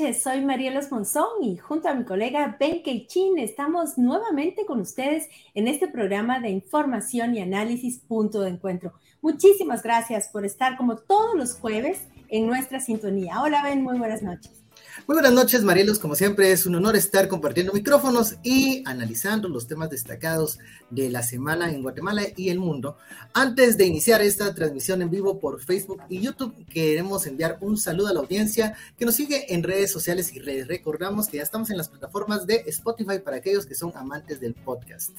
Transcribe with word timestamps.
noches, 0.00 0.24
soy 0.24 0.40
Marielos 0.40 0.90
Monzón 0.90 1.44
y 1.44 1.56
junto 1.56 1.88
a 1.88 1.94
mi 1.94 2.02
colega 2.02 2.56
Ben 2.58 2.82
Keichin 2.82 3.38
estamos 3.38 3.96
nuevamente 3.96 4.66
con 4.66 4.80
ustedes 4.80 5.28
en 5.54 5.68
este 5.68 5.86
programa 5.86 6.40
de 6.40 6.48
información 6.48 7.36
y 7.36 7.40
análisis 7.40 8.00
Punto 8.00 8.40
de 8.40 8.50
Encuentro. 8.50 8.92
Muchísimas 9.22 9.84
gracias 9.84 10.26
por 10.32 10.44
estar 10.44 10.76
como 10.76 10.96
todos 10.96 11.36
los 11.36 11.54
jueves 11.54 12.08
en 12.28 12.48
nuestra 12.48 12.80
sintonía. 12.80 13.40
Hola 13.40 13.62
Ben, 13.62 13.84
muy 13.84 13.96
buenas 13.96 14.20
noches. 14.20 14.63
Muy 15.06 15.16
buenas 15.16 15.32
noches, 15.32 15.64
Marielos. 15.64 15.98
Como 15.98 16.14
siempre, 16.14 16.52
es 16.52 16.66
un 16.66 16.76
honor 16.76 16.94
estar 16.94 17.26
compartiendo 17.28 17.72
micrófonos 17.72 18.36
y 18.42 18.82
analizando 18.86 19.48
los 19.48 19.66
temas 19.66 19.90
destacados 19.90 20.60
de 20.88 21.10
la 21.10 21.22
semana 21.22 21.70
en 21.70 21.82
Guatemala 21.82 22.22
y 22.36 22.48
el 22.48 22.58
mundo. 22.58 22.96
Antes 23.34 23.76
de 23.76 23.86
iniciar 23.86 24.22
esta 24.22 24.54
transmisión 24.54 25.02
en 25.02 25.10
vivo 25.10 25.40
por 25.40 25.60
Facebook 25.60 26.00
y 26.08 26.20
YouTube, 26.20 26.54
queremos 26.66 27.26
enviar 27.26 27.58
un 27.60 27.76
saludo 27.76 28.08
a 28.08 28.14
la 28.14 28.20
audiencia 28.20 28.76
que 28.96 29.04
nos 29.04 29.16
sigue 29.16 29.52
en 29.52 29.64
redes 29.64 29.90
sociales 29.90 30.32
y 30.32 30.38
les 30.38 30.68
recordamos 30.68 31.26
que 31.26 31.38
ya 31.38 31.42
estamos 31.42 31.70
en 31.70 31.76
las 31.76 31.88
plataformas 31.88 32.46
de 32.46 32.62
Spotify 32.66 33.18
para 33.18 33.38
aquellos 33.38 33.66
que 33.66 33.74
son 33.74 33.92
amantes 33.96 34.40
del 34.40 34.54
podcast. 34.54 35.10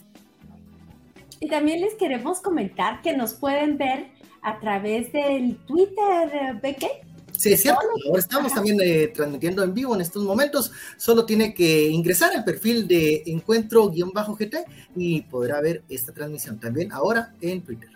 Y 1.41 1.49
también 1.49 1.81
les 1.81 1.93
queremos 1.95 2.39
comentar 2.39 3.01
que 3.01 3.15
nos 3.15 3.33
pueden 3.33 3.77
ver 3.77 4.07
a 4.41 4.57
través 4.59 5.11
del 5.11 5.57
Twitter, 5.67 6.59
Beque, 6.61 7.03
Sí, 7.37 7.53
es 7.53 7.61
cierto. 7.61 7.81
Ahora 8.07 8.19
estamos 8.19 8.53
también 8.53 8.77
eh, 8.81 9.07
transmitiendo 9.07 9.63
en 9.63 9.73
vivo 9.73 9.95
en 9.95 10.01
estos 10.01 10.23
momentos. 10.23 10.71
Solo 10.97 11.25
tiene 11.25 11.53
que 11.53 11.89
ingresar 11.89 12.35
al 12.35 12.43
perfil 12.43 12.87
de 12.87 13.23
encuentro-gt 13.25 14.55
y 14.95 15.21
podrá 15.21 15.61
ver 15.61 15.83
esta 15.89 16.13
transmisión 16.13 16.59
también 16.59 16.91
ahora 16.91 17.33
en 17.41 17.61
Twitter. 17.61 17.89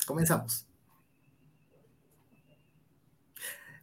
Comenzamos. 0.05 0.65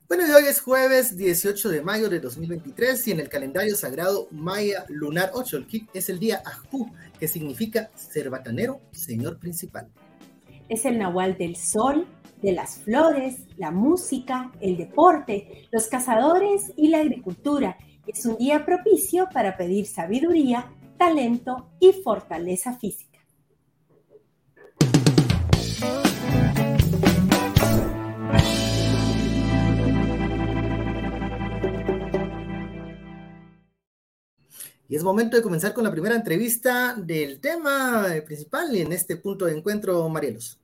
Bueno, 0.08 0.26
y 0.26 0.30
hoy 0.30 0.44
es 0.48 0.62
jueves 0.62 1.16
18 1.16 1.68
de 1.68 1.82
mayo 1.82 2.08
de 2.08 2.18
2023 2.18 3.08
y 3.08 3.12
en 3.12 3.20
el 3.20 3.28
calendario 3.28 3.76
sagrado 3.76 4.26
Maya 4.30 4.86
Lunar 4.88 5.30
8, 5.34 5.58
el 5.58 5.66
kit 5.66 5.88
es 5.92 6.08
el 6.08 6.18
día 6.18 6.42
Ajú, 6.46 6.90
que 7.20 7.28
significa 7.28 7.90
cerbatanero, 7.94 8.80
señor 8.90 9.38
principal. 9.38 9.86
Es 10.70 10.86
el 10.86 10.98
Nahual 10.98 11.36
del 11.36 11.56
Sol, 11.56 12.06
de 12.40 12.52
las 12.52 12.78
flores, 12.78 13.36
la 13.56 13.70
música, 13.70 14.52
el 14.60 14.76
deporte, 14.76 15.68
los 15.70 15.86
cazadores 15.88 16.72
y 16.76 16.88
la 16.88 16.98
agricultura. 16.98 17.76
Es 18.06 18.24
un 18.26 18.36
día 18.36 18.64
propicio 18.64 19.28
para 19.32 19.56
pedir 19.56 19.86
sabiduría, 19.86 20.72
talento 20.96 21.70
y 21.80 21.92
fortaleza 21.92 22.74
física. 22.74 23.08
Y 34.90 34.96
es 34.96 35.04
momento 35.04 35.36
de 35.36 35.42
comenzar 35.42 35.74
con 35.74 35.84
la 35.84 35.90
primera 35.90 36.14
entrevista 36.14 36.94
del 36.94 37.40
tema 37.40 38.06
principal 38.24 38.74
en 38.74 38.92
este 38.92 39.16
punto 39.18 39.44
de 39.44 39.54
encuentro, 39.58 40.08
Marielos. 40.08 40.58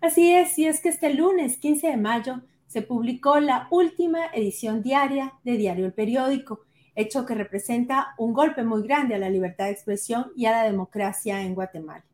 Así 0.00 0.32
es, 0.32 0.58
y 0.58 0.66
es 0.66 0.80
que 0.80 0.90
este 0.90 1.12
lunes 1.14 1.58
15 1.58 1.88
de 1.88 1.96
mayo 1.96 2.42
se 2.66 2.82
publicó 2.82 3.40
la 3.40 3.68
última 3.70 4.26
edición 4.34 4.82
diaria 4.82 5.34
de 5.44 5.56
Diario 5.56 5.86
El 5.86 5.92
Periódico, 5.92 6.60
hecho 6.94 7.26
que 7.26 7.34
representa 7.34 8.14
un 8.18 8.32
golpe 8.32 8.64
muy 8.64 8.82
grande 8.82 9.14
a 9.14 9.18
la 9.18 9.30
libertad 9.30 9.66
de 9.66 9.72
expresión 9.72 10.32
y 10.36 10.46
a 10.46 10.52
la 10.52 10.64
democracia 10.64 11.42
en 11.42 11.54
Guatemala. 11.54 12.04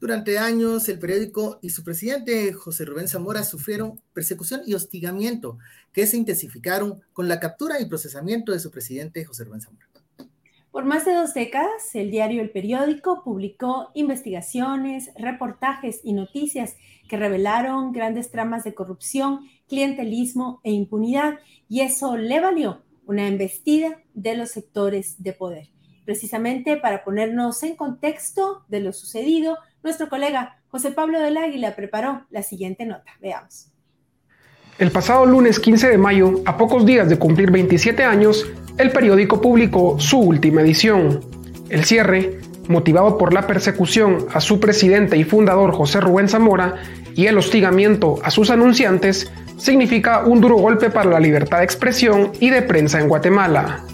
Durante 0.00 0.38
años, 0.38 0.88
el 0.88 0.98
periódico 0.98 1.58
y 1.60 1.70
su 1.70 1.84
presidente, 1.84 2.54
José 2.54 2.86
Rubén 2.86 3.06
Zamora, 3.06 3.44
sufrieron 3.44 4.00
persecución 4.14 4.62
y 4.64 4.72
hostigamiento 4.72 5.58
que 5.92 6.06
se 6.06 6.16
intensificaron 6.16 7.02
con 7.12 7.28
la 7.28 7.38
captura 7.38 7.78
y 7.80 7.84
procesamiento 7.84 8.52
de 8.52 8.60
su 8.60 8.70
presidente, 8.70 9.26
José 9.26 9.44
Rubén 9.44 9.60
Zamora. 9.60 9.89
Por 10.70 10.84
más 10.84 11.04
de 11.04 11.14
dos 11.14 11.34
décadas, 11.34 11.94
el 11.94 12.12
diario 12.12 12.40
El 12.40 12.50
Periódico 12.50 13.24
publicó 13.24 13.90
investigaciones, 13.94 15.10
reportajes 15.16 16.00
y 16.04 16.12
noticias 16.12 16.76
que 17.08 17.16
revelaron 17.16 17.90
grandes 17.90 18.30
tramas 18.30 18.62
de 18.62 18.72
corrupción, 18.72 19.40
clientelismo 19.68 20.60
e 20.62 20.70
impunidad, 20.70 21.40
y 21.68 21.80
eso 21.80 22.16
le 22.16 22.38
valió 22.38 22.82
una 23.04 23.26
embestida 23.26 24.00
de 24.14 24.36
los 24.36 24.50
sectores 24.50 25.20
de 25.20 25.32
poder. 25.32 25.70
Precisamente 26.04 26.76
para 26.76 27.02
ponernos 27.02 27.64
en 27.64 27.74
contexto 27.74 28.64
de 28.68 28.78
lo 28.78 28.92
sucedido, 28.92 29.58
nuestro 29.82 30.08
colega 30.08 30.62
José 30.68 30.92
Pablo 30.92 31.18
del 31.18 31.36
Águila 31.36 31.74
preparó 31.74 32.26
la 32.30 32.44
siguiente 32.44 32.86
nota. 32.86 33.10
Veamos. 33.20 33.72
El 34.78 34.90
pasado 34.90 35.26
lunes 35.26 35.60
15 35.60 35.88
de 35.88 35.98
mayo, 35.98 36.40
a 36.46 36.56
pocos 36.56 36.86
días 36.86 37.08
de 37.08 37.18
cumplir 37.18 37.50
27 37.50 38.04
años, 38.04 38.46
el 38.78 38.90
periódico 38.90 39.40
publicó 39.40 39.98
su 39.98 40.18
última 40.18 40.62
edición. 40.62 41.20
El 41.68 41.84
cierre, 41.84 42.38
motivado 42.68 43.18
por 43.18 43.34
la 43.34 43.46
persecución 43.46 44.26
a 44.32 44.40
su 44.40 44.58
presidente 44.58 45.16
y 45.16 45.24
fundador 45.24 45.72
José 45.72 46.00
Rubén 46.00 46.28
Zamora 46.28 46.76
y 47.14 47.26
el 47.26 47.36
hostigamiento 47.36 48.18
a 48.22 48.30
sus 48.30 48.50
anunciantes, 48.50 49.30
significa 49.58 50.24
un 50.24 50.40
duro 50.40 50.56
golpe 50.56 50.88
para 50.88 51.10
la 51.10 51.20
libertad 51.20 51.58
de 51.58 51.64
expresión 51.64 52.32
y 52.40 52.48
de 52.48 52.62
prensa 52.62 53.00
en 53.00 53.08
Guatemala. 53.08 53.84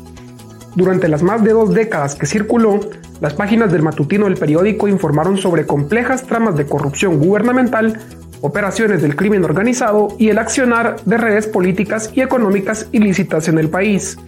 Durante 0.76 1.08
las 1.08 1.22
más 1.22 1.42
de 1.42 1.52
dos 1.52 1.74
décadas 1.74 2.14
que 2.14 2.26
circuló, 2.26 2.80
las 3.20 3.32
páginas 3.32 3.72
del 3.72 3.82
matutino 3.82 4.26
del 4.26 4.36
periódico 4.36 4.88
informaron 4.88 5.38
sobre 5.38 5.66
complejas 5.66 6.24
tramas 6.24 6.54
de 6.56 6.66
corrupción 6.66 7.18
gubernamental 7.18 7.98
operaciones 8.40 9.02
del 9.02 9.16
crimen 9.16 9.44
organizado 9.44 10.08
y 10.18 10.28
el 10.28 10.38
accionar 10.38 10.96
de 11.04 11.16
redes 11.16 11.46
políticas 11.46 12.10
y 12.14 12.20
económicas 12.20 12.88
ilícitas 12.92 13.48
en 13.48 13.58
el 13.58 13.68
país. 13.68 14.18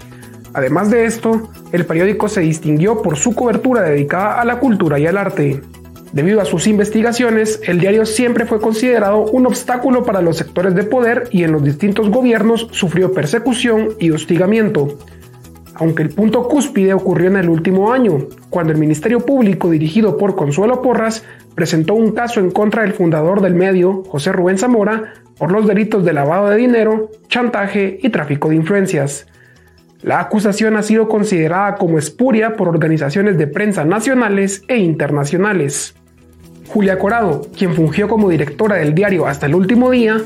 Además 0.54 0.90
de 0.90 1.04
esto, 1.04 1.50
el 1.72 1.86
periódico 1.86 2.28
se 2.28 2.40
distinguió 2.40 3.02
por 3.02 3.16
su 3.16 3.34
cobertura 3.34 3.82
dedicada 3.82 4.40
a 4.40 4.44
la 4.44 4.58
cultura 4.58 4.98
y 4.98 5.06
al 5.06 5.18
arte. 5.18 5.62
Debido 6.12 6.40
a 6.40 6.46
sus 6.46 6.66
investigaciones, 6.66 7.60
el 7.66 7.80
diario 7.80 8.06
siempre 8.06 8.46
fue 8.46 8.60
considerado 8.60 9.24
un 9.24 9.46
obstáculo 9.46 10.04
para 10.04 10.22
los 10.22 10.38
sectores 10.38 10.74
de 10.74 10.84
poder 10.84 11.28
y 11.30 11.44
en 11.44 11.52
los 11.52 11.62
distintos 11.62 12.08
gobiernos 12.08 12.68
sufrió 12.72 13.12
persecución 13.12 13.90
y 13.98 14.10
hostigamiento. 14.10 14.96
Aunque 15.78 16.02
el 16.02 16.10
punto 16.10 16.48
cúspide 16.48 16.92
ocurrió 16.92 17.28
en 17.28 17.36
el 17.36 17.48
último 17.48 17.92
año, 17.92 18.26
cuando 18.50 18.72
el 18.72 18.78
Ministerio 18.78 19.20
Público 19.20 19.70
dirigido 19.70 20.16
por 20.16 20.34
Consuelo 20.34 20.82
Porras 20.82 21.24
presentó 21.54 21.94
un 21.94 22.12
caso 22.12 22.40
en 22.40 22.50
contra 22.50 22.82
del 22.82 22.94
fundador 22.94 23.40
del 23.40 23.54
medio, 23.54 24.02
José 24.08 24.32
Rubén 24.32 24.58
Zamora, 24.58 25.14
por 25.38 25.52
los 25.52 25.68
delitos 25.68 26.04
de 26.04 26.12
lavado 26.12 26.48
de 26.48 26.56
dinero, 26.56 27.10
chantaje 27.28 27.98
y 28.02 28.08
tráfico 28.10 28.48
de 28.48 28.56
influencias. 28.56 29.28
La 30.02 30.18
acusación 30.18 30.76
ha 30.76 30.82
sido 30.82 31.08
considerada 31.08 31.76
como 31.76 31.98
espuria 31.98 32.56
por 32.56 32.68
organizaciones 32.68 33.38
de 33.38 33.46
prensa 33.46 33.84
nacionales 33.84 34.64
e 34.66 34.78
internacionales. 34.78 35.94
Julia 36.68 36.98
Corado, 36.98 37.42
quien 37.56 37.74
fungió 37.74 38.08
como 38.08 38.28
directora 38.28 38.76
del 38.76 38.94
diario 38.94 39.26
hasta 39.26 39.46
el 39.46 39.54
último 39.54 39.90
día, 39.90 40.18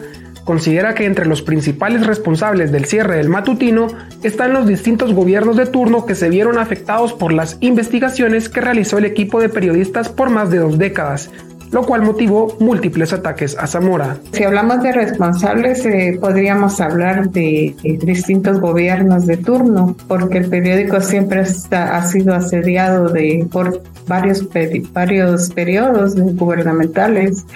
considera 0.44 0.94
que 0.94 1.06
entre 1.06 1.26
los 1.26 1.42
principales 1.42 2.06
responsables 2.06 2.72
del 2.72 2.84
cierre 2.84 3.16
del 3.16 3.28
matutino 3.28 3.88
están 4.22 4.52
los 4.52 4.66
distintos 4.66 5.14
gobiernos 5.14 5.56
de 5.56 5.66
turno 5.66 6.06
que 6.06 6.14
se 6.14 6.28
vieron 6.28 6.58
afectados 6.58 7.12
por 7.12 7.32
las 7.32 7.56
investigaciones 7.60 8.48
que 8.48 8.60
realizó 8.60 8.98
el 8.98 9.04
equipo 9.04 9.40
de 9.40 9.48
periodistas 9.48 10.08
por 10.08 10.30
más 10.30 10.50
de 10.50 10.58
dos 10.58 10.78
décadas, 10.78 11.30
lo 11.72 11.84
cual 11.84 12.02
motivó 12.02 12.56
múltiples 12.60 13.12
ataques 13.12 13.56
a 13.58 13.66
Zamora. 13.66 14.18
Si 14.32 14.44
hablamos 14.44 14.82
de 14.82 14.92
responsables, 14.92 15.84
eh, 15.86 16.18
podríamos 16.20 16.80
hablar 16.80 17.30
de, 17.30 17.74
distintos 17.82 18.60
gobiernos 18.60 19.26
de 19.26 19.38
turno, 19.38 19.96
porque 20.06 20.38
el 20.38 20.50
periódico 20.50 21.00
siempre 21.00 21.40
ha 21.70 22.06
sido 22.06 22.34
asediado 22.34 23.08
de, 23.08 23.46
por 23.50 23.82
varios, 24.06 24.46
varios 24.92 25.50
periodos 25.50 26.14
gubernamentales. 26.14 27.46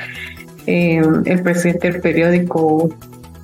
Eh, 0.67 1.01
el 1.25 1.43
presidente 1.43 1.91
del 1.91 2.01
periódico 2.01 2.91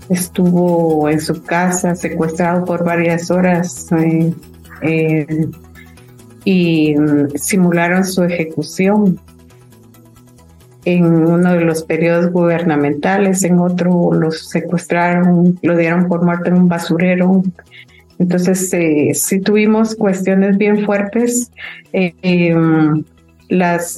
estuvo 0.09 1.09
en 1.09 1.21
su 1.21 1.43
casa 1.43 1.95
secuestrado 1.95 2.65
por 2.65 2.85
varias 2.85 3.31
horas 3.31 3.87
eh, 3.93 4.33
eh, 4.83 5.49
y 6.45 6.95
mm, 6.97 7.31
simularon 7.37 8.05
su 8.05 8.25
ejecución 8.25 9.19
en 10.85 11.05
uno 11.05 11.53
de 11.53 11.61
los 11.61 11.85
periodos 11.85 12.33
gubernamentales, 12.33 13.45
en 13.45 13.61
otro 13.61 14.13
los 14.13 14.49
secuestraron, 14.49 15.59
lo 15.63 15.77
dieron 15.77 16.09
por 16.09 16.25
muerto 16.25 16.51
en 16.51 16.55
un 16.55 16.69
basurero 16.69 17.45
Entonces, 18.19 18.73
eh, 18.75 19.13
sí 19.15 19.41
tuvimos 19.41 19.95
cuestiones 19.95 20.59
bien 20.59 20.85
fuertes. 20.85 21.53
Em, 21.93 23.05
las 23.49 23.97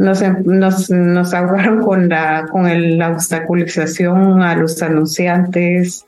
nos, 0.00 0.22
nos, 0.46 0.90
nos 0.90 1.34
ahogaron 1.34 1.82
con 1.82 2.08
la, 2.08 2.46
con 2.50 2.98
la 2.98 3.10
obstaculización 3.10 4.40
a 4.40 4.56
los 4.56 4.82
anunciantes, 4.82 6.06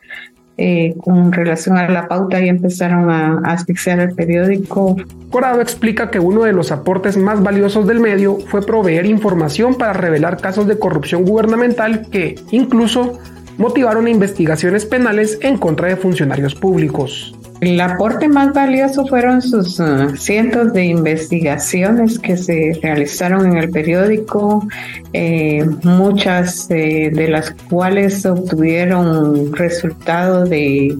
eh, 0.56 0.94
con 0.96 1.30
relación 1.30 1.76
a 1.76 1.86
la 1.88 2.08
pauta 2.08 2.40
y 2.40 2.48
empezaron 2.48 3.10
a, 3.10 3.40
asfixiar 3.44 4.00
el 4.00 4.14
periódico. 4.14 4.96
Corado 5.30 5.60
explica 5.60 6.10
que 6.10 6.20
uno 6.20 6.44
de 6.44 6.54
los 6.54 6.72
aportes 6.72 7.18
más 7.18 7.42
valiosos 7.42 7.86
del 7.86 8.00
medio 8.00 8.38
fue 8.48 8.64
proveer 8.64 9.04
información 9.04 9.74
para 9.74 9.92
revelar 9.92 10.38
casos 10.38 10.66
de 10.66 10.78
corrupción 10.78 11.24
gubernamental 11.24 12.08
que, 12.10 12.36
incluso, 12.50 13.18
motivaron 13.58 14.08
investigaciones 14.08 14.86
penales 14.86 15.38
en 15.42 15.58
contra 15.58 15.88
de 15.88 15.96
funcionarios 15.96 16.54
públicos. 16.54 17.34
El 17.62 17.80
aporte 17.80 18.26
más 18.26 18.52
valioso 18.52 19.06
fueron 19.06 19.40
sus 19.40 19.78
uh, 19.78 20.16
cientos 20.16 20.72
de 20.72 20.82
investigaciones 20.86 22.18
que 22.18 22.36
se 22.36 22.76
realizaron 22.82 23.46
en 23.46 23.56
el 23.56 23.70
periódico, 23.70 24.66
eh, 25.12 25.64
muchas 25.84 26.68
eh, 26.72 27.12
de 27.14 27.28
las 27.28 27.52
cuales 27.70 28.26
obtuvieron 28.26 29.52
resultado 29.52 30.44
de 30.44 30.98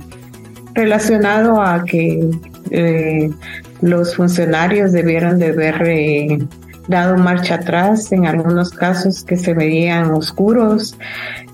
relacionado 0.73 1.61
a 1.61 1.83
que 1.83 2.31
eh, 2.71 3.29
los 3.81 4.15
funcionarios 4.15 4.93
debieron 4.93 5.41
de 5.41 5.47
haber 5.49 6.47
dado 6.89 7.17
marcha 7.17 7.57
atrás 7.57 8.11
en 8.13 8.27
algunos 8.27 8.71
casos 8.71 9.25
que 9.25 9.37
se 9.37 9.55
veían 9.55 10.11
oscuros, 10.11 10.97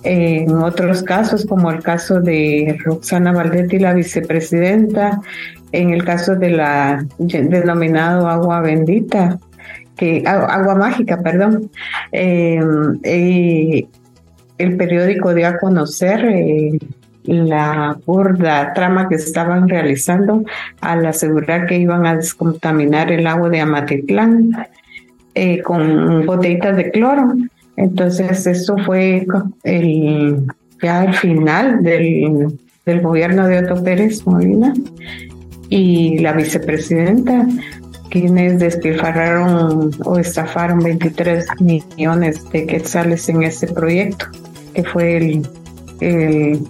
en 0.03 0.57
otros 0.57 1.03
casos 1.03 1.45
como 1.47 1.71
el 1.71 1.83
caso 1.83 2.21
de 2.21 2.79
Roxana 2.85 3.33
Valdetti, 3.33 3.79
la 3.79 3.95
vicepresidenta, 3.95 5.21
en 5.73 5.91
el 5.91 6.05
caso 6.05 6.35
de 6.37 6.51
la 6.51 7.05
denominado 7.19 8.29
agua 8.29 8.61
bendita, 8.61 9.39
que 9.97 10.23
agua 10.27 10.77
mágica, 10.77 11.21
perdón. 11.21 11.71
Eh, 12.13 13.87
el 14.57 14.77
periódico 14.77 15.35
dio 15.35 15.49
a 15.49 15.59
conocer 15.59 16.25
eh, 16.25 16.79
la 17.25 17.97
burda 18.07 18.73
trama 18.73 19.09
que 19.09 19.17
estaban 19.17 19.69
realizando 19.69 20.45
al 20.81 21.05
asegurar 21.05 21.67
que 21.67 21.77
iban 21.77 22.07
a 22.07 22.17
descontaminar 22.17 23.13
el 23.13 23.27
agua 23.27 23.51
de 23.51 23.61
Amatitlán 23.61 24.51
eh, 25.41 25.63
con 25.63 26.27
botellitas 26.27 26.77
de 26.77 26.91
cloro. 26.91 27.33
Entonces, 27.77 28.45
eso 28.45 28.77
fue 28.85 29.25
el, 29.63 30.47
ya 30.83 31.05
el 31.05 31.15
final 31.15 31.81
del, 31.85 32.59
gobierno 33.01 33.47
de 33.47 33.59
Otto 33.59 33.81
Pérez 33.85 34.27
Molina 34.27 34.75
y 35.69 36.19
la 36.19 36.33
vicepresidenta, 36.33 37.47
quienes 38.11 38.59
despilfarraron 38.59 39.93
o 40.05 40.19
estafaron 40.19 40.81
23 40.81 41.47
millones 41.61 42.51
de 42.51 42.67
quetzales 42.67 43.29
en 43.29 43.45
este 43.45 43.69
proyecto, 43.69 44.27
que 44.75 44.83
fue 44.83 45.19
el, 45.19 45.49
el 46.01 46.61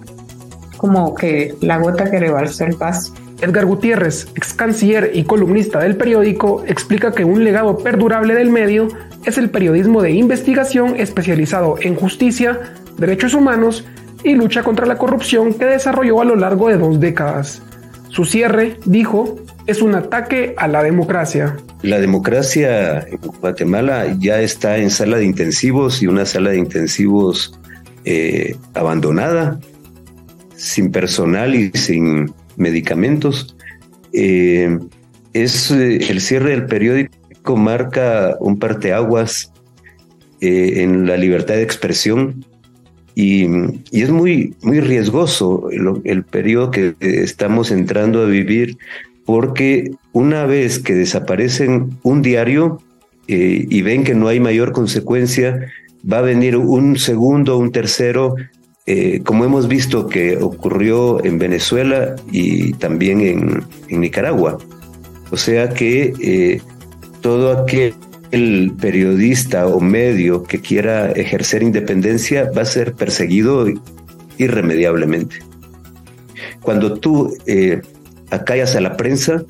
como 0.77 1.15
que 1.15 1.55
la 1.61 1.79
gota 1.79 2.11
que 2.11 2.19
rebalsó 2.19 2.65
el 2.65 2.75
vaso. 2.75 3.15
Edgar 3.41 3.65
Gutiérrez, 3.65 4.27
ex 4.35 4.53
canciller 4.53 5.11
y 5.13 5.23
columnista 5.23 5.79
del 5.79 5.95
periódico, 5.95 6.63
explica 6.67 7.11
que 7.11 7.23
un 7.23 7.43
legado 7.43 7.77
perdurable 7.77 8.33
del 8.35 8.49
medio 8.49 8.87
es 9.25 9.37
el 9.37 9.49
periodismo 9.49 10.01
de 10.01 10.11
investigación 10.11 10.95
especializado 10.97 11.75
en 11.81 11.95
justicia, 11.95 12.59
derechos 12.97 13.33
humanos 13.33 13.85
y 14.23 14.35
lucha 14.35 14.63
contra 14.63 14.85
la 14.85 14.97
corrupción 14.97 15.53
que 15.53 15.65
desarrolló 15.65 16.21
a 16.21 16.25
lo 16.25 16.35
largo 16.35 16.67
de 16.67 16.77
dos 16.77 16.99
décadas. 16.99 17.61
Su 18.09 18.25
cierre, 18.25 18.77
dijo, 18.85 19.39
es 19.67 19.81
un 19.81 19.95
ataque 19.95 20.55
a 20.57 20.67
la 20.67 20.83
democracia. 20.83 21.55
La 21.81 21.99
democracia 21.99 22.99
en 22.99 23.19
Guatemala 23.39 24.15
ya 24.17 24.41
está 24.41 24.77
en 24.77 24.89
sala 24.89 25.17
de 25.17 25.25
intensivos 25.25 26.01
y 26.01 26.07
una 26.07 26.25
sala 26.25 26.49
de 26.49 26.57
intensivos 26.57 27.57
eh, 28.03 28.57
abandonada, 28.73 29.59
sin 30.55 30.91
personal 30.91 31.55
y 31.55 31.71
sin 31.71 32.33
medicamentos. 32.59 33.55
Eh, 34.13 34.77
es 35.33 35.71
eh, 35.71 35.97
el 36.09 36.21
cierre 36.21 36.51
del 36.51 36.65
periódico 36.65 37.55
marca 37.55 38.37
un 38.39 38.59
parteaguas 38.59 39.51
eh, 40.41 40.83
en 40.83 41.07
la 41.07 41.17
libertad 41.17 41.55
de 41.55 41.63
expresión 41.63 42.45
y, 43.15 43.47
es 43.91 44.09
muy, 44.09 44.55
muy 44.61 44.79
riesgoso 44.79 45.69
el, 46.03 46.23
periodo 46.23 46.71
que 46.71 46.95
estamos 46.99 47.71
entrando 47.71 48.21
a 48.21 48.25
vivir 48.25 48.77
porque 49.25 49.91
una 50.13 50.45
vez 50.45 50.79
que 50.79 50.95
desaparecen 50.95 51.97
un 52.03 52.21
diario 52.21 52.81
y 53.27 53.81
ven 53.83 54.03
que 54.03 54.15
no 54.15 54.27
hay 54.27 54.39
mayor 54.39 54.71
consecuencia, 54.71 55.67
va 56.11 56.17
a 56.17 56.21
venir 56.21 56.57
un 56.57 56.97
segundo, 56.97 57.57
un 57.59 57.71
tercero 57.71 58.35
eh, 58.91 59.21
como 59.23 59.45
hemos 59.45 59.67
visto 59.67 60.07
que 60.07 60.37
ocurrió 60.37 61.23
en 61.23 61.37
Venezuela 61.37 62.15
y 62.31 62.73
también 62.73 63.21
en, 63.21 63.63
Nicaragua. 63.87 64.57
O 65.29 65.37
sea 65.37 65.69
que 65.69 66.11
eh, 66.19 66.59
todo 67.21 67.51
aquel 67.51 67.93
periodista 68.81 69.67
o 69.67 69.79
medio 69.79 70.41
que 70.41 70.59
quiera 70.59 71.11
ejercer 71.11 71.61
independencia 71.61 72.49
va 72.49 72.63
a 72.63 72.65
ser 72.65 72.93
perseguido 72.93 73.67
irremediablemente. 74.39 75.35
Cuando 76.59 76.95
tú 76.95 77.37
eh, 77.45 77.83
acallas 78.31 78.75
a 78.75 78.81
la 78.81 78.97
prensa, 78.97 79.43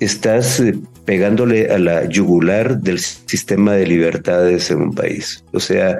estás 0.00 0.62
pegándole 1.06 1.70
a 1.70 1.78
la 1.78 2.04
yugular 2.10 2.78
del 2.78 2.98
sistema 2.98 3.72
de 3.72 3.86
libertades 3.86 4.70
en 4.70 4.82
un 4.82 4.94
país. 4.94 5.42
O 5.54 5.60
sea, 5.60 5.98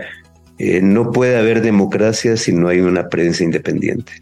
eh, 0.65 0.81
no 0.81 1.11
puede 1.11 1.37
haber 1.37 1.61
democracia 1.61 2.37
si 2.37 2.53
no 2.53 2.69
hay 2.69 2.79
una 2.79 3.09
prensa 3.09 3.43
independiente. 3.43 4.13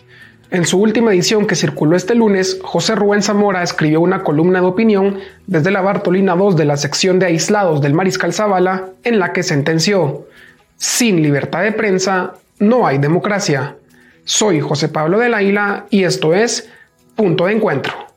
En 0.50 0.64
su 0.64 0.80
última 0.80 1.12
edición 1.12 1.46
que 1.46 1.54
circuló 1.54 1.96
este 1.96 2.14
lunes, 2.14 2.58
José 2.62 2.94
Rubén 2.94 3.20
Zamora 3.20 3.62
escribió 3.62 4.00
una 4.00 4.22
columna 4.22 4.62
de 4.62 4.66
opinión 4.66 5.18
desde 5.46 5.70
la 5.70 5.82
Bartolina 5.82 6.34
2 6.34 6.56
de 6.56 6.64
la 6.64 6.78
sección 6.78 7.18
de 7.18 7.26
aislados 7.26 7.82
del 7.82 7.92
Mariscal 7.92 8.32
Zavala, 8.32 8.88
en 9.04 9.18
la 9.18 9.34
que 9.34 9.42
sentenció, 9.42 10.28
sin 10.78 11.22
libertad 11.22 11.62
de 11.62 11.72
prensa 11.72 12.32
no 12.58 12.86
hay 12.86 12.96
democracia. 12.96 13.76
Soy 14.24 14.60
José 14.60 14.88
Pablo 14.88 15.18
del 15.18 15.34
Águila 15.34 15.84
y 15.90 16.04
esto 16.04 16.32
es 16.32 16.70
Punto 17.16 17.44
de 17.44 17.52
Encuentro. 17.52 18.09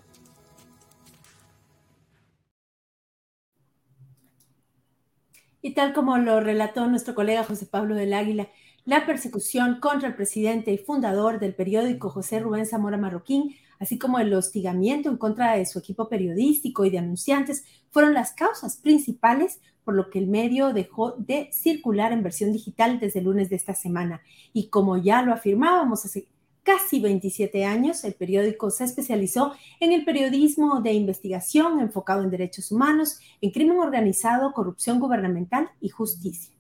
Y 5.66 5.74
tal 5.74 5.94
como 5.94 6.18
lo 6.18 6.42
relató 6.42 6.88
nuestro 6.88 7.16
colega 7.16 7.46
José 7.46 7.66
Pablo 7.66 7.96
del 7.96 8.14
Águila, 8.14 8.50
la 8.84 9.06
persecución 9.06 9.80
contra 9.80 10.10
el 10.10 10.16
presidente 10.16 10.74
y 10.74 10.78
fundador 10.78 11.40
del 11.40 11.56
periódico 11.56 12.10
José 12.10 12.42
Rubén 12.42 12.66
Zamora 12.66 12.98
Marroquín, 12.98 13.56
así 13.80 13.98
como 13.98 14.20
el 14.20 14.34
hostigamiento 14.34 15.08
en 15.08 15.16
contra 15.16 15.56
de 15.56 15.66
su 15.66 15.80
equipo 15.80 16.10
periodístico 16.10 16.84
y 16.84 16.90
de 16.90 16.98
anunciantes, 16.98 17.64
fueron 17.92 18.14
las 18.14 18.34
causas 18.34 18.76
principales 18.76 19.62
por 19.86 19.96
lo 19.96 20.10
que 20.10 20.20
el 20.20 20.28
medio 20.28 20.74
dejó 20.74 21.14
de 21.14 21.50
circular 21.54 22.12
en 22.12 22.24
versión 22.24 22.52
digital 22.52 23.00
desde 23.00 23.20
el 23.20 23.26
lunes 23.26 23.50
de 23.50 23.56
esta 23.56 23.74
semana. 23.74 24.22
Y 24.52 24.68
como 24.68 24.98
ya 24.98 25.22
lo 25.22 25.32
afirmábamos 25.32 26.04
hace 26.04 26.28
casi 26.64 27.00
27 27.00 27.66
años, 27.66 28.04
el 28.04 28.14
periódico 28.14 28.72
se 28.72 28.86
especializó 28.86 29.54
en 29.80 29.92
el 29.92 30.06
periodismo 30.06 30.82
de 30.82 30.94
investigación 30.94 31.80
enfocado 31.80 32.24
en 32.24 32.30
derechos 32.30 32.72
humanos, 32.72 33.20
en 33.42 33.52
crimen 33.52 33.78
organizado, 33.78 34.54
corrupción 34.54 35.00
gubernamental 35.00 35.70
y 35.82 35.90
justicia. 35.90 36.54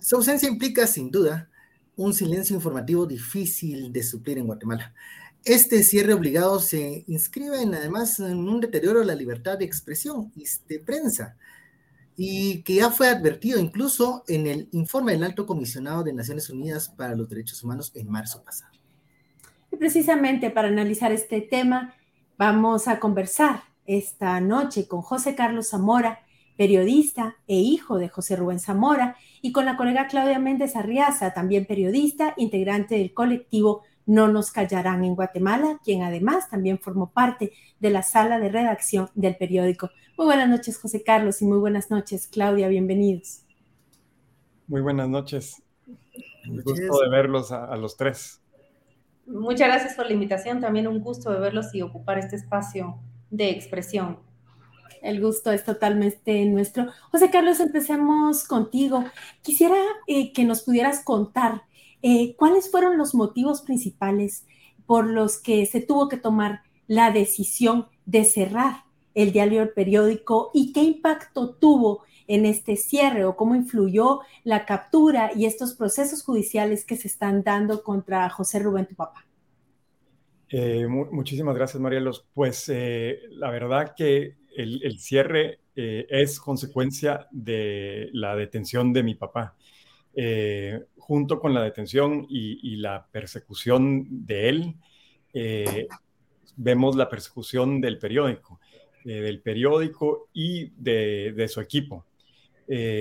Su 0.00 0.16
ausencia 0.16 0.48
implica, 0.48 0.86
sin 0.86 1.10
duda, 1.10 1.48
un 1.96 2.14
silencio 2.14 2.56
informativo 2.56 3.06
difícil 3.06 3.92
de 3.92 4.02
suplir 4.02 4.38
en 4.38 4.46
Guatemala. 4.46 4.94
Este 5.44 5.82
cierre 5.82 6.12
obligado 6.12 6.58
se 6.60 7.04
inscribe 7.06 7.58
además 7.58 8.18
en 8.20 8.48
un 8.48 8.60
deterioro 8.60 9.00
de 9.00 9.06
la 9.06 9.14
libertad 9.14 9.58
de 9.58 9.64
expresión 9.64 10.32
y 10.34 10.44
de 10.68 10.80
prensa, 10.80 11.36
y 12.16 12.62
que 12.62 12.74
ya 12.74 12.90
fue 12.90 13.08
advertido 13.08 13.58
incluso 13.58 14.24
en 14.28 14.46
el 14.46 14.68
informe 14.72 15.12
del 15.12 15.24
Alto 15.24 15.46
Comisionado 15.46 16.02
de 16.02 16.12
Naciones 16.12 16.50
Unidas 16.50 16.90
para 16.90 17.14
los 17.14 17.28
Derechos 17.28 17.62
Humanos 17.62 17.92
en 17.94 18.10
marzo 18.10 18.42
pasado. 18.42 18.69
Precisamente 19.80 20.50
para 20.50 20.68
analizar 20.68 21.10
este 21.10 21.40
tema, 21.40 21.94
vamos 22.36 22.86
a 22.86 23.00
conversar 23.00 23.62
esta 23.86 24.38
noche 24.38 24.86
con 24.86 25.00
José 25.00 25.34
Carlos 25.34 25.70
Zamora, 25.70 26.20
periodista 26.58 27.36
e 27.46 27.56
hijo 27.56 27.96
de 27.96 28.10
José 28.10 28.36
Rubén 28.36 28.60
Zamora, 28.60 29.16
y 29.40 29.52
con 29.52 29.64
la 29.64 29.78
colega 29.78 30.06
Claudia 30.06 30.38
Méndez 30.38 30.76
Arriaza, 30.76 31.32
también 31.32 31.64
periodista, 31.64 32.34
integrante 32.36 32.96
del 32.96 33.14
colectivo 33.14 33.80
No 34.04 34.28
nos 34.28 34.50
callarán 34.50 35.02
en 35.02 35.14
Guatemala, 35.14 35.80
quien 35.82 36.02
además 36.02 36.50
también 36.50 36.78
formó 36.78 37.10
parte 37.12 37.52
de 37.78 37.88
la 37.88 38.02
sala 38.02 38.38
de 38.38 38.50
redacción 38.50 39.08
del 39.14 39.36
periódico. 39.38 39.88
Muy 40.18 40.26
buenas 40.26 40.50
noches, 40.50 40.76
José 40.78 41.02
Carlos, 41.02 41.40
y 41.40 41.46
muy 41.46 41.56
buenas 41.56 41.90
noches, 41.90 42.28
Claudia, 42.30 42.68
bienvenidos. 42.68 43.46
Muy 44.66 44.82
buenas 44.82 45.08
noches. 45.08 45.62
Un 46.46 46.60
gusto 46.60 47.00
de 47.00 47.08
verlos 47.08 47.50
a 47.50 47.74
los 47.78 47.96
tres. 47.96 48.42
Muchas 49.30 49.68
gracias 49.68 49.94
por 49.94 50.06
la 50.06 50.12
invitación, 50.12 50.60
también 50.60 50.88
un 50.88 51.00
gusto 51.00 51.30
de 51.30 51.38
verlos 51.38 51.72
y 51.72 51.82
ocupar 51.82 52.18
este 52.18 52.34
espacio 52.34 52.98
de 53.30 53.50
expresión. 53.50 54.18
El 55.02 55.20
gusto 55.20 55.52
es 55.52 55.64
totalmente 55.64 56.44
nuestro. 56.46 56.88
José 57.12 57.30
Carlos, 57.30 57.60
empecemos 57.60 58.42
contigo. 58.44 59.04
Quisiera 59.42 59.76
eh, 60.08 60.32
que 60.32 60.44
nos 60.44 60.62
pudieras 60.62 61.04
contar 61.04 61.62
eh, 62.02 62.34
cuáles 62.34 62.72
fueron 62.72 62.98
los 62.98 63.14
motivos 63.14 63.62
principales 63.62 64.46
por 64.84 65.06
los 65.06 65.38
que 65.38 65.64
se 65.64 65.80
tuvo 65.80 66.08
que 66.08 66.16
tomar 66.16 66.62
la 66.88 67.12
decisión 67.12 67.86
de 68.06 68.24
cerrar 68.24 68.82
el 69.14 69.30
diario 69.30 69.62
El 69.62 69.70
Periódico 69.70 70.50
y 70.52 70.72
qué 70.72 70.82
impacto 70.82 71.50
tuvo 71.50 72.02
en 72.30 72.46
este 72.46 72.76
cierre 72.76 73.24
o 73.24 73.34
cómo 73.34 73.56
influyó 73.56 74.20
la 74.44 74.64
captura 74.64 75.32
y 75.34 75.46
estos 75.46 75.74
procesos 75.74 76.22
judiciales 76.22 76.84
que 76.84 76.94
se 76.94 77.08
están 77.08 77.42
dando 77.42 77.82
contra 77.82 78.30
José 78.30 78.60
Rubén, 78.60 78.86
tu 78.86 78.94
papá. 78.94 79.26
Eh, 80.48 80.86
muchísimas 80.86 81.56
gracias, 81.56 81.80
Marielos. 81.82 82.28
Pues 82.32 82.68
eh, 82.68 83.18
la 83.30 83.50
verdad 83.50 83.94
que 83.96 84.36
el, 84.56 85.00
cierre 85.00 85.58
eh, 85.74 86.06
es 86.08 86.38
consecuencia 86.38 87.26
de 87.32 88.10
la 88.12 88.36
detención 88.36 88.92
de 88.92 89.02
mi 89.02 89.16
papá. 89.16 89.56
junto 90.98 91.40
con 91.40 91.52
la 91.52 91.64
detención 91.64 92.26
y, 92.28 92.76
la 92.76 93.08
persecución 93.10 94.06
de 94.24 94.48
él, 94.48 94.74
vemos 96.56 96.94
la 96.94 97.08
persecución 97.08 97.80
del 97.80 97.98
periódico, 97.98 98.60
del 99.04 99.40
periódico 99.40 100.28
y 100.32 100.70
de, 100.76 101.48
su 101.48 101.60
equipo. 101.60 102.06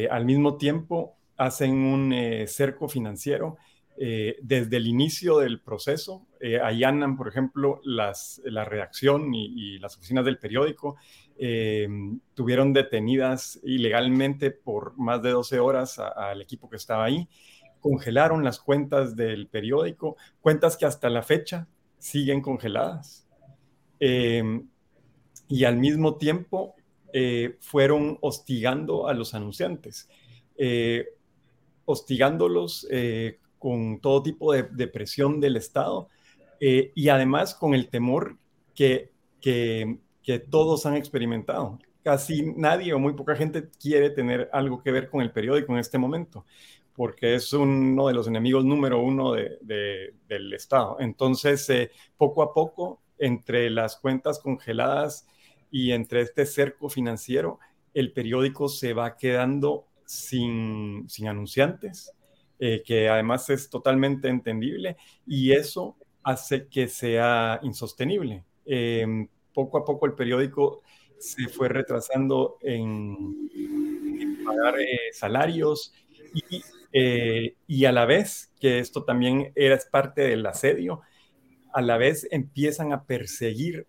Al 0.10 0.26
mismo 0.26 0.58
tiempo, 0.58 1.18
hacen 1.38 1.72
un 1.72 2.14
cerco 2.48 2.90
financiero 2.90 3.58
eh, 4.02 4.38
desde 4.42 4.78
el 4.78 4.88
inicio 4.88 5.40
del 5.40 5.60
proceso, 5.60 6.26
eh, 6.40 6.58
allanan, 6.58 7.18
por 7.18 7.28
ejemplo, 7.28 7.82
las, 7.84 8.42
la 8.46 8.64
redacción 8.64 9.34
y, 9.34 9.78
las 9.80 9.98
oficinas 9.98 10.24
del 10.24 10.40
periódico, 10.40 10.96
eh, 11.38 11.86
tuvieron 12.34 12.72
detenidas 12.72 13.60
ilegalmente 13.62 14.52
por 14.52 14.98
más 14.98 15.22
de 15.22 15.32
12 15.32 15.60
horas 15.60 16.00
al 16.00 16.42
equipo 16.42 16.70
que 16.70 16.78
estaba 16.78 17.04
ahí, 17.04 17.28
congelaron 17.82 18.42
las 18.42 18.60
cuentas 18.60 19.18
del 19.18 19.48
periódico, 19.48 20.16
cuentas 20.40 20.78
que 20.78 20.86
hasta 20.86 21.10
la 21.10 21.22
fecha 21.22 21.68
siguen 21.98 22.42
congeladas. 22.42 23.28
y 24.00 25.64
al 25.66 25.78
mismo 25.78 26.16
tiempo 26.16 26.76
fueron 27.60 28.18
hostigando 28.22 29.08
a 29.08 29.14
los 29.14 29.34
anunciantes, 29.34 30.10
hostigándolos 31.86 32.88
con 33.60 34.00
todo 34.00 34.24
tipo 34.24 34.54
de, 34.54 34.88
presión 34.88 35.40
del 35.40 35.58
Estado 35.58 36.08
eh, 36.60 36.92
y 36.96 37.10
además 37.10 37.54
con 37.54 37.76
el 37.76 37.90
temor 37.90 38.38
que, 38.74 39.12
todos 40.50 40.86
han 40.86 40.96
experimentado. 40.96 41.80
Casi 42.04 42.54
nadie 42.56 42.94
o 42.94 43.00
muy 43.00 43.14
poca 43.14 43.36
gente 43.36 43.70
quiere 43.82 44.10
tener 44.10 44.50
algo 44.54 44.82
que 44.82 44.92
ver 44.92 45.10
con 45.10 45.22
el 45.22 45.32
periódico 45.32 45.74
en 45.74 45.80
este 45.80 45.98
momento, 45.98 46.46
porque 46.94 47.36
es 47.36 47.52
uno 47.52 48.08
de 48.08 48.14
los 48.14 48.28
enemigos 48.28 48.64
número 48.64 49.02
uno 49.02 49.34
del 49.34 50.54
Estado. 50.54 50.98
Entonces, 51.00 51.70
eh, 51.70 51.92
poco 52.16 52.44
a 52.44 52.54
poco, 52.54 53.02
entre 53.18 53.70
las 53.70 53.98
cuentas 53.98 54.40
congeladas 54.40 55.28
y 55.72 55.92
entre 55.92 56.22
este 56.22 56.46
cerco 56.46 56.90
financiero, 56.90 57.60
el 57.94 58.12
periódico 58.14 58.70
se 58.70 58.94
va 58.94 59.18
quedando 59.18 59.88
sin, 60.06 61.08
sin 61.08 61.28
anunciantes, 61.28 62.14
eh, 62.60 62.84
que 62.86 63.10
además 63.10 63.50
es 63.50 63.70
totalmente 63.70 64.28
entendible 64.28 64.98
y 65.26 65.52
eso 65.52 65.98
hace 66.24 66.68
que 66.68 66.88
sea 66.88 67.60
insostenible. 67.64 68.44
Em, 68.66 69.28
poco 69.54 69.78
a 69.78 69.86
poco 69.86 70.06
el 70.06 70.14
periódico 70.14 70.82
se 71.20 71.48
fue 71.48 71.70
retrasando 71.70 72.58
en, 72.62 73.50
pagar 74.46 74.80
eh, 74.80 75.12
salarios 75.14 75.94
y, 76.34 76.64
eh, 76.92 77.56
y, 77.68 77.86
a 77.86 77.92
la 77.92 78.06
vez, 78.06 78.52
que 78.60 78.80
esto 78.80 79.04
también 79.04 79.52
era 79.56 79.78
parte 79.92 80.22
del 80.22 80.46
asedio, 80.46 81.02
a 81.74 81.82
la 81.82 81.98
vez 81.98 82.28
empiezan 82.32 82.94
a 82.94 83.04
perseguir 83.04 83.86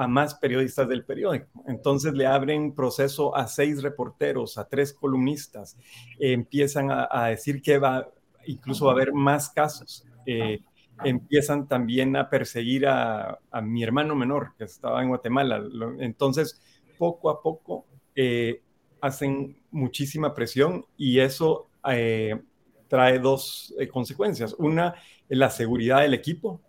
a 0.00 0.08
más 0.08 0.34
periodistas 0.34 0.88
del 0.88 1.04
periódico. 1.04 1.46
Entonces 1.66 2.14
le 2.14 2.26
abren 2.26 2.74
proceso 2.74 3.36
a 3.36 3.46
seis 3.46 3.82
reporteros, 3.82 4.56
a 4.56 4.66
tres 4.66 4.94
columnistas, 4.94 5.76
empiezan 6.18 6.88
a, 6.90 7.26
decir 7.26 7.60
que 7.60 7.76
va, 7.76 8.08
incluso 8.46 8.88
a 8.88 8.92
haber 8.92 9.12
más 9.12 9.50
casos. 9.50 10.06
Eh, 10.24 10.60
empiezan 11.04 11.68
también 11.68 12.16
a 12.16 12.30
perseguir 12.30 12.86
a, 12.86 13.40
mi 13.62 13.82
hermano 13.82 14.14
menor, 14.14 14.54
que 14.56 14.64
estaba 14.64 15.02
en 15.02 15.08
Guatemala. 15.08 15.62
Entonces, 15.98 16.58
poco 16.96 17.28
a 17.28 17.42
poco 17.42 17.84
eh, 18.14 18.62
hacen 19.02 19.58
muchísima 19.70 20.32
presión 20.32 20.86
y 20.96 21.18
eso 21.18 21.68
eh, 21.90 22.40
trae 22.88 23.18
dos 23.18 23.74
consecuencias. 23.92 24.54
Una, 24.54 24.94
la 25.28 25.50
seguridad 25.50 26.00
del 26.00 26.14
equipo, 26.14 26.62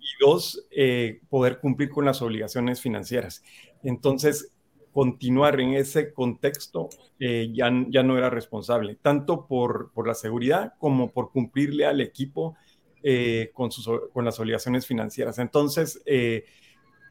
y 0.00 0.06
dos, 0.20 0.66
eh, 0.70 1.20
poder 1.28 1.60
cumplir 1.60 1.90
con 1.90 2.04
las 2.04 2.22
obligaciones 2.22 2.80
financieras. 2.80 3.42
Entonces, 3.82 4.52
continuar 4.92 5.60
en 5.60 5.74
ese 5.74 6.12
contexto 6.12 6.88
eh, 7.20 7.50
ya, 7.52 7.70
ya 7.88 8.02
no 8.02 8.16
era 8.16 8.30
responsable, 8.30 8.96
tanto 9.00 9.46
por, 9.46 9.92
por 9.92 10.06
la 10.06 10.14
seguridad 10.14 10.74
como 10.78 11.10
por 11.12 11.30
cumplirle 11.30 11.86
al 11.86 12.00
equipo 12.00 12.56
eh, 13.02 13.50
con, 13.52 13.70
sus, 13.70 13.88
con 14.12 14.24
las 14.24 14.40
obligaciones 14.40 14.86
financieras. 14.86 15.38
Entonces, 15.38 16.02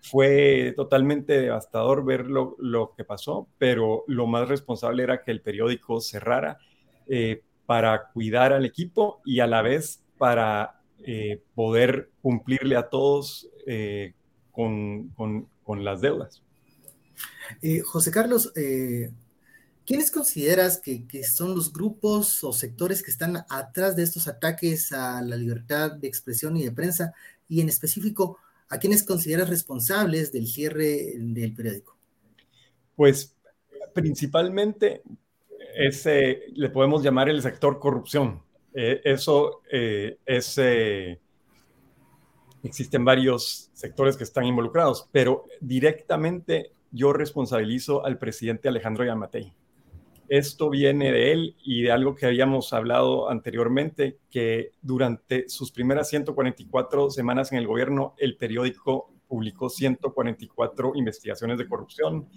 fue 0.02 0.74
totalmente 0.76 1.40
devastador 1.42 2.06
ver 2.06 2.28
lo, 2.28 2.56
lo, 2.60 2.94
que 2.96 3.04
pasó, 3.04 3.48
pero 3.58 4.04
lo 4.08 4.28
más 4.28 4.48
responsable 4.48 5.04
era 5.04 5.24
que 5.24 5.32
el 5.32 5.42
periódico 5.42 6.00
cerrara 6.02 6.60
para 7.66 8.10
cuidar 8.14 8.54
al 8.54 8.66
equipo 8.66 9.22
y 9.26 9.40
a 9.40 9.48
la 9.48 9.62
vez 9.62 10.04
para 10.18 10.78
eh, 11.04 11.42
poder 11.56 12.10
cumplirle 12.22 12.76
a 12.76 12.90
todos 12.90 13.50
eh, 13.66 14.14
con, 14.52 15.10
con, 15.10 15.84
las 15.84 16.02
deudas. 16.02 16.42
Eh, 17.62 17.82
José 17.82 18.12
Carlos, 18.12 18.52
¿quiénes 19.86 20.12
consideras 20.12 20.80
que, 20.80 21.06
que, 21.08 21.24
son 21.24 21.56
los 21.56 21.72
grupos 21.72 22.44
o 22.44 22.52
sectores 22.52 23.04
que 23.04 23.12
están 23.12 23.46
atrás 23.50 23.96
de 23.96 24.04
estos 24.04 24.28
ataques 24.28 24.92
a 24.92 25.22
la 25.22 25.36
libertad 25.36 25.92
de 25.92 26.08
expresión 26.08 26.58
y 26.58 26.64
de 26.64 26.72
prensa? 26.72 27.14
Y 27.48 27.62
en 27.62 27.70
específico, 27.70 28.40
¿a 28.70 28.80
quiénes 28.80 29.04
consideras 29.04 29.50
responsables 29.50 30.32
del 30.32 30.48
cierre 30.48 31.14
del 31.18 31.54
periódico? 31.54 31.96
Pues 32.96 33.36
principalmente 33.94 35.04
ese 35.76 36.44
le 36.56 36.70
podemos 36.70 37.04
llamar 37.04 37.30
el 37.30 37.42
sector 37.42 37.80
corrupción. 37.80 38.42
Eh, 38.80 39.02
eso 39.06 39.62
eh, 39.72 40.20
es, 40.24 40.56
eh, 40.60 41.20
existen 42.62 43.04
varios 43.04 43.72
sectores 43.74 44.16
que 44.16 44.24
están 44.24 44.46
involucrados, 44.46 45.10
pero 45.12 45.46
directamente 45.60 46.74
yo 46.92 47.12
responsabilizo 47.12 48.06
al 48.06 48.20
presidente 48.20 48.68
Alejandro 48.68 49.04
Yamatei. 49.04 49.52
Esto 50.30 50.70
viene 50.70 51.12
de 51.12 51.32
él 51.32 51.56
y 51.64 51.82
de 51.82 51.92
algo 51.92 52.14
que 52.14 52.28
habíamos 52.28 52.72
hablado 52.72 53.32
anteriormente, 53.32 54.20
que 54.30 54.70
durante 54.80 55.50
sus 55.50 55.72
primeras 55.72 56.10
144 56.10 57.10
semanas 57.10 57.52
en 57.52 57.58
el 57.58 57.66
gobierno, 57.66 58.14
el 58.20 58.38
periódico 58.38 59.12
publicó 59.28 59.72
144 59.72 60.92
investigaciones 60.94 61.58
de 61.58 61.68
corrupción. 61.68 62.30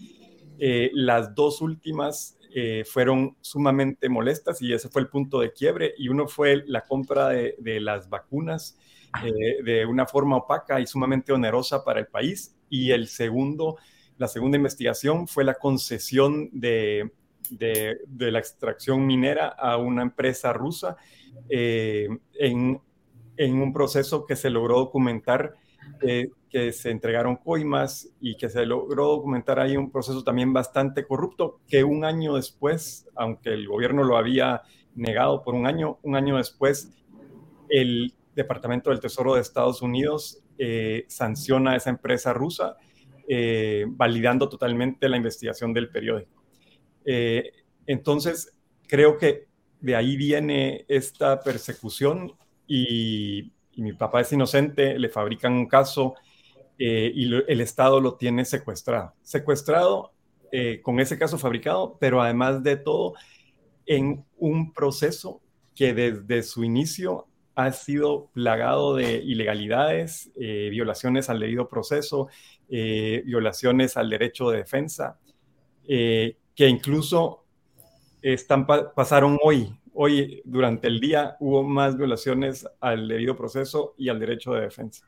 las 0.94 1.34
dos 1.34 1.60
últimas 1.60 2.38
eh, 2.52 2.84
fueron 2.84 3.36
sumamente 3.40 4.08
molestas 4.08 4.60
y 4.60 4.72
ese 4.72 4.88
fue 4.88 5.02
el 5.02 5.08
punto 5.08 5.40
de 5.40 5.52
quiebre. 5.52 5.94
Y 5.96 6.08
uno 6.08 6.26
fue 6.26 6.62
la 6.66 6.82
compra 6.82 7.28
de, 7.28 7.80
las 7.80 8.08
vacunas 8.08 8.78
eh, 9.24 9.62
de 9.62 9.86
una 9.86 10.06
forma 10.06 10.36
opaca 10.36 10.80
y 10.80 10.86
sumamente 10.86 11.32
onerosa 11.32 11.84
para 11.84 12.00
el 12.00 12.06
país. 12.06 12.56
Y 12.68 12.90
el 12.90 13.08
segundo, 13.08 13.76
la 14.18 14.28
segunda 14.28 14.56
investigación 14.56 15.28
fue 15.28 15.44
la 15.44 15.54
concesión 15.54 16.50
de, 16.52 17.10
la 18.18 18.38
extracción 18.38 19.06
minera 19.06 19.48
a 19.48 19.76
una 19.76 20.02
empresa 20.02 20.52
rusa 20.52 20.96
eh, 21.48 22.08
en, 22.34 22.80
en, 23.36 23.62
un 23.62 23.72
proceso 23.72 24.26
que 24.26 24.36
se 24.36 24.50
logró 24.50 24.78
documentar 24.78 25.54
que 26.50 26.72
se 26.72 26.90
entregaron 26.90 27.36
coimas 27.36 28.12
y 28.20 28.36
que 28.36 28.48
se 28.48 28.66
logró 28.66 29.06
documentar 29.06 29.60
ahí 29.60 29.76
un 29.76 29.90
proceso 29.90 30.24
también 30.24 30.52
bastante 30.52 31.06
corrupto 31.06 31.60
que 31.68 31.84
un 31.84 32.04
año 32.04 32.34
después, 32.34 33.06
aunque 33.14 33.50
el 33.50 33.68
gobierno 33.68 34.02
lo 34.02 34.16
había 34.16 34.62
negado 34.94 35.42
por 35.42 35.54
un 35.54 35.66
año, 35.66 35.98
un 36.02 36.16
año 36.16 36.38
después 36.38 36.90
el 37.68 38.14
Departamento 38.34 38.90
del 38.90 39.00
Tesoro 39.00 39.34
de 39.34 39.40
Estados 39.40 39.82
Unidos 39.82 40.42
eh, 40.58 41.04
sanciona 41.08 41.72
a 41.72 41.76
esa 41.76 41.90
empresa 41.90 42.32
rusa, 42.32 42.76
eh, 43.28 43.86
validando 43.88 44.48
totalmente 44.48 45.08
la 45.08 45.16
investigación 45.16 45.72
del 45.72 45.88
periódico. 45.88 46.42
Eh, 47.04 47.52
entonces, 47.86 48.52
creo 48.86 49.16
que 49.16 49.46
de 49.80 49.96
ahí 49.96 50.16
viene 50.16 50.84
esta 50.88 51.40
persecución 51.40 52.34
y 52.66 53.52
mi 53.80 53.92
papá 53.92 54.20
es 54.20 54.32
inocente, 54.32 54.98
le 54.98 55.08
fabrican 55.08 55.54
un 55.54 55.66
caso 55.66 56.14
eh, 56.78 57.12
y 57.14 57.34
el 57.34 57.60
Estado 57.60 58.00
lo 58.00 58.14
tiene 58.14 58.44
secuestrado. 58.44 59.14
Secuestrado 59.22 60.12
eh, 60.52 60.80
con 60.82 61.00
ese 61.00 61.18
caso 61.18 61.38
fabricado, 61.38 61.96
pero 61.98 62.22
además 62.22 62.62
de 62.62 62.76
todo, 62.76 63.14
en 63.86 64.24
un 64.38 64.72
proceso 64.72 65.40
que 65.74 65.94
desde 65.94 66.42
su 66.42 66.64
inicio 66.64 67.26
ha 67.54 67.72
sido 67.72 68.30
plagado 68.32 68.96
de 68.96 69.16
ilegalidades, 69.16 70.30
eh, 70.40 70.68
violaciones 70.70 71.28
al 71.28 71.40
debido 71.40 71.68
proceso, 71.68 72.28
violaciones 72.68 73.96
al 73.96 74.08
derecho 74.08 74.48
de 74.50 74.58
defensa, 74.58 75.18
que 75.86 76.36
incluso 76.56 77.44
están, 78.22 78.66
pasaron 78.66 79.38
hoy. 79.42 79.74
Hoy, 79.94 80.42
durante 80.44 80.86
el 80.86 81.00
día, 81.00 81.36
hubo 81.40 81.62
más 81.62 81.96
violaciones 81.96 82.66
al 82.80 83.08
debido 83.08 83.36
proceso 83.36 83.94
y 83.98 84.08
al 84.08 84.18
derecho 84.18 84.52
de 84.52 84.62
defensa. 84.62 85.04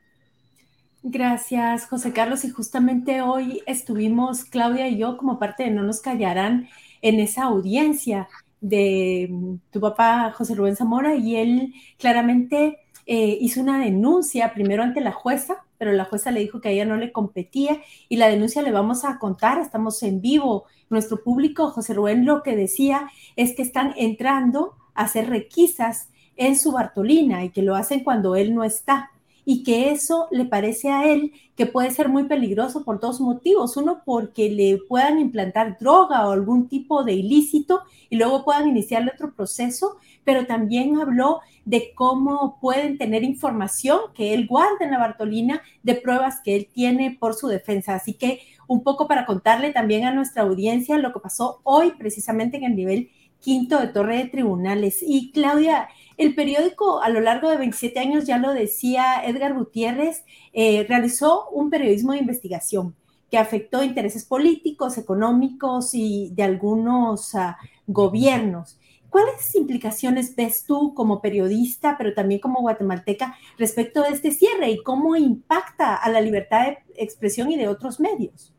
Gracias, 1.03 1.87
José 1.87 2.13
Carlos. 2.13 2.45
Y 2.45 2.51
justamente 2.51 3.23
hoy 3.23 3.63
estuvimos, 3.67 4.45
Claudia 4.45 4.89
y 4.89 4.99
yo, 4.99 5.17
como 5.17 5.39
parte 5.39 5.65
de 5.65 5.71
No 5.71 5.83
nos 5.83 6.01
callarán, 6.01 6.69
en 7.01 7.19
esa 7.19 7.45
audiencia 7.45 8.29
de 8.61 9.29
mm, 9.31 9.55
tu 9.73 9.81
papá, 9.81 10.33
José 10.33 10.55
Rubén 10.55 10.77
Zamora, 10.77 11.17
y 11.17 11.37
él 11.37 11.75
claramente 11.99 12.79
eh, 13.07 13.37
hizo 13.41 13.61
una 13.61 13.81
denuncia 13.81 14.55
primero 14.55 14.83
ante 14.85 15.01
la 15.01 15.13
jueza, 15.13 15.65
pero 15.83 15.95
la 15.95 16.05
jueza 16.05 16.31
le 16.31 16.39
dijo 16.39 16.61
que 16.61 16.69
a 16.69 16.71
ella 16.71 16.85
no 16.85 16.97
le 16.97 17.11
competía 17.11 17.81
y 18.09 18.15
la 18.15 18.29
denuncia 18.29 18.63
le 18.63 18.71
vamos 18.71 19.05
a 19.05 19.19
contar, 19.19 19.59
estamos 19.59 20.01
en 20.05 20.21
vivo. 20.21 20.67
Nuestro 20.91 21.25
público, 21.25 21.73
José 21.73 21.93
Rubén, 21.93 22.25
lo 22.25 22.45
que 22.45 22.55
decía 22.55 23.11
es 23.35 23.57
que 23.57 23.63
están 23.63 23.93
entrando 23.97 24.77
a 24.95 25.03
hacer 25.03 25.29
requisas 25.29 26.09
en 26.37 26.57
su 26.57 26.71
Bartolina 26.71 27.43
y 27.43 27.51
que 27.51 27.63
lo 27.63 27.75
hacen 27.75 28.05
cuando 28.05 28.37
él 28.37 28.55
no 28.55 28.63
está 28.63 29.11
y 29.45 29.65
que 29.65 29.91
eso 29.91 30.29
le 30.31 30.45
parece 30.45 30.91
a 30.91 31.11
él 31.11 31.33
que 31.57 31.67
puede 31.67 31.91
ser 31.91 32.09
muy 32.09 32.25
peligroso 32.25 32.85
por 32.85 33.01
dos 33.01 33.21
motivos. 33.21 33.77
Uno, 33.77 34.03
porque 34.05 34.51
le 34.51 34.79
puedan 34.89 35.19
implantar 35.19 35.79
droga 35.79 36.27
o 36.27 36.33
algún 36.33 36.69
tipo 36.69 37.05
de 37.05 37.15
ilícito 37.15 37.83
y 38.09 38.17
luego 38.17 38.45
puedan 38.45 38.69
iniciarle 38.69 39.13
otro 39.15 39.35
proceso, 39.35 39.97
pero 40.25 40.47
también 40.47 41.01
habló 41.01 41.41
de 41.65 41.93
cómo 41.95 42.59
pueden 42.61 42.99
tener 42.99 43.23
información 43.25 44.01
que 44.15 44.35
él 44.35 44.47
guarda 44.47 44.85
en 44.85 44.91
la 44.91 44.99
Bartolina 44.99 45.63
de 45.83 45.95
pruebas 45.95 46.41
que 46.45 46.57
él 46.57 46.69
tiene 46.73 47.17
por 47.19 47.35
su 47.35 47.49
defensa. 47.49 47.95
Así 47.95 48.15
que 48.15 48.41
un 48.67 48.83
poco 48.83 49.07
para 49.07 49.27
contarle 49.27 49.73
también 49.73 50.05
a 50.05 50.15
nuestra 50.15 50.43
audiencia 50.43 50.99
lo 50.99 51.13
que 51.13 51.21
pasó 51.21 51.61
hoy 51.65 51.93
precisamente 51.99 52.57
en 52.57 52.65
el 52.65 52.77
nivel 52.77 53.11
quinto 53.41 53.79
de 53.79 53.89
Torre 53.89 54.19
de 54.19 54.29
Tribunales. 54.31 55.03
Y 55.03 55.33
Claudia, 55.33 55.89
el 56.23 56.35
periódico 56.35 57.03
a 57.03 57.09
lo 57.09 57.21
largo 57.21 57.51
de 57.51 57.57
27 57.57 57.99
años, 57.99 58.27
ya 58.27 58.39
lo 58.39 58.53
decía 58.53 59.25
Edgar 59.25 59.55
Gutiérrez, 59.55 60.25
eh, 60.53 60.87
realizó 60.89 61.49
un 61.51 61.71
periodismo 61.71 62.13
de 62.13 62.19
investigación 62.19 62.95
que 63.31 63.39
afectó 63.39 63.83
intereses 63.83 64.25
políticos, 64.25 64.99
económicos 64.99 65.95
y 65.95 66.31
de 66.35 66.43
algunos 66.43 67.35
ah, 67.35 67.57
gobiernos. 67.87 68.79
¿Cuáles 69.09 69.55
implicaciones 69.55 70.37
ves 70.37 70.65
tú 70.65 70.95
como 70.95 71.21
periodista, 71.21 71.97
pero 71.99 72.15
también 72.15 72.41
como 72.41 72.61
guatemalteca, 72.61 73.37
respecto 73.59 74.03
de 74.03 74.11
este 74.11 74.31
cierre 74.31 74.71
y 74.71 74.83
cómo 74.83 75.17
impacta 75.17 75.97
a 75.97 76.11
la 76.11 76.21
libertad 76.21 76.67
de 76.67 76.79
expresión 76.97 77.51
y 77.51 77.57
de 77.57 77.69
otros 77.69 78.01
medios? 78.01 78.53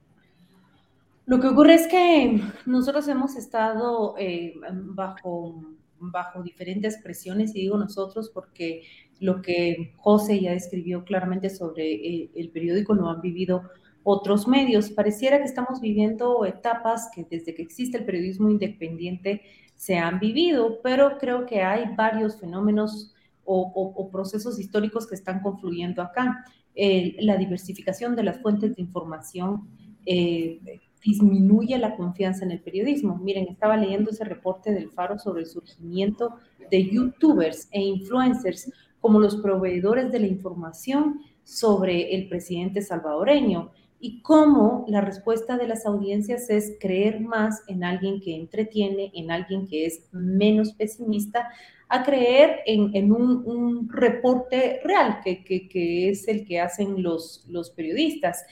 Lo 1.26 1.40
que 1.40 1.48
ocurre 1.48 1.76
es 1.76 1.88
que 1.88 2.42
nosotros 2.66 3.08
hemos 3.08 3.36
estado 3.36 4.16
eh, 4.18 4.56
bajo 4.72 5.64
bajo 6.12 6.44
diferentes 6.44 6.98
presiones, 6.98 7.56
y 7.56 7.62
digo 7.62 7.78
nosotros 7.78 8.30
porque 8.34 8.84
lo 9.20 9.42
que 9.42 9.94
José 9.98 10.40
ya 10.40 10.52
describió 10.52 11.06
claramente 11.06 11.50
sobre 11.50 11.92
eh, 11.94 12.32
el 12.36 12.50
periódico 12.50 12.94
lo 12.94 13.10
han 13.10 13.22
vivido 13.22 13.64
otros 14.04 14.48
medios. 14.48 14.90
Pareciera 14.92 15.38
que 15.40 15.46
estamos 15.46 15.80
viviendo 15.80 16.46
etapas 16.46 17.10
que 17.14 17.26
desde 17.30 17.54
que 17.56 17.62
existe 17.62 17.98
el 17.98 18.06
periodismo 18.06 18.50
independiente 18.50 19.42
se 19.76 19.98
han 19.98 20.20
vivido, 20.20 20.80
pero 20.84 21.18
creo 21.18 21.46
que 21.46 21.62
hay 21.62 21.86
varios 21.96 22.40
fenómenos 22.40 23.14
o, 23.46 24.10
procesos 24.12 24.60
históricos 24.60 25.08
que 25.08 25.16
están 25.16 25.42
confluyendo 25.42 26.02
acá. 26.02 26.46
la 26.76 27.38
diversificación 27.38 28.16
de 28.16 28.24
las 28.24 28.42
fuentes 28.42 28.76
de 28.76 28.82
información, 28.82 29.68
eh, 30.06 30.82
disminuye 31.04 31.78
la 31.78 31.96
confianza 31.96 32.46
en 32.46 32.52
el 32.52 32.62
periodismo. 32.62 33.18
Miren, 33.18 33.48
estaba 33.48 33.78
leyendo 33.78 34.12
ese 34.12 34.24
reporte 34.24 34.72
del 34.72 34.90
Faro 34.90 35.20
sobre 35.20 35.42
el 35.42 35.48
surgimiento 35.48 36.36
de 36.72 36.90
youtubers 36.90 37.68
e 37.72 37.82
influencers 37.82 38.72
como 39.00 39.20
los 39.20 39.36
proveedores 39.38 40.12
de 40.12 40.20
la 40.20 40.28
información 40.28 41.20
sobre 41.44 42.16
el 42.16 42.30
presidente 42.30 42.82
salvadoreño 42.82 43.72
y 44.00 44.22
cómo 44.22 44.86
la 44.88 45.02
respuesta 45.02 45.58
de 45.58 45.68
las 45.68 45.86
audiencias 45.86 46.50
es 46.50 46.78
creer 46.80 47.20
más 47.20 47.64
en 47.68 47.84
alguien 47.84 48.20
que 48.22 48.36
entretiene, 48.36 49.12
en 49.14 49.32
alguien 49.32 49.68
que 49.68 49.86
es 49.86 50.08
menos 50.12 50.74
pesimista, 50.74 51.50
a 51.90 52.04
creer 52.04 52.62
en, 52.66 53.12
un, 53.12 53.88
reporte 53.90 54.80
real, 54.84 55.20
que, 55.24 56.10
es 56.10 56.28
el 56.28 56.46
que 56.46 56.60
hacen 56.60 57.04
los 57.04 57.74
periodistas. 57.76 58.44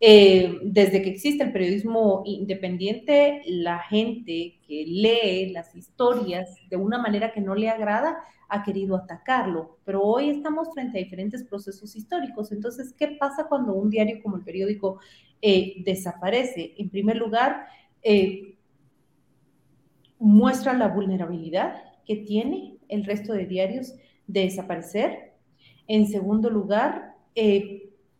Eh, 0.00 0.60
desde 0.62 1.02
que 1.02 1.10
existe 1.10 1.42
el 1.42 1.52
periodismo 1.52 2.22
independiente, 2.24 3.42
la 3.46 3.80
gente 3.80 4.60
que 4.66 4.84
lee 4.86 5.50
las 5.52 5.74
historias 5.74 6.54
de 6.68 6.76
una 6.76 6.98
manera 6.98 7.32
que 7.32 7.40
no 7.40 7.54
le 7.54 7.68
agrada 7.68 8.18
ha 8.48 8.62
querido 8.62 8.96
atacarlo, 8.96 9.78
pero 9.84 10.02
hoy 10.02 10.30
estamos 10.30 10.68
frente 10.72 10.98
a 10.98 11.02
diferentes 11.02 11.42
procesos 11.44 11.94
históricos. 11.96 12.52
Entonces, 12.52 12.94
¿qué 12.96 13.08
pasa 13.08 13.46
cuando 13.48 13.74
un 13.74 13.90
diario 13.90 14.22
como 14.22 14.36
el 14.36 14.44
periódico 14.44 15.00
eh, 15.42 15.82
desaparece? 15.84 16.74
En 16.78 16.88
primer 16.88 17.16
lugar, 17.16 17.66
eh, 18.02 18.56
muestra 20.18 20.72
la 20.72 20.88
vulnerabilidad 20.88 21.82
que 22.06 22.16
tiene 22.16 22.78
el 22.88 23.04
resto 23.04 23.34
de 23.34 23.46
diarios 23.46 23.94
de 24.26 24.42
desaparecer. 24.42 25.34
En 25.86 26.06
segundo 26.06 26.48
lugar, 26.48 27.16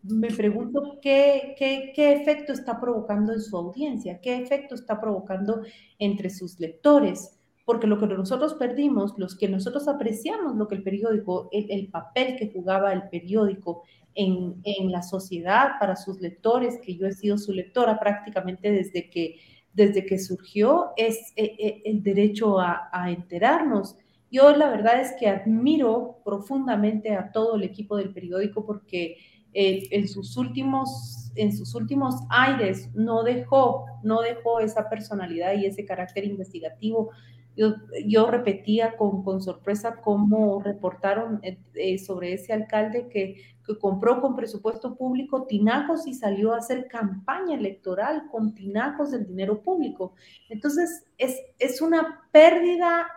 me 0.08 0.28
pregunto 0.28 0.98
qué, 1.02 1.54
qué, 1.58 2.12
efecto 2.12 2.52
está 2.52 2.80
provocando 2.80 3.32
en 3.32 3.40
su 3.40 3.56
audiencia, 3.56 4.20
qué 4.20 4.36
efecto 4.36 4.74
está 4.74 5.00
provocando 5.00 5.62
entre 5.98 6.30
sus 6.30 6.58
lectores, 6.58 7.38
porque 7.64 7.86
lo 7.86 7.98
que 7.98 8.06
nosotros 8.06 8.54
perdimos, 8.54 9.14
los 9.18 9.36
que 9.36 9.48
nosotros 9.48 9.88
apreciamos 9.88 10.56
lo 10.56 10.68
que 10.68 10.76
el 10.76 10.82
periódico, 10.82 11.48
el, 11.52 11.88
papel 11.88 12.36
que 12.36 12.50
jugaba 12.50 12.92
el 12.92 13.08
periódico 13.08 13.82
en, 14.14 14.56
en, 14.64 14.90
la 14.90 15.02
sociedad 15.02 15.72
para 15.78 15.94
sus 15.94 16.20
lectores, 16.20 16.78
que 16.82 16.96
yo 16.96 17.06
he 17.06 17.12
sido 17.12 17.36
su 17.36 17.52
lectora 17.52 17.98
prácticamente 18.00 18.72
desde 18.72 19.10
que, 19.10 19.36
desde 19.74 20.06
que 20.06 20.18
surgió, 20.18 20.92
es 20.96 21.32
eh, 21.36 21.56
eh, 21.58 21.82
el 21.84 22.02
derecho 22.02 22.58
a, 22.58 22.88
a 22.90 23.10
enterarnos. 23.10 23.96
Yo 24.30 24.54
la 24.56 24.70
verdad 24.70 25.00
es 25.00 25.14
que 25.18 25.28
admiro 25.28 26.20
profundamente 26.24 27.14
a 27.14 27.32
todo 27.32 27.56
el 27.56 27.62
equipo 27.62 27.96
del 27.96 28.12
periódico 28.12 28.64
porque 28.66 29.16
eh, 29.60 29.88
en, 29.90 30.06
sus 30.06 30.36
últimos, 30.36 31.32
en 31.34 31.52
sus 31.52 31.74
últimos 31.74 32.14
aires 32.30 32.90
no 32.94 33.24
dejó, 33.24 33.86
no 34.04 34.20
dejó 34.20 34.60
esa 34.60 34.88
personalidad 34.88 35.54
y 35.54 35.66
ese 35.66 35.84
carácter 35.84 36.24
investigativo. 36.24 37.10
Yo, 37.56 37.74
yo 38.06 38.30
repetía 38.30 38.96
con, 38.96 39.24
con, 39.24 39.42
sorpresa 39.42 39.96
cómo 40.00 40.62
reportaron 40.62 41.40
eh, 41.42 41.58
eh, 41.74 41.98
sobre 41.98 42.34
ese 42.34 42.52
alcalde 42.52 43.08
que, 43.08 43.42
que, 43.66 43.78
compró 43.80 44.20
con 44.20 44.36
presupuesto 44.36 44.94
público 44.94 45.48
tinacos 45.48 46.06
y 46.06 46.14
salió 46.14 46.54
a 46.54 46.58
hacer 46.58 46.86
campaña 46.86 47.56
electoral 47.56 48.28
con 48.30 48.54
tinacos 48.54 49.10
del 49.10 49.26
dinero 49.26 49.60
público. 49.60 50.14
Entonces, 50.50 51.04
es, 51.18 51.36
es 51.58 51.82
una 51.82 52.28
pérdida 52.30 53.08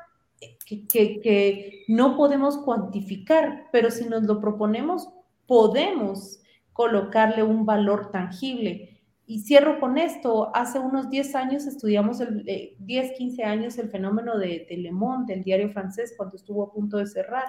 que, 0.66 0.88
que, 0.88 1.20
que 1.20 1.84
no 1.88 2.18
podemos 2.18 2.58
cuantificar, 2.58 3.68
pero 3.72 3.92
si 3.92 4.06
nos 4.06 4.24
lo 4.24 4.42
proponemos, 4.42 5.08
podemos 5.48 6.42
colocarle 6.74 7.44
un 7.44 7.66
valor 7.66 8.12
tangible. 8.12 9.02
Y 9.26 9.40
cierro 9.40 9.80
con 9.80 9.98
esto, 9.98 10.52
hace 10.56 10.80
unos 10.80 11.10
10 11.10 11.36
años 11.36 11.66
estudiamos, 11.66 12.20
el, 12.20 12.44
10, 12.80 13.06
eh, 13.12 13.14
15 13.18 13.44
años, 13.44 13.78
el 13.78 13.90
fenómeno 13.90 14.38
de, 14.38 14.66
de 14.70 14.78
Le 14.78 14.92
Monde, 14.92 15.34
del 15.34 15.44
diario 15.44 15.70
francés, 15.70 16.14
cuando 16.18 16.36
estuvo 16.36 16.64
a 16.64 16.72
punto 16.72 16.98
de 16.98 17.08
cerrar. 17.08 17.46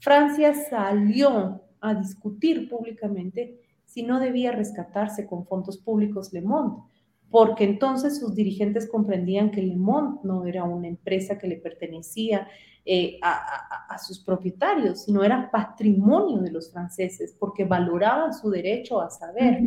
Francia 0.00 0.54
salió 0.54 1.62
a 1.80 1.94
discutir 1.94 2.68
públicamente 2.68 3.60
si 3.84 4.02
no 4.02 4.20
debía 4.20 4.52
rescatarse 4.52 5.26
con 5.26 5.46
fondos 5.46 5.78
públicos 5.78 6.32
Le 6.32 6.42
Monde, 6.42 6.82
porque 7.28 7.64
entonces 7.64 8.18
sus 8.18 8.34
dirigentes 8.34 8.88
comprendían 8.88 9.50
que 9.50 9.62
Le 9.62 9.76
Monde 9.76 10.20
no 10.22 10.46
era 10.46 10.64
una 10.64 10.88
empresa 10.88 11.38
que 11.38 11.48
le 11.48 11.56
pertenecía, 11.56 12.46
eh, 12.84 13.18
a, 13.22 13.98
sus 13.98 14.20
propietarios, 14.20 15.02
sino 15.02 15.22
era 15.22 15.50
patrimonio 15.50 16.38
de 16.40 16.50
los 16.50 16.72
franceses, 16.72 17.36
porque 17.38 17.64
valoraban 17.64 18.32
su 18.32 18.48
derecho 18.50 19.00
a 19.00 19.10
saber, 19.10 19.60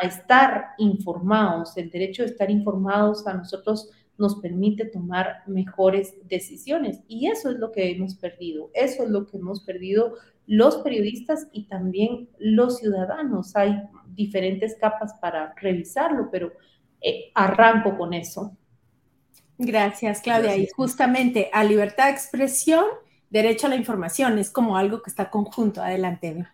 a 0.00 0.06
estar 0.06 0.74
informados, 0.78 1.76
el 1.76 1.90
derecho 1.90 2.22
de 2.22 2.28
estar 2.28 2.50
informados 2.50 3.26
a 3.26 3.34
nosotros 3.34 3.90
nos 4.18 4.36
permite 4.36 4.84
tomar 4.84 5.42
mejores 5.46 6.14
decisiones. 6.28 7.00
Y 7.08 7.28
eso 7.28 7.50
es 7.50 7.56
lo 7.56 7.72
que 7.72 7.90
hemos 7.90 8.14
perdido, 8.14 8.70
eso 8.74 9.02
es 9.04 9.08
lo 9.08 9.26
que 9.26 9.38
hemos 9.38 9.64
perdido 9.64 10.14
los 10.46 10.76
periodistas 10.78 11.48
y 11.52 11.64
también 11.64 12.28
los 12.38 12.78
ciudadanos. 12.78 13.56
Hay 13.56 13.82
diferentes 14.08 14.76
capas 14.78 15.14
para 15.20 15.54
revisarlo, 15.56 16.28
pero 16.30 16.52
eh, 17.00 17.30
arranco 17.34 17.96
con 17.96 18.12
eso. 18.12 18.56
Gracias, 19.62 20.22
Claudia. 20.22 20.56
Y 20.56 20.68
justamente 20.74 21.50
a 21.52 21.64
libertad 21.64 22.06
de 22.06 22.12
expresión, 22.12 22.86
derecho 23.28 23.66
a 23.66 23.70
la 23.70 23.76
información, 23.76 24.38
es 24.38 24.50
como 24.50 24.78
algo 24.78 25.02
que 25.02 25.10
está 25.10 25.28
conjunto. 25.28 25.82
Adelante. 25.82 26.46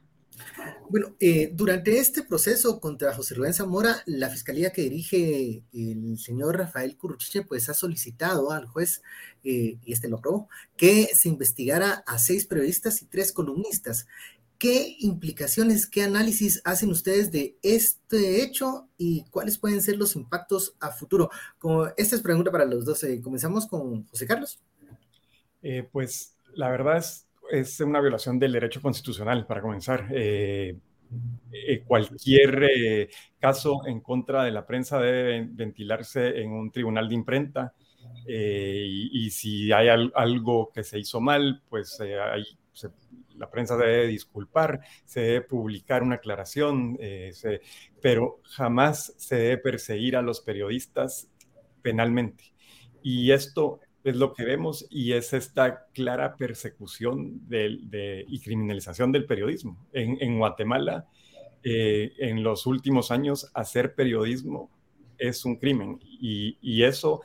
Bueno, 0.91 1.15
eh, 1.21 1.51
durante 1.53 1.99
este 1.99 2.23
proceso 2.23 2.81
contra 2.81 3.15
José 3.15 3.37
Rubén 3.37 3.55
Zamora, 3.55 4.03
la 4.07 4.29
fiscalía 4.29 4.73
que 4.73 4.83
dirige 4.83 5.63
el 5.73 6.19
señor 6.19 6.59
Rafael 6.59 6.97
Curruchiche, 6.97 7.43
pues 7.43 7.69
ha 7.69 7.75
solicitado 7.75 8.51
al 8.51 8.67
juez, 8.67 9.03
eh, 9.45 9.79
y 9.85 9.93
este 9.93 10.09
lo 10.09 10.17
aprobó, 10.17 10.49
que 10.77 11.09
se 11.15 11.29
investigara 11.29 12.03
a 12.09 12.19
seis 12.19 12.45
periodistas 12.45 13.03
y 13.03 13.07
tres 13.07 13.33
columnistas. 13.33 14.07
¿Qué 14.59 14.97
implicaciones, 15.01 15.87
qué 15.87 16.03
análisis 16.03 16.63
hacen 16.65 16.91
ustedes 16.91 17.31
de 17.31 17.57
este 17.63 18.43
hecho 18.43 18.89
y 18.97 19.25
cuáles 19.31 19.59
pueden 19.59 19.83
ser 19.83 19.97
los 19.97 20.17
impactos 20.17 20.75
a 20.81 20.91
futuro? 20.91 21.31
Como, 21.59 21.87
esta 21.97 22.17
es 22.17 22.23
pregunta 22.23 22.51
para 22.51 22.65
los 22.65 22.85
dos. 22.85 23.05
Eh, 23.05 23.21
comenzamos 23.21 23.67
con 23.67 24.05
José 24.07 24.27
Carlos. 24.27 24.61
pues 25.93 26.35
la 26.55 26.71
verdad 26.71 26.99
es 26.99 27.27
es 27.51 27.81
una 27.81 28.01
violación 28.01 28.39
del 28.39 28.53
derecho 28.53 28.81
constitucional, 28.81 29.47
para 29.47 29.61
comenzar. 29.61 30.09
Eh, 30.11 30.77
eh, 31.53 31.83
cualquier 31.87 32.65
eh, 32.65 33.09
caso 33.39 33.87
en 33.87 34.01
contra 34.01 34.45
de 34.45 34.51
la 34.51 34.67
prensa 34.67 34.99
debe 34.99 35.47
ventilarse 35.49 36.41
en 36.41 36.51
un 36.51 36.71
tribunal 36.71 37.09
de 37.09 37.15
imprenta 37.15 37.75
y, 38.29 39.31
si 39.31 39.71
hay 39.71 39.89
algo 39.89 40.73
que 40.73 40.83
se 40.83 40.99
hizo 40.99 41.21
mal, 41.21 41.63
pues 41.69 41.99
la 43.39 43.51
prensa 43.51 43.77
debe 43.77 44.07
disculpar, 44.07 44.81
se 45.05 45.21
debe 45.21 45.41
publicar 45.43 46.03
una 46.03 46.17
aclaración, 46.17 46.99
pero 48.01 48.41
jamás 48.45 49.15
se 49.17 49.37
debe 49.37 49.59
perseguir 49.59 50.17
a 50.17 50.23
los 50.23 50.41
periodistas 50.41 51.29
penalmente. 51.83 52.53
Y 53.03 53.31
esto 53.31 53.81
es 54.07 54.15
lo 54.15 54.33
que 54.33 54.45
vemos 54.45 54.87
y 54.89 55.13
es 55.15 55.33
esta 55.33 55.87
clara 55.93 56.37
persecución 56.37 57.43
y 57.51 58.41
criminalización 58.41 59.11
del 59.11 59.27
periodismo. 59.27 59.77
En, 59.93 60.39
Guatemala, 60.39 61.09
eh, 61.65 62.13
en 62.19 62.45
los 62.45 62.67
últimos 62.67 63.11
años, 63.11 63.51
hacer 63.53 63.97
periodismo 63.97 64.71
es 65.19 65.45
un 65.45 65.57
crimen 65.57 65.99
y, 66.03 66.83
eso 66.85 67.23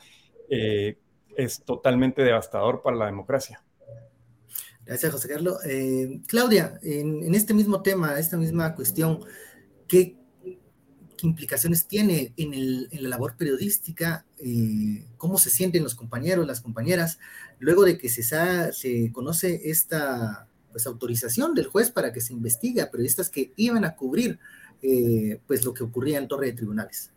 eh, 0.50 0.97
es 1.38 1.63
totalmente 1.63 2.24
devastador 2.24 2.82
para 2.82 2.97
la 2.97 3.06
democracia. 3.06 3.63
Gracias, 4.91 5.13
José 5.13 5.30
Carlos. 5.30 5.58
Eh, 5.63 6.19
Claudia, 6.27 6.77
en, 6.84 7.34
este 7.34 7.54
mismo 7.54 7.82
tema, 7.82 8.19
esta 8.19 8.36
misma 8.36 8.75
cuestión, 8.75 9.21
¿qué, 9.88 10.17
implicaciones 11.21 11.88
tiene 11.88 12.34
en, 12.36 12.89
la 13.01 13.08
labor 13.08 13.38
periodística, 13.38 14.25
eh, 14.38 15.06
cómo 15.15 15.38
se 15.38 15.49
sienten 15.49 15.84
los 15.84 15.95
compañeros, 15.95 16.45
las 16.45 16.60
compañeras, 16.60 17.19
luego 17.60 17.86
de 17.86 17.97
que 17.97 18.10
se, 18.10 18.21
se 18.73 19.12
conoce 19.13 19.62
esta 19.69 20.49
pues, 20.73 20.86
autorización 20.86 21.56
del 21.56 21.67
juez 21.67 21.89
para 21.89 22.12
que 22.12 22.19
se 22.19 22.34
investigue 22.34 22.82
a 22.82 22.91
periodistas 22.91 23.30
que 23.30 23.54
iban 23.56 23.86
a 23.86 23.95
cubrir 23.95 24.39
eh, 24.82 25.39
pues, 25.47 25.63
lo 25.63 25.73
que 25.73 25.86
ocurría 25.86 26.17
en 26.17 26.27
Torre 26.27 26.47
de 26.47 26.54
Tribunales. 26.54 27.12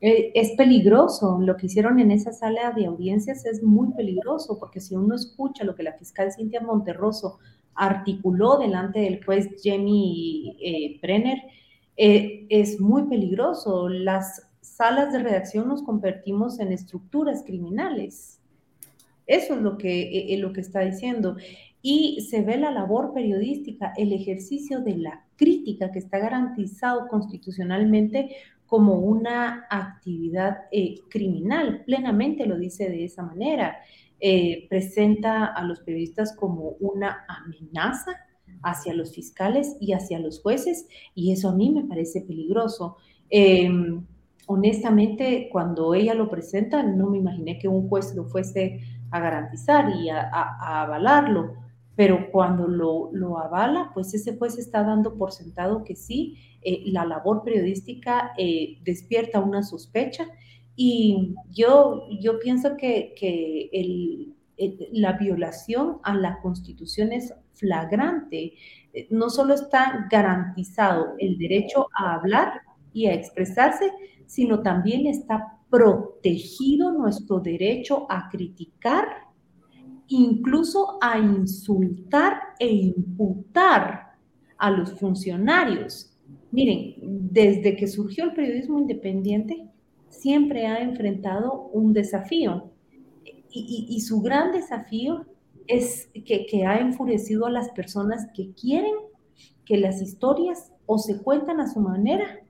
Eh, 0.00 0.32
es 0.34 0.52
peligroso, 0.52 1.38
lo 1.40 1.56
que 1.56 1.66
hicieron 1.66 1.98
en 1.98 2.10
esa 2.10 2.32
sala 2.32 2.72
de 2.72 2.86
audiencias 2.86 3.46
es 3.46 3.62
muy 3.62 3.92
peligroso, 3.94 4.58
porque 4.58 4.80
si 4.80 4.94
uno 4.94 5.14
escucha 5.14 5.64
lo 5.64 5.74
que 5.74 5.82
la 5.82 5.94
fiscal 5.94 6.32
Cintia 6.32 6.60
Monterroso 6.60 7.38
articuló 7.74 8.58
delante 8.58 9.00
del 9.00 9.24
juez 9.24 9.48
Jamie 9.62 10.98
Brenner, 11.00 11.38
eh, 11.96 12.46
es 12.48 12.80
muy 12.80 13.04
peligroso. 13.04 13.88
Las 13.88 14.42
salas 14.60 15.12
de 15.12 15.20
redacción 15.20 15.68
nos 15.68 15.82
convertimos 15.82 16.58
en 16.58 16.72
estructuras 16.72 17.44
criminales. 17.44 18.40
Eso 19.26 19.54
es 19.54 19.62
lo 19.62 19.78
que, 19.78 20.02
eh, 20.02 20.34
eh, 20.34 20.38
lo 20.38 20.52
que 20.52 20.60
está 20.60 20.80
diciendo. 20.80 21.36
Y 21.82 22.26
se 22.30 22.42
ve 22.42 22.56
la 22.56 22.70
labor 22.70 23.12
periodística, 23.12 23.92
el 23.96 24.12
ejercicio 24.12 24.80
de 24.80 24.96
la 24.96 25.24
crítica 25.36 25.92
que 25.92 25.98
está 25.98 26.18
garantizado 26.18 27.08
constitucionalmente 27.08 28.34
como 28.66 28.94
una 28.94 29.66
actividad 29.70 30.62
criminal. 31.08 31.82
Plenamente 31.84 32.46
lo 32.46 32.58
dice 32.58 32.88
de 32.88 33.04
esa 33.04 33.22
manera. 33.22 33.76
presenta 34.68 35.46
a 35.46 35.62
los 35.64 35.80
periodistas 35.80 36.34
como 36.34 36.76
una 36.80 37.26
amenaza 37.28 38.12
hacia 38.64 38.94
los 38.94 39.14
fiscales 39.14 39.76
y 39.80 39.92
hacia 39.92 40.18
los 40.18 40.40
jueces, 40.40 40.88
y 41.14 41.32
eso 41.32 41.50
a 41.50 41.54
mí 41.54 41.70
me 41.70 41.84
parece 41.84 42.22
peligroso. 42.22 42.96
Em, 43.30 44.04
honestamente, 44.46 45.48
cuando 45.52 45.94
ella 45.94 46.14
lo 46.14 46.28
presenta, 46.28 46.82
no 46.82 47.10
me 47.10 47.18
imaginé 47.18 47.58
que 47.58 47.68
un 47.68 47.88
juez 47.88 48.14
lo 48.14 48.24
fuese 48.24 48.80
a 49.10 49.20
garantizar 49.20 49.94
y 49.96 50.08
a, 50.08 50.30
avalarlo, 50.82 51.54
pero 51.96 52.30
cuando 52.30 52.66
lo, 52.66 53.38
avala, 53.38 53.90
pues 53.94 54.14
ese 54.14 54.36
juez 54.36 54.58
está 54.58 54.82
dando 54.82 55.16
por 55.16 55.32
sentado 55.32 55.84
que 55.84 55.94
sí, 55.94 56.38
eh, 56.62 56.82
la 56.86 57.04
labor 57.04 57.42
periodística 57.44 58.32
eh, 58.36 58.78
despierta 58.84 59.40
una 59.40 59.62
sospecha 59.62 60.26
y 60.76 61.34
yo, 61.50 62.08
yo 62.20 62.38
pienso 62.40 62.76
que, 62.76 63.14
la 64.92 65.12
violación 65.14 65.98
a 66.04 66.14
la 66.14 66.40
constitución 66.40 67.12
es 67.12 67.34
flagrante. 67.54 68.54
Eh, 68.92 69.08
no 69.10 69.28
solo 69.28 69.54
está 69.54 70.06
garantizado 70.10 71.14
el 71.18 71.38
derecho 71.38 71.88
a 71.98 72.14
hablar 72.14 72.60
y 72.92 73.06
a 73.06 73.14
expresarse, 73.14 73.90
sino 74.26 74.62
también 74.62 75.06
está 75.06 75.58
protegido 75.70 76.92
nuestro 76.92 77.40
derecho 77.40 78.06
a 78.08 78.28
criticar, 78.28 79.23
incluso 80.08 80.98
a 81.00 81.18
insultar 81.18 82.40
e 82.58 82.72
imputar 82.72 84.16
a 84.58 84.70
los 84.70 84.92
funcionarios. 84.92 86.10
Miren, 86.50 86.94
desde 87.30 87.76
que 87.76 87.86
surgió 87.86 88.24
el 88.24 88.34
periodismo 88.34 88.78
independiente, 88.78 89.68
siempre 90.08 90.66
ha 90.66 90.80
enfrentado 90.80 91.68
un 91.72 91.92
desafío. 91.92 92.70
Y, 93.56 94.00
su 94.00 94.20
gran 94.20 94.50
desafío 94.50 95.26
es 95.68 96.10
que, 96.24 96.44
que 96.46 96.66
ha 96.66 96.78
enfurecido 96.78 97.46
a 97.46 97.50
las 97.50 97.68
personas 97.70 98.26
que 98.34 98.52
quieren 98.52 98.94
que 99.64 99.76
las 99.78 100.02
historias 100.02 100.72
o 100.86 100.98
se 100.98 101.22
cuentan 101.22 101.60
a 101.60 101.72
su 101.72 101.80
manera 101.80 102.40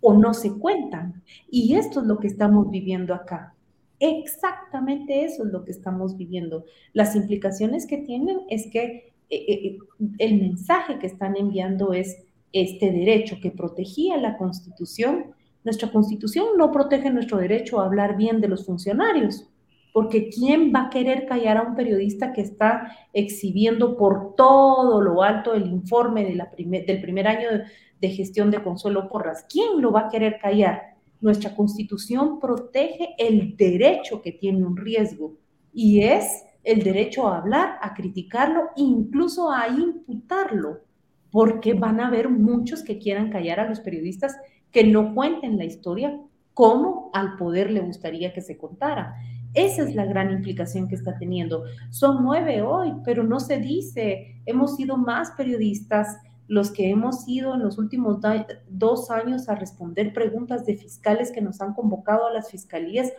o 0.00 0.14
no 0.14 0.34
se 0.34 0.52
cuentan. 0.58 1.22
Y 1.48 1.74
esto 1.74 2.00
es 2.00 2.06
lo 2.06 2.18
que 2.18 2.26
estamos 2.26 2.70
viviendo 2.70 3.14
acá. 3.14 3.54
Exactamente 4.00 5.24
eso 5.24 5.44
es 5.44 5.52
lo 5.52 5.64
que 5.64 5.70
estamos 5.70 6.16
viviendo. 6.16 6.64
Las 6.92 7.14
implicaciones 7.14 7.86
que 7.86 7.98
tienen 7.98 8.40
es 8.48 8.66
que 8.66 9.12
eh, 9.28 9.44
eh, 9.46 9.66
eh, 9.66 9.78
el 10.18 10.40
mensaje 10.40 10.98
que 10.98 11.06
están 11.06 11.36
enviando 11.36 11.92
es 11.92 12.24
este 12.52 12.90
derecho 12.90 13.36
que 13.40 13.52
protegía 13.52 14.16
la 14.16 14.36
Constitución. 14.36 15.26
Nuestra 15.62 15.92
Constitución 15.92 16.46
no 16.58 16.72
protege 16.72 17.10
nuestro 17.10 17.38
derecho 17.38 17.80
a 17.80 17.84
hablar 17.84 18.16
bien 18.16 18.40
de 18.40 18.48
los 18.48 18.66
funcionarios 18.66 19.46
porque 19.92 20.30
¿quién 20.30 20.72
va 20.74 20.86
a 20.86 20.90
querer 20.90 21.26
callar 21.26 21.56
a 21.56 21.62
un 21.62 21.74
periodista 21.74 22.32
que 22.32 22.42
está 22.42 22.96
exhibiendo 23.12 23.96
por 23.96 24.34
todo 24.36 25.00
lo 25.00 25.22
alto 25.22 25.54
el 25.54 25.66
informe 25.66 26.24
de 26.24 26.34
la 26.34 26.50
del 26.56 27.00
primer 27.00 27.26
año 27.26 27.48
de, 28.00 28.08
gestión 28.08 28.50
de 28.50 28.62
Consuelo 28.62 29.08
Porras? 29.08 29.46
¿Quién 29.48 29.80
lo 29.80 29.92
va 29.92 30.02
a 30.02 30.08
querer 30.08 30.38
callar? 30.40 30.94
Nuestra 31.20 31.54
constitución 31.54 32.40
protege 32.40 33.14
el 33.18 33.56
derecho 33.56 34.22
que 34.22 34.32
tiene 34.32 34.64
un 34.64 34.76
riesgo 34.76 35.34
y 35.72 36.02
es 36.02 36.44
el 36.64 36.82
derecho 36.82 37.28
a 37.28 37.38
hablar, 37.38 37.78
a 37.80 37.94
criticarlo, 37.94 38.68
incluso 38.76 39.50
a 39.50 39.68
imputarlo, 39.68 40.80
porque 41.30 41.74
van 41.74 42.00
a 42.00 42.08
haber 42.08 42.28
muchos 42.28 42.82
que 42.82 42.98
quieran 42.98 43.30
callar 43.30 43.60
a 43.60 43.68
los 43.68 43.80
periodistas 43.80 44.36
que 44.70 44.84
no 44.84 45.14
cuenten 45.14 45.58
la 45.58 45.64
historia 45.64 46.20
como 46.54 47.10
al 47.12 47.36
poder 47.36 47.70
le 47.70 47.80
gustaría 47.80 48.32
que 48.32 48.42
se 48.42 48.58
contara. 48.58 49.16
Esa 49.54 49.82
es 49.82 49.94
la 49.94 50.04
gran 50.04 50.30
implicación 50.30 50.88
que 50.88 50.94
está 50.94 51.18
teniendo. 51.18 51.64
Son 51.90 52.22
nueve 52.22 52.62
hoy, 52.62 52.92
pero 53.04 53.24
no 53.24 53.40
se 53.40 53.58
dice. 53.58 54.40
Hemos 54.46 54.76
sido 54.76 54.96
más 54.96 55.32
periodistas 55.32 56.18
los 56.50 56.72
que 56.72 56.90
hemos 56.90 57.28
ido 57.28 57.54
en 57.54 57.62
los 57.62 57.78
últimos 57.78 58.18
dos 58.68 59.08
años 59.12 59.48
a 59.48 59.54
responder 59.54 60.12
preguntas 60.12 60.66
de 60.66 60.76
fiscales 60.76 61.30
que 61.30 61.40
nos 61.40 61.60
han 61.60 61.74
convocado 61.74 62.26
a 62.26 62.32
las 62.32 62.50
fiscalías, 62.50 63.12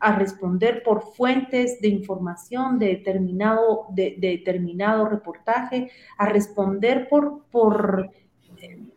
a 0.00 0.18
responder 0.18 0.82
por 0.82 1.00
fuentes 1.00 1.80
de 1.80 1.88
información 1.88 2.78
de 2.78 2.88
determinado, 2.88 3.86
de, 3.88 4.16
determinado 4.18 5.08
reportaje, 5.08 5.90
a 6.18 6.26
responder 6.26 7.08
por, 7.08 7.46
por, 7.50 8.10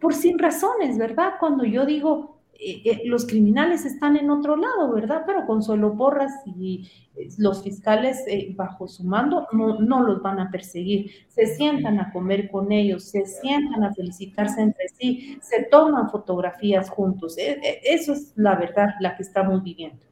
por 0.02 0.13
sin 0.13 0.38
razones, 0.38 0.97
¿verdad? 0.97 1.36
Cuando 1.39 1.63
yo 1.63 1.86
digo, 1.86 2.37
eh, 2.60 2.82
eh, 2.86 3.02
los 3.06 3.28
criminales 3.28 3.86
están 3.86 4.17
en 4.17 4.30
otro 4.30 4.56
lado, 4.56 4.91
¿verdad? 4.91 5.24
Pero 5.26 5.46
Consuelo 5.46 5.96
Porras 5.96 6.32
y 6.46 6.89
eh, 7.15 7.28
los 7.38 7.63
fiscales 7.63 8.24
bajo 8.56 8.88
su 8.88 9.04
mando 9.04 9.48
no, 9.52 9.80
no, 9.80 10.02
los 10.02 10.22
van 10.22 10.39
a 10.39 10.50
perseguir. 10.50 11.12
Se 11.28 11.56
sientan 11.56 12.00
a 12.00 12.12
comer 12.12 12.50
con 12.50 12.72
ellos, 12.72 13.04
se 13.04 13.26
sientan 13.26 13.84
a 13.84 13.93
felicitarse 13.93 14.62
entre 14.62 14.89
sí, 14.89 15.38
se 15.41 15.63
toman 15.65 16.10
fotografías 16.10 16.89
juntos. 16.89 17.36
eso 17.38 18.13
es 18.13 18.34
la 18.36 18.56
verdad, 18.56 18.96
la 19.00 19.15
que 19.15 19.24
estamos 19.24 19.63
viviendo. 19.63 20.04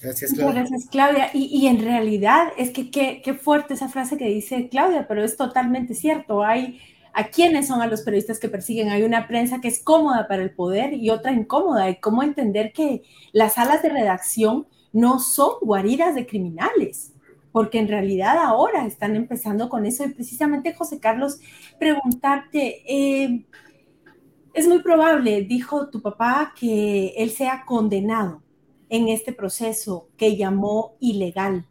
Gracias, 0.00 0.32
Claudia. 0.32 0.46
Muchas 0.46 0.70
gracias, 0.70 0.90
Claudia. 0.90 1.30
Y, 1.32 1.44
y, 1.46 1.66
en 1.66 1.82
realidad 1.82 2.48
es 2.58 2.70
que 2.70 2.90
qué, 2.90 3.22
qué 3.24 3.34
fuerte 3.34 3.74
esa 3.74 3.88
frase 3.88 4.18
que 4.18 4.28
dice 4.28 4.68
Claudia, 4.68 5.06
pero 5.08 5.24
es 5.24 5.36
totalmente 5.36 5.94
cierto. 5.94 6.44
Hay 6.44 6.78
a 7.14 7.28
quiénes 7.28 7.68
son 7.68 7.80
a 7.80 7.86
los 7.86 8.02
periodistas 8.02 8.40
que 8.40 8.48
persiguen. 8.48 8.90
Hay 8.90 9.04
una 9.04 9.28
prensa 9.28 9.60
que 9.60 9.68
es 9.68 9.78
cómoda 9.82 10.26
para 10.26 10.42
el 10.42 10.50
poder 10.50 10.92
y 10.94 11.10
otra 11.10 11.32
incómoda. 11.32 11.88
Y 11.88 12.00
cómo 12.00 12.24
entender 12.24 12.72
que 12.72 13.02
las 13.32 13.54
salas 13.54 13.82
de 13.82 13.90
redacción 13.90 14.66
no 14.92 15.20
son 15.20 15.52
guaridas 15.62 16.16
de 16.16 16.26
criminales, 16.26 17.14
porque 17.52 17.78
en 17.78 17.88
realidad 17.88 18.38
ahora 18.38 18.84
están 18.84 19.14
empezando 19.14 19.68
con 19.68 19.86
eso. 19.86 20.04
Y 20.04 20.08
precisamente, 20.08 20.74
José 20.74 20.98
Carlos, 20.98 21.38
preguntarte, 21.78 22.82
eh, 22.84 23.46
es 24.52 24.66
muy 24.66 24.82
probable, 24.82 25.42
dijo 25.42 25.88
tu 25.90 26.02
papá, 26.02 26.52
que 26.58 27.14
él 27.16 27.30
sea 27.30 27.64
condenado 27.64 28.42
en 28.88 29.08
este 29.08 29.32
proceso 29.32 30.08
que 30.16 30.36
llamó 30.36 30.96
ilegal. 30.98 31.66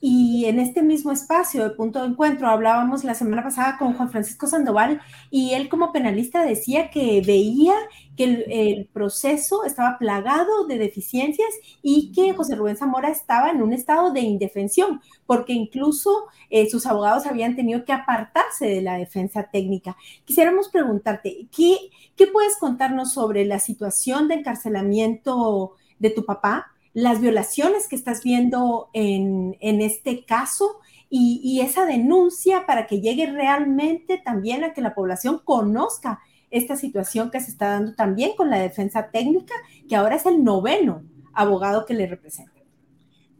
Y 0.00 0.44
en 0.44 0.60
este 0.60 0.82
mismo 0.82 1.10
espacio 1.10 1.64
de 1.64 1.70
punto 1.70 2.00
de 2.00 2.08
encuentro 2.08 2.48
hablábamos 2.48 3.02
la 3.02 3.14
semana 3.14 3.42
pasada 3.42 3.78
con 3.78 3.94
Juan 3.94 4.10
Francisco 4.10 4.46
Sandoval 4.46 5.00
y 5.30 5.54
él 5.54 5.70
como 5.70 5.90
penalista 5.90 6.44
decía 6.44 6.90
que 6.90 7.22
veía 7.26 7.74
que 8.14 8.44
el, 8.48 8.86
proceso 8.92 9.64
estaba 9.64 9.98
plagado 9.98 10.66
de 10.66 10.78
deficiencias 10.78 11.48
y 11.82 12.12
que 12.12 12.34
José 12.34 12.56
Rubén 12.56 12.76
Zamora 12.76 13.10
estaba 13.10 13.50
en 13.50 13.62
un 13.62 13.72
estado 13.72 14.12
de 14.12 14.20
indefensión, 14.20 15.00
porque 15.26 15.52
incluso 15.52 16.26
eh, 16.50 16.68
sus 16.68 16.86
abogados 16.86 17.26
habían 17.26 17.56
tenido 17.56 17.84
que 17.84 17.92
apartarse 17.92 18.66
de 18.66 18.82
la 18.82 18.96
defensa 18.96 19.48
técnica. 19.50 19.96
Quisiéramos 20.24 20.68
preguntarte, 20.68 21.46
¿qué, 21.54 21.76
qué 22.16 22.26
puedes 22.26 22.56
contarnos 22.56 23.12
sobre 23.12 23.44
la 23.44 23.58
situación 23.58 24.28
de 24.28 24.36
encarcelamiento 24.36 25.72
de 25.98 26.10
tu 26.10 26.24
papá? 26.24 26.72
Las 26.96 27.20
violaciones 27.20 27.88
que 27.88 27.94
estás 27.94 28.24
viendo 28.24 28.88
en, 28.94 29.54
este 29.60 30.24
caso 30.24 30.80
y, 31.10 31.60
esa 31.60 31.84
denuncia 31.84 32.64
para 32.64 32.86
que 32.86 33.02
llegue 33.02 33.30
realmente 33.30 34.16
también 34.16 34.64
a 34.64 34.72
que 34.72 34.80
la 34.80 34.94
población 34.94 35.42
conozca 35.44 36.20
esta 36.50 36.74
situación 36.74 37.30
que 37.30 37.40
se 37.40 37.50
está 37.50 37.68
dando 37.68 37.94
también 37.94 38.34
con 38.34 38.48
la 38.48 38.58
defensa 38.58 39.10
técnica, 39.10 39.52
que 39.86 39.94
ahora 39.94 40.16
es 40.16 40.24
el 40.24 40.42
noveno 40.42 41.02
abogado 41.34 41.84
que 41.84 41.92
le 41.92 42.06
representa. 42.06 42.62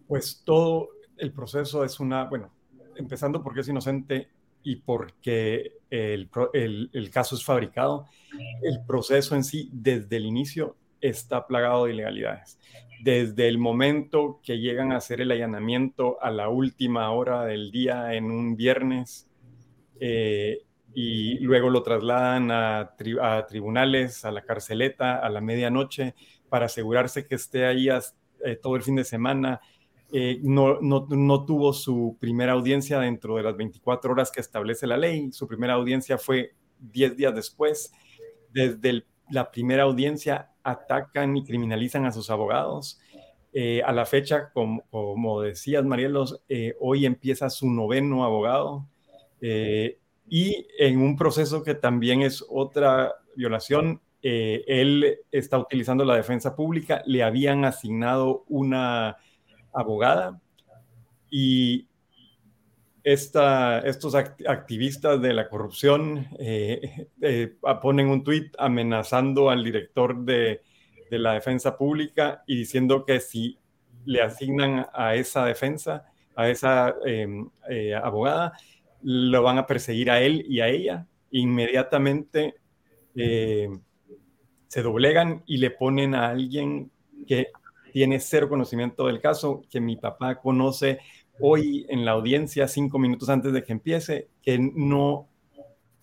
Pues 0.07 0.43
todo 0.45 0.91
el 1.17 1.33
proceso 1.33 1.83
es 1.83 1.99
una, 1.99 2.25
bueno, 2.25 2.53
empezando 2.95 3.43
porque 3.43 3.61
es 3.61 3.69
inocente 3.69 4.29
y 4.65 4.77
porque 4.77 5.79
el, 5.89 6.29
el 6.93 7.11
caso 7.11 7.35
es 7.35 7.43
fabricado, 7.43 8.05
el 8.63 8.85
proceso 8.85 9.35
en 9.35 9.45
sí 9.45 9.71
desde 9.73 10.19
el 10.19 10.27
inicio 10.27 10.77
está 11.01 11.47
plagado 11.47 11.87
de 11.87 11.95
ilegalidades 11.95 12.59
desde 13.03 13.49
el 13.49 13.59
momento 13.59 14.41
que 14.43 14.59
llegan 14.59 14.93
a 14.93 14.97
hacer 14.97 15.21
el 15.21 15.31
allanamiento 15.31 16.23
a 16.23 16.31
la 16.31 16.49
última 16.49 17.11
hora 17.11 17.45
del 17.45 17.71
día 17.71 18.15
en 18.15 18.31
un 18.31 18.57
viernes 18.57 19.29
eh, 20.01 20.63
y 20.95 21.39
luego 21.41 21.69
lo 21.69 21.83
trasladan 21.83 22.51
a, 22.51 22.95
tribunales, 23.49 24.25
a 24.25 24.31
la 24.31 24.43
carceleta, 24.43 25.19
a 25.19 25.29
la 25.29 25.43
medianoche, 25.43 26.15
para 26.49 26.67
asegurarse 26.67 27.27
que 27.27 27.35
esté 27.35 27.67
ahí 27.67 27.89
eh, 27.91 28.57
todo 28.57 28.77
el 28.77 28.83
fin 28.83 28.97
de 28.97 29.05
semana. 29.05 29.61
Eh, 30.11 30.39
no, 30.43 30.81
no, 30.81 31.45
tuvo 31.45 31.75
su 31.75 32.17
primera 32.19 32.53
audiencia 32.53 32.99
dentro 33.01 33.37
de 33.37 33.43
las 33.43 33.57
24 33.57 34.11
horas 34.11 34.31
que 34.31 34.41
establece 34.41 34.87
la 34.87 34.97
ley. 34.97 35.31
Su 35.33 35.47
primera 35.47 35.75
audiencia 35.75 36.17
fue 36.17 36.55
10 36.79 37.17
días 37.17 37.35
después. 37.35 37.93
Desde 38.51 39.05
la 39.31 39.51
primera 39.51 39.85
audiencia 39.85 40.51
atacan 40.63 41.37
y 41.37 41.45
criminalizan 41.45 42.07
a 42.07 42.13
sus 42.13 42.31
abogados. 42.31 43.01
Eh, 43.53 43.83
a 43.83 43.93
la 43.93 44.05
fecha, 44.05 44.51
como, 44.53 45.41
decías, 45.41 45.85
Marielos, 45.85 46.43
eh, 46.49 46.75
hoy 46.81 47.07
empieza 47.07 47.49
su 47.49 47.71
noveno 47.71 48.25
abogado 48.25 48.87
eh, 49.41 49.99
y 50.29 50.67
en 50.79 51.01
un 51.01 51.17
proceso 51.17 51.63
que 51.63 51.75
también 51.75 52.21
es 52.23 52.45
otra 52.49 53.15
violación, 53.35 54.01
él 54.23 55.21
está 55.31 55.57
utilizando 55.57 56.05
la 56.05 56.17
defensa 56.17 56.57
pública, 56.57 57.01
le 57.07 57.23
habían 57.23 57.65
asignado 57.65 58.45
una 58.49 59.19
abogada 59.73 60.41
y 61.31 61.87
estos 63.07 64.17
activistas 64.17 65.23
de 65.23 65.33
la 65.33 65.49
corrupción 65.49 66.27
eh, 66.41 67.07
eh, 67.21 67.55
ponen 67.81 68.09
un 68.09 68.25
tuit 68.25 68.53
amenazando 68.59 69.49
al 69.49 69.63
director 69.63 70.25
de, 70.25 70.63
la 71.11 71.35
defensa 71.35 71.79
pública 71.79 72.43
y 72.49 72.57
diciendo 72.57 73.05
que 73.05 73.21
si 73.21 73.61
le 74.07 74.23
asignan 74.23 74.89
a 74.93 75.15
esa 75.15 75.45
defensa, 75.45 76.05
a 76.35 76.49
esa 76.49 76.97
em, 77.05 77.49
eh, 77.71 77.95
abogada, 77.95 78.55
lo 79.03 79.41
van 79.45 79.59
a 79.59 79.67
perseguir 79.69 80.11
a 80.11 80.21
él 80.21 80.45
y 80.49 80.59
a 80.59 80.67
ella. 80.67 81.07
Inmediatamente 81.31 82.57
se 83.15 84.83
doblegan 84.83 85.45
y 85.47 85.59
le 85.59 85.71
ponen 85.71 86.17
a 86.17 86.31
alguien 86.31 86.91
que 87.25 87.53
tiene 87.93 88.19
cero 88.19 88.49
conocimiento 88.49 89.07
del 89.07 89.21
caso, 89.21 89.63
que 89.71 89.81
mi 89.81 89.97
papá 89.97 90.41
conoce 90.41 90.99
hoy 91.41 91.87
en 91.89 92.05
la 92.05 92.13
audiencia, 92.13 92.69
cinco 92.69 92.99
minutos 92.99 93.29
antes 93.29 93.53
de 93.53 93.63
que 93.65 93.73
empiece, 93.73 94.29
que 94.43 94.59
no 94.59 95.29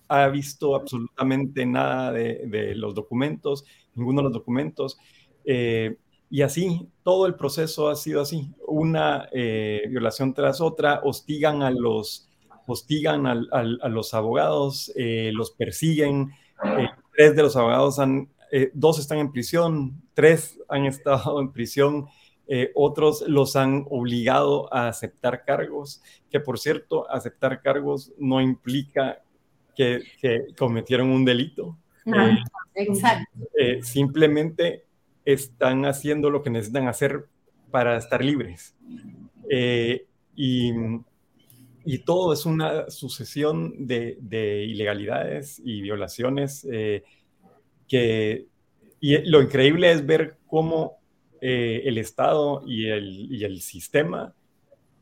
ha 0.07 0.27
visto 0.27 0.75
absolutamente 0.75 1.65
nada 1.65 2.11
de, 2.11 2.73
los 2.75 2.93
documentos, 2.93 3.65
ninguno 3.95 4.21
de 4.21 4.23
los 4.25 4.33
documentos. 4.33 4.97
Eh, 5.45 5.97
y 6.29 6.41
así, 6.41 6.87
todo 7.03 7.25
el 7.27 7.35
proceso 7.35 7.89
ha 7.89 7.95
sido 7.95 8.21
así, 8.21 8.51
una 8.67 9.27
eh, 9.31 9.83
violación 9.89 10.33
tras 10.33 10.61
otra, 10.61 11.01
hostigan 11.03 11.61
a 11.61 11.71
los, 11.71 12.29
hostigan 12.67 13.25
a 13.27 13.89
los 13.89 14.13
abogados, 14.13 14.91
eh, 14.95 15.31
los 15.33 15.51
persiguen, 15.51 16.31
tres 17.15 17.35
de 17.35 17.41
los 17.41 17.55
abogados 17.55 17.97
dos 18.73 18.99
están 18.99 19.17
en 19.17 19.31
prisión, 19.31 20.01
tres 20.13 20.59
han 20.69 20.85
estado 20.85 21.41
en 21.41 21.51
prisión 21.51 22.05
eh, 22.45 22.71
otros 22.75 23.23
los 23.27 23.55
han 23.55 23.85
obligado 23.89 24.73
a 24.73 24.89
aceptar 24.89 25.45
cargos, 25.45 26.01
que 26.29 26.41
por 26.41 26.59
cierto, 26.59 27.09
aceptar 27.09 27.61
cargos 27.61 28.11
no 28.17 28.41
implica 28.41 29.21
que, 29.75 30.03
cometieron 30.57 31.09
un 31.09 31.23
delito. 31.23 31.77
Ah, 32.05 32.31
eh, 32.75 32.83
exacto. 32.83 33.31
Eh, 33.57 33.81
simplemente 33.81 34.85
están 35.23 35.85
haciendo 35.85 36.29
lo 36.29 36.43
que 36.43 36.49
necesitan 36.49 36.87
hacer 36.87 37.25
para 37.71 37.97
estar 37.97 38.23
libres. 38.23 38.75
Y, 40.35 40.73
y, 41.85 41.99
todo 41.99 42.33
es 42.33 42.45
una 42.45 42.89
sucesión 42.89 43.87
de, 43.87 44.17
de 44.19 44.63
ilegalidades 44.65 45.61
y 45.63 45.81
violaciones 45.81 46.67
que... 47.87 48.47
Y 48.99 49.17
lo 49.29 49.41
increíble 49.41 49.91
es 49.91 50.05
ver 50.05 50.37
cómo 50.47 51.02
eh, 51.45 51.89
el 51.89 51.97
Estado 51.97 52.63
y 52.65 52.87
el, 52.87 53.59
sistema 53.59 54.33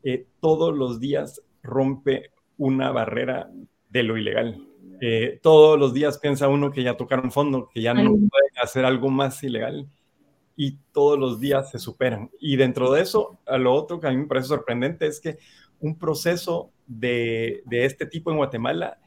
eh, 0.02 0.26
todos 0.40 0.76
los 0.76 0.98
días 0.98 1.40
rompe 1.62 2.32
una 2.58 2.90
barrera 2.90 3.48
de 3.90 4.02
lo 4.02 4.18
ilegal. 4.18 4.66
Eh, 5.00 5.38
todos 5.40 5.78
los 5.78 5.94
días 5.94 6.18
piensa 6.18 6.48
uno 6.48 6.72
que 6.72 6.82
ya 6.82 6.96
tocaron 6.96 7.30
fondo, 7.30 7.68
que 7.72 7.80
ya 7.80 7.94
no 7.94 8.10
pueden 8.10 8.58
hacer 8.60 8.84
algo 8.84 9.08
más 9.08 9.40
ilegal 9.44 9.88
y 10.56 10.78
todos 10.90 11.16
los 11.16 11.38
días 11.38 11.70
se 11.70 11.78
superan. 11.78 12.28
Y 12.40 12.56
dentro 12.56 12.90
de 12.90 13.02
eso, 13.02 13.38
a 13.46 13.56
lo 13.56 13.72
otro 13.72 14.00
que 14.00 14.08
a 14.08 14.10
mí 14.10 14.16
me 14.16 14.26
parece 14.26 14.48
sorprendente 14.48 15.06
es 15.06 15.20
que 15.20 15.38
un 15.78 15.96
proceso 15.96 16.72
de, 16.88 17.62
este 17.70 18.04
tipo 18.04 18.32
en 18.32 18.38
Guatemala 18.38 18.98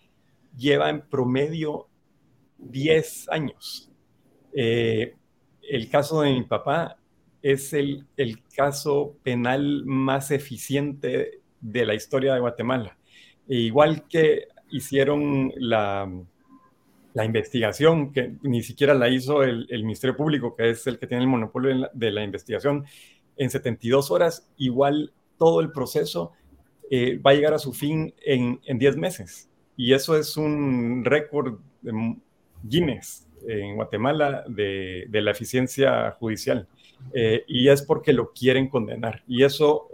lleva 0.56 0.90
en 0.90 1.02
promedio 1.02 1.90
10 2.60 3.28
años. 3.28 3.92
el 4.54 5.90
caso 5.90 6.22
de 6.22 6.32
mi 6.32 6.44
papá 6.44 6.98
es 7.46 7.74
el, 7.74 8.08
caso 8.56 9.18
penal 9.22 9.84
más 9.86 10.32
eficiente 10.32 11.42
de 11.62 11.86
la 11.86 11.94
historia 11.94 12.34
de 12.34 12.40
Guatemala. 12.40 12.98
E 13.48 13.58
igual 13.58 14.08
que 14.08 14.48
hicieron 14.72 15.54
la, 15.58 16.10
investigación, 17.24 18.12
que 18.12 18.34
ni 18.42 18.64
siquiera 18.64 18.96
la 18.96 19.10
hizo 19.10 19.44
el, 19.44 19.68
Ministerio 19.84 20.18
Público, 20.18 20.56
que 20.56 20.72
es 20.72 20.88
el 20.88 20.98
que 20.98 21.06
tiene 21.06 21.22
el 21.22 21.30
monopolio 21.30 21.88
de 21.94 22.12
la, 22.12 22.24
investigación, 22.24 22.86
en 23.38 23.52
72 23.52 24.10
horas, 24.10 24.50
igual 24.58 25.14
todo 25.38 25.60
el 25.60 25.72
proceso 25.72 26.32
eh, 26.90 27.20
va 27.20 27.30
a 27.30 27.34
llegar 27.36 27.54
a 27.54 27.60
su 27.60 27.74
fin 27.74 28.12
en, 28.26 28.60
en 28.66 28.80
10 28.80 28.98
meses. 28.98 29.52
Y 29.78 29.94
eso 29.94 30.18
es 30.18 30.36
un 30.36 31.06
récord 31.06 31.60
de 31.84 32.16
Guinness 32.64 33.28
en 33.48 33.76
Guatemala 33.76 34.44
de, 34.48 35.08
la 35.12 35.32
eficiencia 35.32 36.12
judicial. 36.12 36.68
Y 37.14 37.70
es 37.70 37.82
porque 37.82 38.14
lo 38.14 38.32
quieren 38.34 38.70
condenar. 38.70 39.24
Y 39.28 39.44
eso 39.44 39.90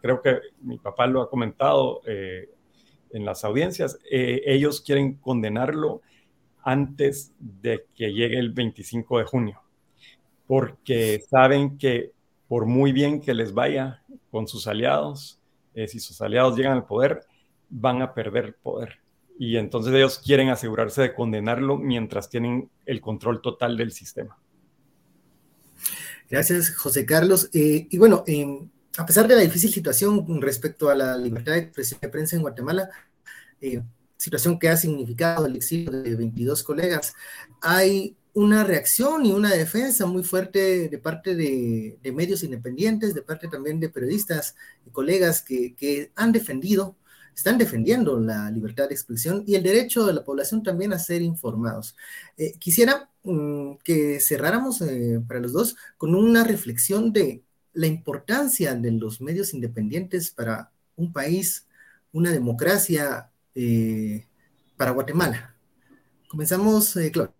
creo 0.00 0.22
que 0.22 0.38
mi 0.62 0.78
papá 0.78 1.06
lo 1.06 1.22
ha 1.22 1.30
comentado 1.30 2.00
en 2.06 3.24
las 3.24 3.44
audiencias. 3.44 3.98
ellos 4.10 4.80
quieren 4.80 5.14
condenarlo 5.14 6.02
antes 6.62 7.32
de 7.38 7.86
que 7.94 8.12
llegue 8.12 8.38
el 8.38 8.52
25 8.52 9.18
de 9.18 9.24
junio, 9.24 9.62
porque 10.46 11.22
saben 11.30 11.78
que 11.78 12.12
por 12.48 12.66
muy 12.66 12.92
bien 12.92 13.20
que 13.20 13.34
les 13.34 13.52
vaya 13.52 14.02
con 14.30 14.48
sus 14.48 14.66
aliados, 14.66 15.40
eh, 15.74 15.86
si 15.86 16.00
sus 16.00 16.20
aliados 16.20 16.56
llegan 16.56 16.72
al 16.72 16.86
poder, 16.86 17.20
van 17.68 18.02
a 18.02 18.14
perder 18.14 18.56
poder. 18.56 18.98
Y 19.38 19.56
entonces 19.56 19.94
ellos 19.94 20.18
quieren 20.18 20.48
asegurarse 20.48 21.02
de 21.02 21.14
condenarlo 21.14 21.76
mientras 21.76 22.28
tienen 22.28 22.70
el 22.86 23.00
control 23.00 23.40
total 23.42 23.76
del 23.76 23.92
sistema. 23.92 24.36
Gracias, 26.30 26.70
José 26.70 27.06
Carlos. 27.06 27.48
Eh, 27.52 27.86
y 27.90 27.98
bueno, 27.98 28.24
a 28.98 29.06
pesar 29.06 29.26
de 29.28 29.34
la 29.34 29.40
difícil 29.42 29.72
situación 29.72 30.40
respecto 30.42 30.90
a 30.90 30.94
la 30.94 31.16
libertad 31.16 31.52
de 31.52 31.60
expresión 31.60 32.00
de 32.02 32.08
prensa 32.08 32.36
en 32.36 32.42
Guatemala, 32.42 32.90
eh, 33.60 33.82
situación 34.16 34.58
que 34.58 34.68
ha 34.68 34.76
significado 34.76 35.46
el 35.46 35.56
exilio 35.56 35.90
de 35.90 36.16
22 36.16 36.62
colegas, 36.62 37.14
hay 37.62 38.16
una 38.34 38.62
reacción 38.62 39.24
y 39.24 39.32
una 39.32 39.50
defensa 39.50 40.06
muy 40.06 40.22
fuerte 40.22 40.88
de 40.88 40.98
parte 40.98 41.34
de, 41.34 41.98
medios 42.12 42.42
independientes, 42.42 43.14
de 43.14 43.22
parte 43.22 43.48
también 43.48 43.80
de 43.80 43.88
periodistas 43.88 44.54
y 44.86 44.90
colegas 44.90 45.42
que, 45.42 46.12
han 46.14 46.32
defendido, 46.32 46.96
están 47.34 47.56
defendiendo 47.58 48.20
la 48.20 48.50
libertad 48.50 48.88
de 48.88 48.94
expresión 48.94 49.44
y 49.46 49.54
el 49.54 49.62
derecho 49.62 50.06
de 50.06 50.12
la 50.12 50.24
población 50.24 50.62
también 50.62 50.92
a 50.92 50.98
ser 50.98 51.22
informados. 51.22 51.96
Eh, 52.36 52.52
quisiera 52.58 53.08
que 53.84 54.20
cerráramos 54.20 54.80
eh, 54.80 55.20
para 55.26 55.40
los 55.40 55.52
dos 55.52 55.76
con 55.96 56.14
una 56.14 56.44
reflexión 56.44 57.12
de 57.12 57.42
la 57.72 57.86
importancia 57.86 58.74
de 58.74 58.90
los 58.92 59.20
medios 59.20 59.54
independientes 59.54 60.30
para 60.30 60.72
un 60.96 61.12
país, 61.12 61.68
una 62.12 62.32
democracia 62.32 63.30
eh, 63.54 64.26
para 64.76 64.90
Guatemala. 64.92 65.54
Comenzamos, 66.28 66.96
eh, 66.96 67.10
Claudia, 67.10 67.34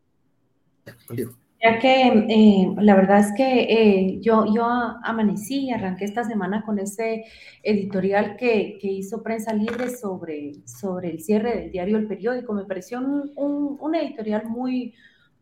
contigo. 1.07 1.33
Ya 1.61 1.81
que 1.81 2.07
eh, 2.07 2.72
la 2.81 2.94
verdad 2.94 3.18
es 3.18 3.33
que 3.37 4.20
yo, 4.20 4.46
yo 4.55 4.64
amanecí 4.64 5.66
y 5.66 5.70
arranqué 5.72 6.05
esta 6.05 6.22
semana 6.22 6.62
con 6.64 6.79
ese 6.79 7.24
editorial 7.64 8.37
que, 8.37 8.79
que, 8.81 8.87
hizo 8.87 9.24
Prensa 9.24 9.53
Libre 9.53 9.90
sobre, 9.90 10.53
sobre 10.66 11.11
el 11.11 11.20
cierre 11.20 11.57
del 11.57 11.72
diario 11.72 11.98
El 11.98 12.07
Periódico. 12.07 12.53
Me 12.53 12.64
pareció 12.64 13.01
un, 13.01 13.33
un, 13.81 13.94
editorial 13.96 14.48
muy, 14.48 14.94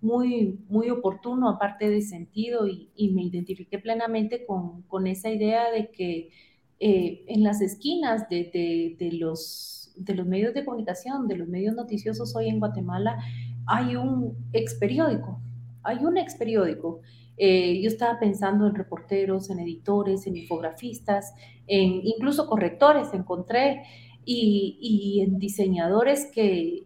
muy, 0.06 0.60
muy 0.68 0.90
oportuno, 0.90 1.50
aparte 1.50 1.90
de 1.90 2.00
sentido, 2.02 2.66
y, 2.66 2.90
y 2.96 3.10
me 3.10 3.24
identifiqué 3.24 3.78
plenamente 3.78 4.46
con, 4.46 4.82
con, 4.82 5.06
esa 5.06 5.30
idea 5.30 5.70
de 5.70 5.90
que 5.90 6.30
en 6.78 7.42
las 7.42 7.60
esquinas 7.62 8.28
de, 8.28 8.50
de, 8.52 8.96
de 8.98 9.12
los 9.16 9.76
de 9.96 10.14
los 10.14 10.26
medios 10.26 10.54
de 10.54 10.64
comunicación, 10.64 11.26
de 11.26 11.36
los 11.36 11.48
medios 11.48 11.74
noticiosos 11.74 12.36
hoy 12.36 12.48
en 12.48 12.58
Guatemala, 12.58 13.18
hay 13.66 13.96
un 13.96 14.36
ex 14.52 14.74
periódico, 14.74 15.40
hay 15.82 15.98
un 16.04 16.18
ex 16.18 16.36
periódico. 16.36 17.00
Eh, 17.38 17.80
yo 17.82 17.88
estaba 17.88 18.18
pensando 18.18 18.66
en 18.66 18.74
reporteros, 18.74 19.50
en 19.50 19.58
editores, 19.60 20.26
en 20.26 20.36
infografistas, 20.36 21.34
en 21.66 22.00
incluso 22.04 22.46
correctores 22.46 23.12
encontré 23.12 23.82
y, 24.24 25.20
en 25.22 25.38
diseñadores 25.38 26.30
que, 26.32 26.84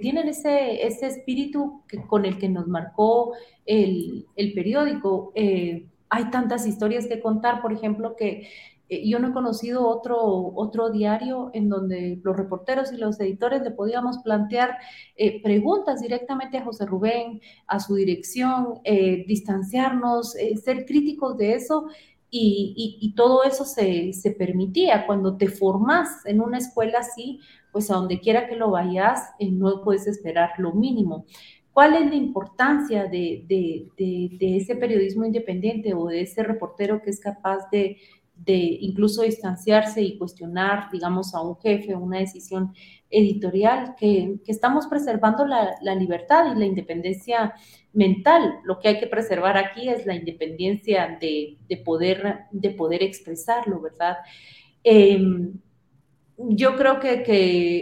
tienen 0.00 0.28
ese, 0.28 0.86
ese 0.86 1.06
espíritu 1.06 1.82
que, 1.88 2.02
con 2.06 2.24
el 2.24 2.38
que 2.38 2.48
nos 2.48 2.66
marcó 2.66 3.32
el, 3.64 4.26
periódico. 4.54 5.32
Eh, 5.34 5.86
hay 6.08 6.30
tantas 6.30 6.66
historias 6.66 7.06
que 7.06 7.20
contar, 7.20 7.62
por 7.62 7.72
ejemplo, 7.72 8.16
que 8.16 8.48
eh, 8.88 9.08
yo 9.08 9.18
no 9.18 9.28
he 9.28 9.32
conocido 9.32 9.86
otro, 9.86 10.18
otro 10.54 10.90
diario 10.90 11.50
en 11.52 11.68
donde 11.68 12.20
los 12.22 12.36
reporteros 12.36 12.92
y 12.92 12.96
los 12.96 13.18
editores 13.20 13.62
le 13.62 13.72
podíamos 13.72 14.18
plantear 14.18 14.78
eh, 15.16 15.42
preguntas 15.42 16.00
directamente 16.00 16.58
a 16.58 16.64
José 16.64 16.86
Rubén, 16.86 17.40
a 17.66 17.80
su 17.80 17.94
dirección, 17.96 18.80
distanciarnos, 19.26 20.36
ser 20.62 20.84
críticos 20.86 21.36
de 21.36 21.54
eso. 21.54 21.86
Y, 22.28 22.98
y, 23.00 23.14
todo 23.14 23.44
eso 23.44 23.64
se, 23.64 24.12
se, 24.12 24.32
permitía. 24.32 25.06
Cuando 25.06 25.38
te 25.38 25.48
formas 25.48 26.26
en 26.26 26.42
una 26.42 26.58
escuela 26.58 26.98
así, 26.98 27.40
pues 27.76 27.90
a 27.90 27.96
donde 27.96 28.20
quiera 28.20 28.48
que 28.48 28.56
lo 28.56 28.70
vayas, 28.70 29.34
no 29.38 29.82
puedes 29.82 30.06
esperar 30.06 30.52
lo 30.56 30.72
mínimo. 30.72 31.26
¿Cuál 31.74 31.92
es 31.96 32.08
la 32.08 32.14
importancia 32.14 33.04
de, 33.04 33.44
de, 33.46 33.90
de, 33.98 34.56
ese 34.56 34.76
periodismo 34.76 35.26
independiente 35.26 35.92
o 35.92 36.06
de 36.06 36.22
ese 36.22 36.42
reportero 36.42 37.02
que 37.02 37.10
es 37.10 37.20
capaz 37.20 37.68
de, 37.70 37.98
de 38.34 38.78
incluso 38.80 39.24
distanciarse 39.24 40.00
y 40.00 40.16
cuestionar, 40.16 40.90
digamos, 40.90 41.34
a 41.34 41.42
un 41.42 41.58
jefe, 41.58 41.94
una 41.94 42.18
decisión 42.18 42.72
editorial, 43.10 43.94
que, 43.94 44.36
estamos 44.46 44.86
preservando 44.86 45.44
la, 45.44 45.94
libertad 45.96 46.56
y 46.56 46.58
la 46.58 46.64
independencia 46.64 47.52
mental. 47.92 48.54
Lo 48.64 48.78
que 48.78 48.88
hay 48.88 48.98
que 48.98 49.06
preservar 49.06 49.58
aquí 49.58 49.90
es 49.90 50.06
la 50.06 50.14
independencia 50.14 51.18
de, 51.20 51.58
poder, 51.84 52.46
de 52.52 52.70
poder 52.70 53.02
expresarlo, 53.02 53.82
¿verdad? 53.82 54.16
Em, 54.82 55.60
yo 56.38 56.76
creo 56.76 57.00
que, 57.00 57.24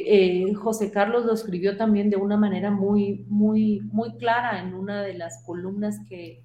eh, 0.06 0.54
José 0.54 0.90
Carlos 0.90 1.24
lo 1.24 1.34
escribió 1.34 1.76
también 1.76 2.10
de 2.10 2.16
una 2.16 2.36
manera 2.36 2.70
muy, 2.70 3.24
muy, 3.28 3.80
muy 3.92 4.16
clara 4.16 4.60
en 4.60 4.74
una 4.74 5.02
de 5.02 5.14
las 5.14 5.42
columnas 5.44 6.00
que, 6.08 6.44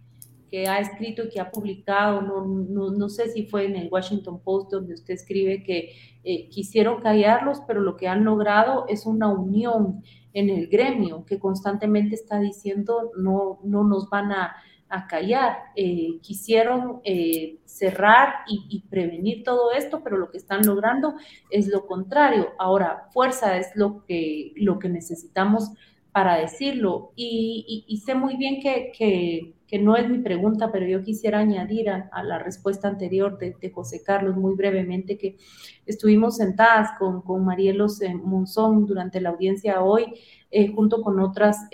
que 0.49 0.67
ha 0.67 0.79
escrito 0.79 1.23
y 1.23 1.29
que 1.29 1.39
ha 1.39 1.51
publicado, 1.51 2.21
no, 2.21 2.45
no, 2.45 2.91
no, 2.91 3.09
sé 3.09 3.29
si 3.29 3.45
fue 3.45 3.65
en 3.65 3.75
el 3.75 3.89
Washington 3.91 4.41
Post 4.41 4.71
donde 4.71 4.95
usted 4.95 5.13
escribe 5.13 5.63
que 5.63 5.91
eh, 6.23 6.49
quisieron 6.49 7.01
callarlos, 7.01 7.61
pero 7.67 7.81
lo 7.81 7.95
que 7.95 8.07
han 8.07 8.23
logrado 8.23 8.85
es 8.87 9.05
una 9.05 9.27
unión 9.27 10.03
en 10.33 10.49
el 10.49 10.67
gremio 10.67 11.25
que 11.25 11.39
constantemente 11.39 12.15
está 12.15 12.39
diciendo 12.39 13.11
no, 13.17 13.59
no 13.63 13.83
nos 13.83 14.09
van 14.09 14.31
a, 14.31 14.55
a 14.89 15.07
callar. 15.07 15.57
Eh, 15.75 16.19
quisieron 16.21 16.99
eh, 17.03 17.59
cerrar 17.65 18.43
y, 18.47 18.83
prevenir 18.89 19.43
todo 19.43 19.71
esto, 19.71 20.01
pero 20.03 20.17
lo 20.17 20.31
que 20.31 20.37
están 20.37 20.65
logrando 20.65 21.15
es 21.49 21.67
lo 21.67 21.85
contrario. 21.85 22.49
Ahora, 22.57 23.07
fuerza 23.11 23.57
es 23.57 23.67
lo 23.75 24.03
que, 24.05 24.53
lo 24.55 24.79
que 24.79 24.89
necesitamos 24.89 25.71
para 26.11 26.37
decirlo. 26.37 27.13
Y, 27.15 28.01
sé 28.03 28.15
muy 28.15 28.35
bien 28.35 28.61
que, 28.61 29.53
que 29.69 29.77
no 29.77 29.95
es 29.95 30.09
mi 30.09 30.17
pregunta, 30.17 30.71
pero 30.71 30.87
yo 30.87 31.03
quisiera 31.03 31.39
añadir 31.39 31.91
a, 31.91 32.23
la 32.23 32.39
respuesta 32.39 32.87
anterior 32.87 33.37
de, 33.37 33.69
José 33.69 34.01
Carlos 34.03 34.35
muy 34.35 34.55
brevemente 34.55 35.17
que 35.17 35.37
estuvimos 35.85 36.37
sentadas 36.37 36.89
con, 36.97 37.21
con 37.21 37.45
Marielos 37.45 37.99
Monzón 38.23 38.87
durante 38.87 39.21
la 39.21 39.29
audiencia 39.29 39.83
hoy, 39.83 40.05
eh, 40.49 40.69
junto 40.73 41.03
con 41.03 41.19
otras, 41.19 41.67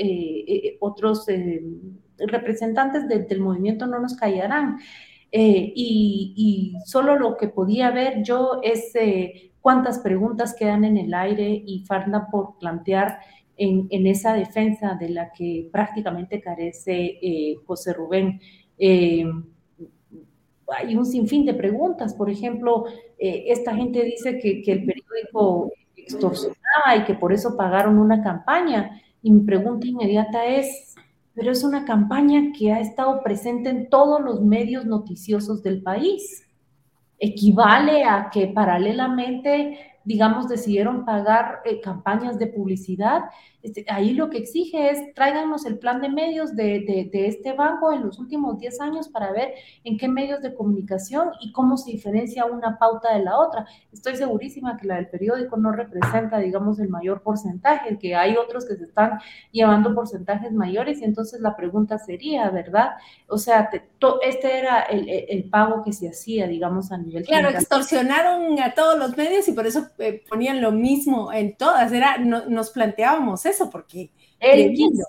otros 0.82 1.26
representantes 2.18 3.08
del 3.08 3.40
movimiento 3.40 3.88
No 3.88 4.00
nos 4.00 4.16
callarán. 4.16 4.78
Y, 5.32 6.34
y, 6.38 6.80
solo 6.86 7.18
lo 7.18 7.36
que 7.36 7.50
podía 7.50 7.92
ver 7.92 8.24
yo 8.24 8.62
es 8.64 8.94
cuántas 9.60 10.00
preguntas 10.00 10.56
quedan 10.58 10.86
en 10.86 10.96
el 10.96 11.14
aire 11.14 11.62
y 11.66 11.84
falta 11.86 12.28
por 12.32 12.58
plantear 12.58 13.20
en, 13.58 14.08
esa 14.08 14.34
defensa 14.34 14.96
de 15.00 15.10
la 15.10 15.32
que 15.32 15.70
prácticamente 15.72 16.42
carece 16.42 17.18
eh, 17.22 17.56
José 17.66 17.94
Rubén. 17.94 18.40
Eh, 18.78 19.26
hay 20.68 20.96
un 20.96 21.06
sinfín 21.06 21.46
de 21.46 21.54
preguntas. 21.54 22.14
Por 22.14 22.30
ejemplo, 22.30 22.86
eh, 23.18 23.46
esta 23.48 23.76
gente 23.76 24.04
dice 24.04 24.40
que, 24.40 24.62
que, 24.62 24.72
el 24.72 24.86
periódico 24.86 25.72
extorsionaba 25.96 26.98
y 26.98 27.04
que 27.06 27.14
por 27.14 27.34
eso 27.34 27.56
pagaron 27.56 27.98
una 27.98 28.22
campaña. 28.22 29.02
Y 29.22 29.32
mi 29.32 29.42
pregunta 29.42 29.88
inmediata 29.88 30.46
es, 30.46 30.95
pero 31.36 31.52
es 31.52 31.64
una 31.64 31.84
campaña 31.84 32.54
que 32.58 32.72
ha 32.72 32.80
estado 32.80 33.22
presente 33.22 33.70
en 33.70 33.90
todos 33.90 34.22
los 34.22 34.42
medios 34.42 34.86
noticiosos 34.86 35.62
del 35.62 35.84
país. 35.84 36.50
Equivale 37.20 38.06
a 38.06 38.30
que 38.32 38.48
paralelamente 38.48 39.95
digamos, 40.06 40.48
decidieron 40.48 41.04
pagar 41.04 41.62
eh, 41.66 41.82
campañas 41.82 42.38
de 42.38 42.48
publicidad. 42.48 43.24
Este, 43.64 43.84
ahí 43.90 44.14
lo 44.14 44.30
que 44.30 44.38
exige 44.38 44.92
es 44.92 45.14
tráiganos 45.16 45.66
el 45.66 45.80
plan 45.80 46.00
de 46.00 46.10
medios 46.10 46.56
de, 46.56 47.10
de, 47.12 47.28
este 47.28 47.54
banco 47.54 47.92
en 47.92 48.06
los 48.06 48.20
últimos 48.20 48.60
10 48.60 48.80
años 48.82 49.10
para 49.10 49.32
ver 49.32 49.56
en 49.84 49.98
qué 49.98 50.08
medios 50.08 50.44
de 50.44 50.54
comunicación 50.54 51.32
y 51.42 51.52
cómo 51.52 51.76
se 51.76 51.92
diferencia 51.92 52.46
una 52.46 52.78
pauta 52.78 53.18
de 53.18 53.24
la 53.24 53.40
otra. 53.40 53.66
Estoy 53.92 54.16
segurísima 54.16 54.78
que 54.78 54.86
la 54.86 54.98
del 54.98 55.10
periódico 55.10 55.58
no 55.58 55.72
representa, 55.72 56.38
digamos, 56.38 56.80
el 56.80 56.90
mayor 56.90 57.24
porcentaje, 57.24 57.98
que 57.98 58.16
hay 58.16 58.38
otros 58.38 58.66
que 58.66 58.76
se 58.76 58.84
están 58.84 59.20
llevando 59.52 59.96
porcentajes 59.96 60.52
mayores 60.52 61.02
y 61.02 61.06
entonces 61.06 61.42
la 61.42 61.56
pregunta 61.56 61.98
sería, 61.98 62.48
¿verdad? 62.52 62.92
O 63.28 63.40
sea, 63.40 63.72
este 64.22 64.60
era 64.60 64.82
el, 64.82 65.10
el, 65.10 65.50
pago 65.50 65.84
que 65.84 65.94
se 65.94 66.08
hacía, 66.10 66.48
digamos, 66.48 66.92
a 66.92 66.98
nivel... 67.00 67.26
Claro, 67.26 67.50
extorsionaron 67.50 68.60
a 68.60 68.76
todos 68.76 69.00
los 69.00 69.18
medios 69.18 69.48
y 69.48 69.54
por 69.54 69.66
eso 69.66 69.88
eh, 70.00 70.24
ponían 70.30 70.62
lo 70.62 70.72
mismo 70.72 71.32
en 71.32 71.56
todas, 71.56 71.92
era, 71.92 72.18
no, 72.18 72.46
nos 72.48 72.70
planteábamos 72.72 73.46
eso, 73.46 73.70
porque... 73.70 74.12
Él 74.40 74.74
quiso, 74.74 75.06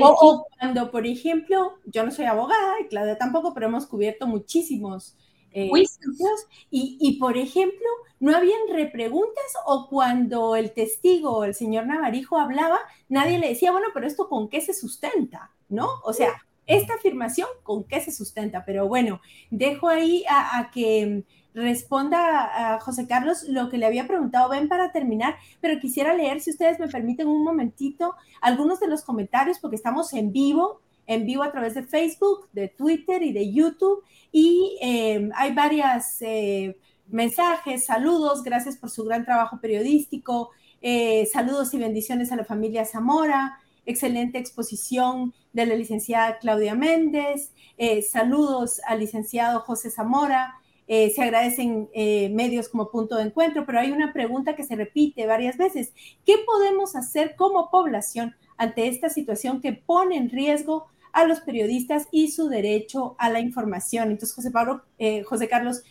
o, 0.00 0.46
cuando, 0.58 0.90
por 0.90 1.06
ejemplo, 1.06 1.74
yo 1.84 2.04
no 2.04 2.10
soy 2.12 2.26
abogada 2.26 2.80
y 2.80 2.86
Claudia 2.86 3.18
tampoco, 3.18 3.52
pero 3.52 3.66
hemos 3.66 3.86
cubierto 3.86 4.26
muchísimos 4.26 5.16
eh, 5.52 5.68
juicios. 5.68 6.46
y, 6.70 6.96
y, 7.00 7.18
por 7.18 7.36
ejemplo, 7.36 7.88
no 8.20 8.36
habían 8.36 8.60
repreguntas 8.70 9.44
o 9.66 9.88
cuando 9.88 10.54
el 10.54 10.72
testigo, 10.72 11.44
el 11.44 11.54
señor 11.54 11.86
Navarijo, 11.86 12.38
hablaba, 12.38 12.78
nadie 13.08 13.38
le 13.38 13.48
decía, 13.48 13.72
bueno, 13.72 13.88
pero 13.92 14.06
esto 14.06 14.28
con 14.28 14.48
qué 14.48 14.60
se 14.60 14.74
sustenta, 14.74 15.50
¿no? 15.68 15.88
O 16.04 16.12
sea, 16.12 16.34
esta 16.66 16.94
afirmación 16.94 17.48
con 17.62 17.84
qué 17.84 18.00
se 18.00 18.12
sustenta, 18.12 18.64
pero 18.64 18.86
bueno, 18.86 19.20
dejo 19.50 19.88
ahí 19.88 20.24
a, 20.28 20.70
que 20.72 21.24
responda 21.54 22.74
a 22.74 22.80
José 22.80 23.06
Carlos 23.06 23.44
lo 23.48 23.68
que 23.68 23.78
le 23.78 23.86
había 23.86 24.06
preguntado, 24.06 24.48
ven 24.48 24.68
para 24.68 24.92
terminar, 24.92 25.36
pero 25.60 25.80
quisiera 25.80 26.14
leer, 26.14 26.40
si 26.40 26.50
ustedes 26.50 26.78
me 26.78 26.88
permiten 26.88 27.28
un 27.28 27.44
momentito, 27.44 28.14
algunos 28.40 28.80
de 28.80 28.88
los 28.88 29.02
comentarios, 29.02 29.58
porque 29.58 29.76
estamos 29.76 30.12
en 30.12 30.32
vivo, 30.32 30.80
en 31.06 31.26
vivo 31.26 31.42
a 31.42 31.50
través 31.50 31.74
de 31.74 31.82
Facebook, 31.82 32.48
de 32.52 32.68
Twitter 32.68 33.22
y 33.22 33.32
de 33.32 33.52
YouTube, 33.52 34.04
y 34.30 34.78
eh, 34.80 35.28
hay 35.34 35.52
varias 35.52 36.22
eh, 36.22 36.76
mensajes, 37.08 37.84
saludos, 37.84 38.42
gracias 38.42 38.76
por 38.76 38.90
su 38.90 39.04
gran 39.04 39.24
trabajo 39.24 39.60
periodístico, 39.60 40.50
eh, 40.82 41.26
saludos 41.32 41.74
y 41.74 41.78
bendiciones 41.78 42.32
a 42.32 42.36
la 42.36 42.44
familia 42.44 42.84
Zamora, 42.84 43.58
excelente 43.86 44.38
exposición 44.38 45.34
de 45.52 45.66
la 45.66 45.74
licenciada 45.74 46.38
Claudia 46.38 46.74
Méndez, 46.74 47.52
eh, 47.76 48.02
saludos 48.02 48.80
al 48.86 49.00
licenciado 49.00 49.60
José 49.60 49.90
Zamora, 49.90 50.54
eh, 50.92 51.10
se 51.10 51.22
agradecen 51.22 51.88
eh, 51.94 52.28
medios 52.30 52.68
como 52.68 52.90
punto 52.90 53.16
de 53.16 53.22
encuentro, 53.22 53.64
pero 53.64 53.78
hay 53.78 53.92
una 53.92 54.12
pregunta 54.12 54.56
que 54.56 54.64
se 54.64 54.74
repite 54.74 55.26
varias 55.26 55.56
veces. 55.56 55.94
¿Qué 56.26 56.34
podemos 56.44 56.96
hacer 56.96 57.36
como 57.36 57.70
población 57.70 58.34
ante 58.56 58.88
esta 58.88 59.08
situación 59.08 59.60
que 59.60 59.72
pone 59.72 60.16
en 60.16 60.30
riesgo 60.30 60.88
a 61.12 61.24
los 61.24 61.40
periodistas 61.40 62.08
y 62.10 62.32
su 62.32 62.48
derecho 62.48 63.14
a 63.18 63.30
la 63.30 63.38
información? 63.38 64.10
Entonces, 64.10 64.34
José, 64.34 64.50
Pablo, 64.50 64.82
José 65.24 65.48
Carlos, 65.48 65.84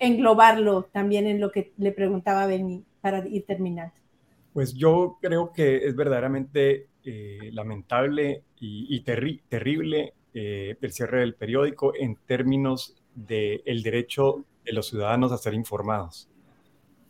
englobarlo 0.00 0.88
también 0.92 1.28
en 1.28 1.40
lo 1.40 1.52
que 1.52 1.72
le 1.78 1.92
preguntaba 1.92 2.46
Benny 2.46 2.82
para 3.00 3.24
ir 3.28 3.44
terminando. 3.46 3.94
Pues 4.52 4.74
yo 4.74 5.18
creo 5.20 5.52
que 5.52 5.86
es 5.86 5.94
verdaderamente 5.94 6.88
eh, 7.04 7.50
lamentable 7.52 8.42
y, 8.58 9.00
terrible 9.02 10.14
eh, 10.34 10.76
el 10.80 10.92
cierre 10.92 11.20
del 11.20 11.34
periódico 11.34 11.94
en 11.94 12.16
términos 12.26 12.99
del 13.26 13.62
el 13.64 13.82
derecho 13.82 14.44
de 14.64 14.72
los 14.72 14.88
ciudadanos 14.88 15.32
a 15.32 15.38
ser 15.38 15.54
informados. 15.54 16.28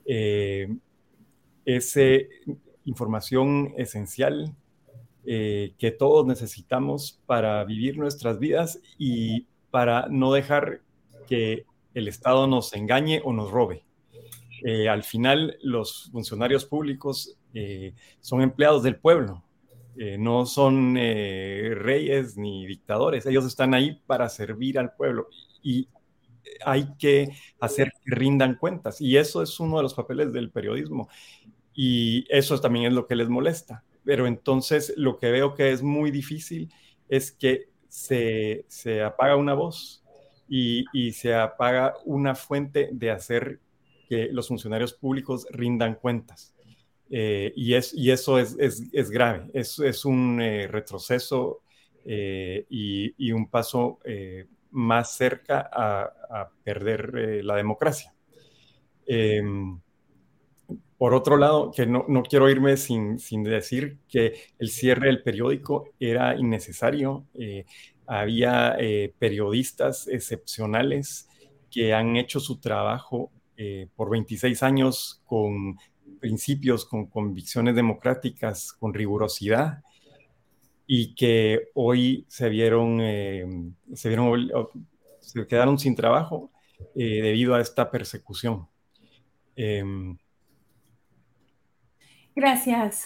Eh, 0.04 0.68
es 1.64 1.98
información 2.84 3.74
esencial 3.76 4.54
eh, 5.24 5.74
que 5.78 5.90
todos 5.90 6.26
necesitamos 6.26 7.20
para 7.26 7.62
vivir 7.64 7.98
nuestras 7.98 8.38
vidas 8.38 8.80
y 8.98 9.46
para 9.70 10.06
no 10.08 10.32
dejar 10.32 10.80
que 11.28 11.64
el 11.94 12.08
Estado 12.08 12.46
nos 12.46 12.72
engañe 12.72 13.20
o 13.24 13.32
nos 13.32 13.50
robe. 13.50 13.84
al 14.88 15.04
final, 15.04 15.58
los 15.62 16.10
funcionarios 16.12 16.64
públicos 16.64 17.36
son 18.20 18.42
empleados 18.42 18.82
del 18.82 18.96
pueblo 18.96 19.42
eh, 19.96 20.16
no 20.16 20.46
son 20.46 20.96
eh, 20.96 21.72
reyes 21.74 22.36
ni 22.38 22.64
dictadores, 22.64 23.26
ellos 23.26 23.44
están 23.44 23.74
ahí 23.74 24.00
para 24.06 24.28
servir 24.28 24.78
al 24.78 24.94
pueblo 24.94 25.28
y 25.62 25.88
hay 26.64 26.88
que 26.98 27.28
hacer 27.60 27.92
que 28.04 28.14
rindan 28.14 28.56
cuentas 28.56 29.00
y 29.00 29.16
eso 29.16 29.42
es 29.42 29.58
uno 29.60 29.76
de 29.76 29.82
los 29.82 29.94
papeles 29.94 30.32
del 30.32 30.50
periodismo 30.50 31.08
y 31.74 32.24
eso 32.28 32.60
también 32.60 32.86
es 32.86 32.92
lo 32.92 33.06
que 33.06 33.16
les 33.16 33.28
molesta. 33.28 33.84
Pero 34.04 34.26
entonces 34.26 34.94
lo 34.96 35.18
que 35.18 35.30
veo 35.30 35.54
que 35.54 35.72
es 35.72 35.82
muy 35.82 36.10
difícil 36.10 36.72
es 37.08 37.32
que 37.32 37.68
se, 37.88 38.64
apaga 39.04 39.36
una 39.36 39.54
voz 39.54 40.02
y, 40.48 40.84
y 40.92 41.12
se 41.12 41.34
apaga 41.34 41.94
una 42.04 42.34
fuente 42.34 42.90
de 42.92 43.10
hacer 43.10 43.60
que 44.08 44.28
los 44.32 44.48
funcionarios 44.48 44.92
públicos 44.92 45.46
rindan 45.50 45.94
cuentas. 45.94 46.54
Eh, 47.08 47.52
y, 47.56 47.74
es, 47.74 47.92
y 47.92 48.10
eso 48.10 48.38
es, 48.38 48.56
es, 48.58 48.84
es 48.92 49.10
grave, 49.10 49.50
es, 49.52 49.78
es 49.80 50.04
un 50.04 50.40
eh, 50.40 50.68
retroceso 50.68 51.62
eh, 52.04 52.66
y, 52.70 53.14
y, 53.18 53.32
un 53.32 53.48
paso 53.48 53.98
más 54.70 55.16
cerca 55.16 55.68
a, 55.72 56.48
perder 56.62 57.44
la 57.44 57.56
democracia. 57.56 58.14
Em, 59.06 59.80
por 60.96 61.14
otro 61.14 61.36
lado, 61.36 61.72
que 61.74 61.86
no, 61.86 62.04
no 62.08 62.22
quiero 62.22 62.48
irme 62.48 62.76
sin, 62.76 63.18
sin, 63.18 63.42
decir 63.42 63.98
que 64.08 64.34
el 64.58 64.70
cierre 64.70 65.06
del 65.06 65.22
periódico 65.22 65.88
era 65.98 66.36
innecesario. 66.36 67.26
había 68.06 68.76
periodistas 69.18 70.06
excepcionales 70.08 71.28
que 71.70 71.94
han 71.94 72.16
hecho 72.16 72.38
su 72.38 72.60
trabajo 72.60 73.30
por 73.96 74.10
26 74.10 74.62
años 74.62 75.22
con 75.24 75.76
principios, 76.20 76.84
con 76.84 77.06
convicciones 77.06 77.74
democráticas, 77.74 78.72
con 78.72 78.94
rigurosidad, 78.94 79.82
y 80.92 81.14
que 81.14 81.68
hoy 81.74 82.26
se 82.26 82.48
vieron, 82.48 83.00
eh, 83.00 83.46
se 83.94 84.08
vieron, 84.08 84.50
se 85.20 85.46
quedaron 85.46 85.78
sin 85.78 85.94
trabajo 85.94 86.50
eh, 86.96 87.22
debido 87.22 87.54
a 87.54 87.60
esta 87.60 87.88
persecución. 87.92 88.66
Em, 89.54 90.18
Gracias, 92.34 93.04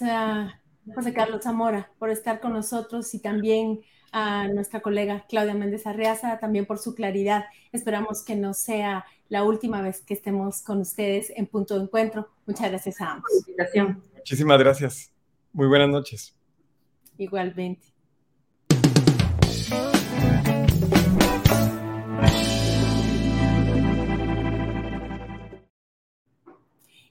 José 0.94 1.12
Carlos 1.12 1.42
Zamora, 1.42 1.92
por 1.98 2.08
estar 2.08 2.40
con 2.40 2.54
nosotros 2.54 3.12
y 3.12 3.20
también 3.20 3.82
a 4.12 4.48
nuestra 4.48 4.80
colega 4.80 5.26
Claudia 5.28 5.52
Méndez 5.52 5.86
Arreaza, 5.86 6.38
también 6.38 6.64
por 6.64 6.78
su 6.78 6.94
claridad. 6.94 7.44
Esperamos 7.70 8.24
que 8.24 8.34
no 8.34 8.54
sea 8.54 9.04
la 9.28 9.44
última 9.44 9.82
vez 9.82 10.00
que 10.00 10.14
estemos 10.14 10.62
con 10.62 10.80
ustedes 10.80 11.30
en 11.36 11.46
Punto 11.46 11.76
de 11.76 11.82
Encuentro. 11.82 12.30
Muchas 12.46 12.70
gracias 12.70 12.98
a 13.02 13.12
ambos. 13.12 13.30
Muchísimas 14.14 14.58
gracias. 14.58 15.12
Muy 15.52 15.66
buenas 15.66 15.90
noches. 15.90 16.34
Igualmente. 17.18 17.94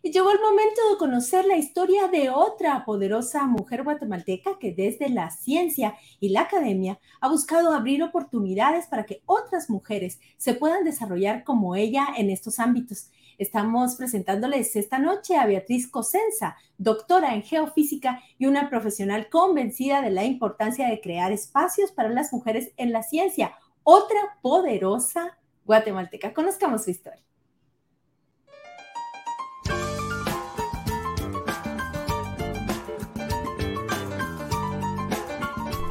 Y 0.06 0.12
llegó 0.12 0.32
el 0.32 0.42
momento 0.42 0.82
de 0.92 0.98
conocer 0.98 1.46
la 1.46 1.56
historia 1.56 2.10
de 2.10 2.30
otra 2.30 2.84
poderosa 2.84 3.46
mujer 3.46 3.84
guatemalteca 3.84 4.60
que 4.60 4.74
desde 4.74 5.08
la 5.08 5.32
ciencia 5.32 5.96
y 6.20 6.28
la 6.30 6.42
academia 6.42 7.00
ha 7.22 7.30
buscado 7.30 7.72
abrir 7.72 8.04
oportunidades 8.04 8.88
para 8.88 9.06
que 9.06 9.22
otras 9.26 9.70
mujeres 9.70 10.20
se 10.36 10.56
puedan 10.56 10.84
desarrollar 10.84 11.46
como 11.46 11.78
ella 11.78 12.08
en 12.18 12.30
estos 12.30 12.60
ámbitos. 12.60 13.12
Estamos 13.38 13.96
presentándoles 13.96 14.76
esta 14.76 15.00
noche 15.00 15.38
a 15.38 15.46
Beatriz 15.46 15.90
Cosenza, 15.90 16.56
doctora 16.78 17.34
en 17.34 17.44
geofísica 17.44 18.22
y 18.38 18.46
una 18.46 18.70
profesional 18.70 19.30
convencida 19.30 20.02
de 20.02 20.12
la 20.12 20.24
importancia 20.24 20.88
de 20.88 21.02
crear 21.02 21.32
espacios 21.32 21.92
para 21.92 22.10
las 22.10 22.32
mujeres 22.32 22.72
en 22.78 22.92
la 22.92 23.04
ciencia. 23.04 23.56
Otra 23.84 24.20
poderosa 24.42 25.38
guatemalteca. 25.66 26.34
Conozcamos 26.34 26.84
su 26.84 26.92
historia. 26.92 27.24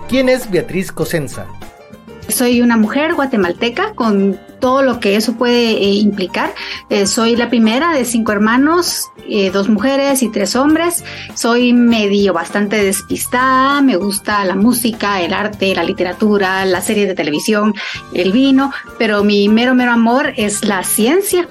¿Quién 0.08 0.28
es 0.28 0.50
Beatriz 0.50 0.92
Cosenza? 0.92 1.48
Soy 2.32 2.62
una 2.62 2.76
mujer 2.76 3.14
guatemalteca 3.14 3.92
con 3.94 4.38
todo 4.58 4.82
lo 4.82 5.00
que 5.00 5.16
eso 5.16 5.34
puede 5.34 5.72
eh, 5.72 5.94
implicar. 5.94 6.54
Eh, 6.88 7.06
soy 7.06 7.36
la 7.36 7.50
primera 7.50 7.92
de 7.92 8.04
cinco 8.04 8.32
hermanos, 8.32 9.10
eh, 9.28 9.50
dos 9.50 9.68
mujeres 9.68 10.22
y 10.22 10.30
tres 10.30 10.56
hombres. 10.56 11.04
Soy 11.34 11.72
medio 11.72 12.32
bastante 12.32 12.82
despistada, 12.82 13.82
me 13.82 13.96
gusta 13.96 14.44
la 14.44 14.54
música, 14.54 15.20
el 15.20 15.34
arte, 15.34 15.74
la 15.74 15.84
literatura, 15.84 16.64
la 16.64 16.80
serie 16.80 17.06
de 17.06 17.14
televisión, 17.14 17.74
el 18.14 18.32
vino, 18.32 18.72
pero 18.98 19.24
mi 19.24 19.48
mero, 19.48 19.74
mero 19.74 19.92
amor 19.92 20.32
es 20.36 20.64
la 20.64 20.84
ciencia. 20.84 21.48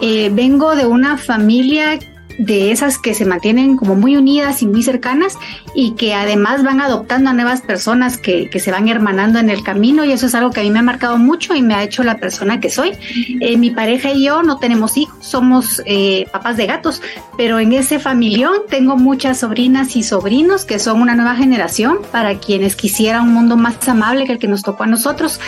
vengo 0.00 0.74
de 0.74 0.86
una 0.86 1.16
familia 1.16 1.98
de 2.38 2.72
esas 2.72 2.98
que 2.98 3.14
se 3.14 3.24
mantienen 3.24 3.76
como 3.76 3.94
muy 3.94 4.16
unidas 4.16 4.62
y 4.62 4.66
muy 4.66 4.82
cercanas 4.82 5.36
y 5.74 5.92
que 5.92 6.14
además 6.14 6.62
van 6.62 6.80
adoptando 6.80 7.30
a 7.30 7.32
nuevas 7.32 7.62
personas 7.62 8.18
que, 8.18 8.48
que, 8.50 8.60
se 8.60 8.70
van 8.70 8.88
hermanando 8.88 9.38
en 9.38 9.50
el 9.50 9.62
camino 9.62 10.04
y 10.04 10.12
eso 10.12 10.26
es 10.26 10.34
algo 10.34 10.50
que 10.50 10.60
a 10.60 10.62
mí 10.62 10.70
me 10.70 10.78
ha 10.78 10.82
marcado 10.82 11.18
mucho 11.18 11.54
y 11.54 11.62
me 11.62 11.74
ha 11.74 11.82
hecho 11.82 12.02
la 12.02 12.18
persona 12.18 12.60
que 12.60 12.70
soy. 12.70 12.92
Eh, 13.40 13.56
mi 13.56 13.70
pareja 13.70 14.12
y 14.12 14.24
yo 14.24 14.42
no 14.42 14.58
tenemos 14.58 14.96
hijos, 14.96 15.24
somos 15.24 15.82
eh, 15.84 16.26
papás 16.32 16.56
de 16.56 16.66
gatos, 16.66 17.02
pero 17.36 17.58
en 17.58 17.72
ese 17.72 17.98
familión 17.98 18.52
tengo 18.68 18.96
muchas 18.96 19.40
sobrinas 19.40 19.96
y 19.96 20.02
sobrinos 20.02 20.64
que 20.64 20.78
son 20.78 21.00
una 21.00 21.14
nueva 21.14 21.36
generación 21.36 21.98
para 22.10 22.38
quienes 22.38 22.76
quisiera 22.76 23.22
un 23.22 23.32
mundo 23.32 23.56
más 23.56 23.88
amable 23.88 24.26
que 24.26 24.32
el 24.32 24.38
que 24.38 24.48
nos 24.48 24.62
tocó 24.62 24.84
a 24.84 24.86
nosotros. 24.86 25.40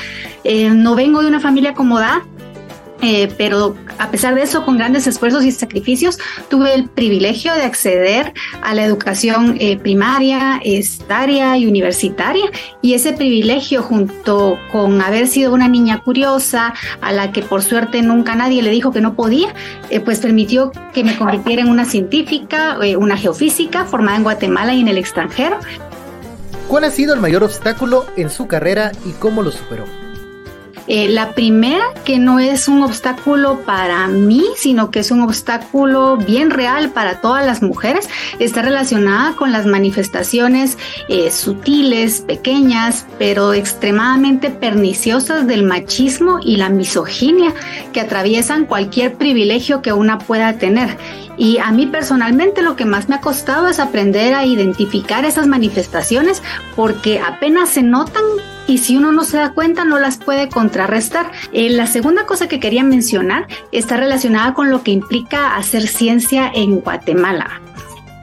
Eh, 0.45 0.71
no 0.71 0.95
vengo 0.95 1.23
de 1.23 1.29
una 1.29 1.41
familia 1.41 1.71
acomodada, 1.71 2.23
eh, 3.05 3.31
pero 3.37 3.77
a 3.99 4.11
pesar 4.11 4.35
de 4.35 4.43
eso, 4.43 4.65
con 4.65 4.79
grandes 4.79 5.07
esfuerzos 5.07 5.45
y 5.45 5.53
sacrificios, 5.53 6.19
tuve 6.49 6.73
el 6.73 6.89
privilegio 6.89 7.53
de 7.53 7.61
acceder 7.61 8.33
a 8.63 8.75
la 8.75 8.83
educación 8.83 9.59
eh, 9.61 9.77
primaria, 9.77 10.59
estaria 10.65 11.55
y 11.59 11.67
universitaria. 11.67 12.47
Y 12.81 12.95
ese 12.95 13.13
privilegio, 13.13 13.83
junto 13.83 14.59
con 14.73 15.03
haber 15.03 15.29
sido 15.29 15.53
una 15.53 15.69
niña 15.69 16.01
curiosa, 16.03 16.73
a 17.03 17.13
la 17.13 17.31
que 17.31 17.43
por 17.43 17.63
suerte 17.63 18.01
nunca 18.01 18.35
nadie 18.37 18.63
le 18.63 18.71
dijo 18.71 18.91
que 18.91 19.03
no 19.03 19.15
podía, 19.15 19.55
eh, 19.91 20.01
pues 20.01 20.21
permitió 20.21 20.73
que 20.95 21.05
me 21.05 21.15
convirtiera 21.19 21.61
en 21.61 21.69
una 21.69 21.85
científica, 21.85 22.79
una 22.97 23.19
geofísica 23.19 23.85
formada 23.85 24.17
en 24.17 24.23
Guatemala 24.23 24.73
y 24.73 24.81
en 24.81 24.89
el 24.89 24.97
extranjero. 24.97 25.59
¿Cuál 26.69 26.85
ha 26.85 26.91
sido 26.91 27.13
el 27.13 27.21
mayor 27.21 27.45
obstáculo 27.45 28.07
en 28.17 28.31
su 28.31 28.47
carrera 28.47 28.93
y 29.05 29.11
cómo 29.13 29.43
lo 29.43 29.51
superó? 29.51 30.04
Eh, 30.87 31.09
la 31.09 31.33
primera, 31.33 31.85
que 32.05 32.19
no 32.19 32.39
es 32.39 32.69
un 32.69 32.83
obstáculo 32.83 33.61
para 33.61 34.07
mí, 34.09 34.45
sino 34.57 34.91
que 34.91 35.01
es 35.01 35.11
un 35.11 35.23
obstáculo 35.23 36.19
bien 36.19 36.51
real 36.51 36.91
para 36.91 37.21
todas 37.21 37.47
las 37.47 37.63
mujeres, 37.63 38.09
está 38.39 38.61
relacionada 38.63 39.35
con 39.35 39.51
las 39.51 39.65
manifestaciones 39.65 40.77
eh, 41.09 41.31
sutiles, 41.31 42.21
pequeñas, 42.21 43.07
pero 43.19 43.55
extremadamente 43.55 44.51
perniciosas 44.51 45.47
del 45.47 45.63
machismo 45.63 46.39
y 46.43 46.57
la 46.57 46.69
misoginia 46.69 47.55
que 47.93 48.01
atraviesan 48.01 48.67
cualquier 48.67 49.15
privilegio 49.15 49.81
que 49.81 49.93
una 49.93 50.19
pueda 50.19 50.59
tener. 50.59 50.99
Y 51.37 51.59
a 51.59 51.71
mí 51.71 51.87
personalmente 51.87 52.63
lo 52.63 52.77
que 52.77 52.85
más 52.85 53.09
me 53.09 53.17
ha 53.17 53.21
costado 53.21 53.69
es 53.69 53.81
aprender 53.81 54.35
a 54.35 54.45
identificar 54.45 55.25
esas 55.25 55.47
manifestaciones 55.47 56.43
porque 56.77 57.21
apenas 57.21 57.71
se 57.71 57.83
notan 57.83 58.25
y 58.67 58.79
si 58.79 58.97
uno 58.97 59.13
no 59.13 59.25
se 59.25 59.37
da 59.37 59.53
cuenta 59.53 59.85
no 59.85 59.99
las 59.99 60.19
puede 60.19 60.49
contrarrestar. 60.49 61.31
Eh, 61.53 61.71
la 61.71 61.87
segunda 61.87 62.27
cosa 62.27 62.49
que 62.49 62.61
quería 62.61 62.85
mencionar 62.85 63.47
está 63.73 63.97
relacionada 63.97 64.55
con 64.55 64.71
lo 64.71 64.83
que 64.83 64.93
implica 64.93 65.57
hacer 65.57 65.87
ciencia 65.87 66.51
en 66.55 66.81
Guatemala. 66.81 67.61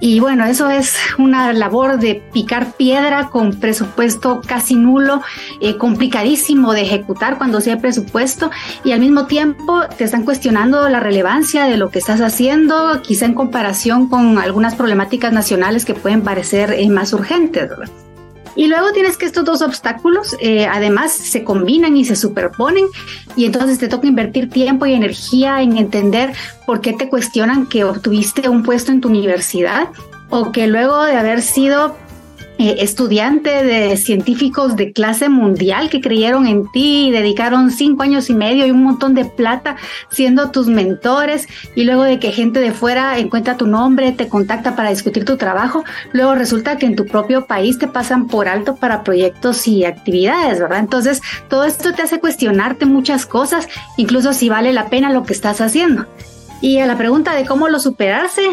Y 0.04 0.20
bueno, 0.20 0.46
eso 0.46 0.68
es 0.72 0.96
una 1.20 1.54
labor 1.54 2.00
de 2.00 2.16
picar 2.34 2.74
piedra 2.74 3.30
con 3.30 3.60
presupuesto 3.60 4.42
casi 4.46 4.74
nulo, 4.74 5.22
eh, 5.60 5.78
complicadísimo 5.78 6.74
de 6.74 6.82
ejecutar 6.82 7.38
cuando 7.38 7.62
sea 7.62 7.78
presupuesto 7.78 8.50
y 8.84 8.94
al 8.94 9.00
mismo 9.00 9.28
tiempo 9.28 9.84
te 9.98 10.06
están 10.06 10.26
cuestionando 10.26 10.90
la 10.90 11.00
relevancia 11.00 11.66
de 11.66 11.78
lo 11.78 11.92
que 11.92 12.00
estás 12.00 12.20
haciendo, 12.20 13.04
quizá 13.04 13.26
en 13.28 13.36
comparación 13.36 14.10
con 14.10 14.40
algunas 14.40 14.74
problemáticas 14.74 15.32
nacionales 15.32 15.86
que 15.86 15.94
pueden 15.94 16.24
parecer 16.24 16.74
eh, 16.74 16.90
más 16.90 17.14
urgentes. 17.14 17.70
Y 18.56 18.68
luego 18.68 18.92
tienes 18.92 19.18
que 19.18 19.26
estos 19.26 19.46
dos 19.46 19.62
obstáculos 19.62 20.36
eh, 20.40 20.66
además 20.66 21.12
se 21.12 21.44
combinan 21.44 21.96
y 21.96 22.06
se 22.06 22.16
superponen 22.16 22.86
y 23.36 23.46
entonces 23.46 23.80
te 23.80 23.88
toca 23.88 24.08
invertir 24.08 24.50
tiempo 24.50 24.86
y 24.86 24.94
energía 24.94 25.62
en 25.62 25.78
entender 25.78 26.34
por 26.66 26.82
qué 26.82 26.94
te 26.94 27.10
cuestionan 27.10 27.68
que 27.68 27.84
obtuviste 27.84 28.50
un 28.50 28.64
puesto 28.64 28.92
en 28.92 29.02
tu 29.02 29.08
universidad 29.08 29.88
o 30.30 30.52
que 30.52 30.68
luego 30.68 31.04
de 31.06 31.16
haber 31.16 31.42
sido 31.42 31.96
eh, 32.58 32.76
estudiante 32.80 33.64
de 33.64 33.98
científicos 33.98 34.76
de 34.76 34.92
clase 34.92 35.30
mundial 35.30 35.90
que 35.90 36.02
creyeron 36.02 36.46
en 36.46 36.70
ti 36.72 37.08
y 37.08 37.12
dedicaron 37.12 37.72
cinco 37.72 38.04
años 38.04 38.30
y 38.30 38.36
medio 38.36 38.68
y 38.68 38.72
un 38.72 38.84
montón 38.84 39.14
de 39.14 39.26
plata 39.26 39.78
siendo 40.10 40.52
tus 40.52 40.68
mentores 40.68 41.48
y 41.76 41.86
luego 41.86 42.04
de 42.04 42.20
que 42.20 42.32
gente 42.32 42.60
de 42.60 42.72
fuera 42.72 43.18
encuentra 43.18 43.58
tu 43.58 43.68
nombre, 43.68 44.12
te 44.12 44.28
contacta 44.28 44.76
para 44.76 44.90
discutir 44.90 45.26
tu 45.26 45.38
trabajo, 45.38 45.84
luego 46.14 46.36
resulta 46.36 46.78
que 46.78 46.86
en 46.86 46.96
tu 46.96 47.06
propio 47.06 47.46
país 47.46 47.80
te 47.80 47.88
pasan 47.88 48.28
por 48.28 48.48
alto 48.48 48.76
para 48.76 49.04
proyectos 49.04 49.68
y 49.68 49.86
actividades, 49.86 50.60
¿verdad? 50.60 50.80
Entonces, 50.80 51.22
todo 51.50 51.64
esto 51.66 51.94
te 51.94 52.04
hace 52.04 52.20
cuestionarte 52.20 52.86
muchas 52.86 53.26
cosas, 53.26 53.68
incluso 53.98 54.34
si 54.34 54.50
vale 54.50 54.72
la 54.74 54.90
pena 54.90 55.12
lo 55.12 55.24
que 55.24 55.34
estás 55.34 55.62
haciendo. 55.62 56.06
Y 56.62 56.78
a 56.78 56.86
la 56.86 56.96
pregunta 56.96 57.36
de 57.36 57.46
cómo 57.46 57.68
lo 57.68 57.80
superarse, 57.80 58.44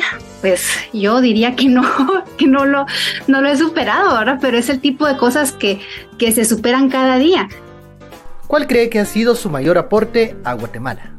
pues 0.41 0.67
yo 0.95 1.21
diría 1.21 1.55
que 1.55 1.69
no, 1.69 1.85
que 2.39 2.47
no 2.47 2.65
lo, 2.65 2.87
no 3.27 3.43
lo 3.43 3.49
he 3.49 3.57
superado, 3.57 4.11
ahora, 4.11 4.39
Pero 4.41 4.57
es 4.57 4.71
el 4.71 4.81
tipo 4.81 5.07
de 5.07 5.17
cosas 5.17 5.53
que, 5.53 5.81
que 6.19 6.33
se 6.33 6.45
superan 6.45 6.89
cada 6.89 7.19
día. 7.19 7.49
¿Cuál 8.47 8.67
cree 8.67 8.89
que 8.89 8.99
ha 8.99 9.05
sido 9.05 9.35
su 9.35 9.51
mayor 9.51 9.77
aporte 9.77 10.35
a 10.43 10.55
Guatemala? 10.55 11.13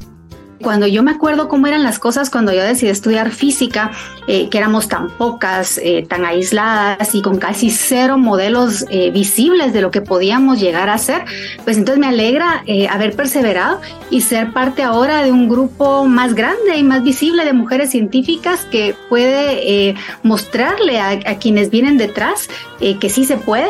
Cuando 0.61 0.87
yo 0.87 1.03
me 1.03 1.11
acuerdo 1.11 1.47
cómo 1.47 1.67
eran 1.67 1.83
las 1.83 1.99
cosas 1.99 2.29
cuando 2.29 2.51
yo 2.51 2.61
decidí 2.61 2.89
estudiar 2.89 3.31
física, 3.31 3.91
eh, 4.27 4.49
que 4.49 4.57
éramos 4.57 4.89
tan 4.89 5.09
pocas, 5.09 5.79
eh, 5.81 6.05
tan 6.07 6.25
aisladas 6.25 7.15
y 7.15 7.21
con 7.21 7.37
casi 7.37 7.69
cero 7.69 8.17
modelos 8.17 8.85
eh, 8.89 9.09
visibles 9.11 9.71
de 9.71 9.81
lo 9.81 9.89
que 9.89 10.01
podíamos 10.01 10.59
llegar 10.59 10.89
a 10.89 10.97
ser, 10.97 11.23
pues 11.63 11.77
entonces 11.77 11.99
me 11.99 12.07
alegra 12.07 12.63
haber 12.89 13.15
perseverado 13.15 13.79
y 14.09 14.21
ser 14.21 14.51
parte 14.51 14.83
ahora 14.83 15.23
de 15.23 15.31
un 15.31 15.47
grupo 15.47 16.05
más 16.05 16.33
grande 16.35 16.77
y 16.77 16.83
más 16.83 17.03
visible 17.03 17.45
de 17.45 17.53
mujeres 17.53 17.91
científicas 17.91 18.65
que 18.65 18.95
puede 19.07 19.95
mostrarle 20.23 20.99
a, 20.99 21.09
a, 21.09 21.37
quienes 21.37 21.69
vienen 21.69 21.97
detrás 21.97 22.49
que 22.79 23.09
sí 23.09 23.25
se 23.25 23.37
puede 23.37 23.69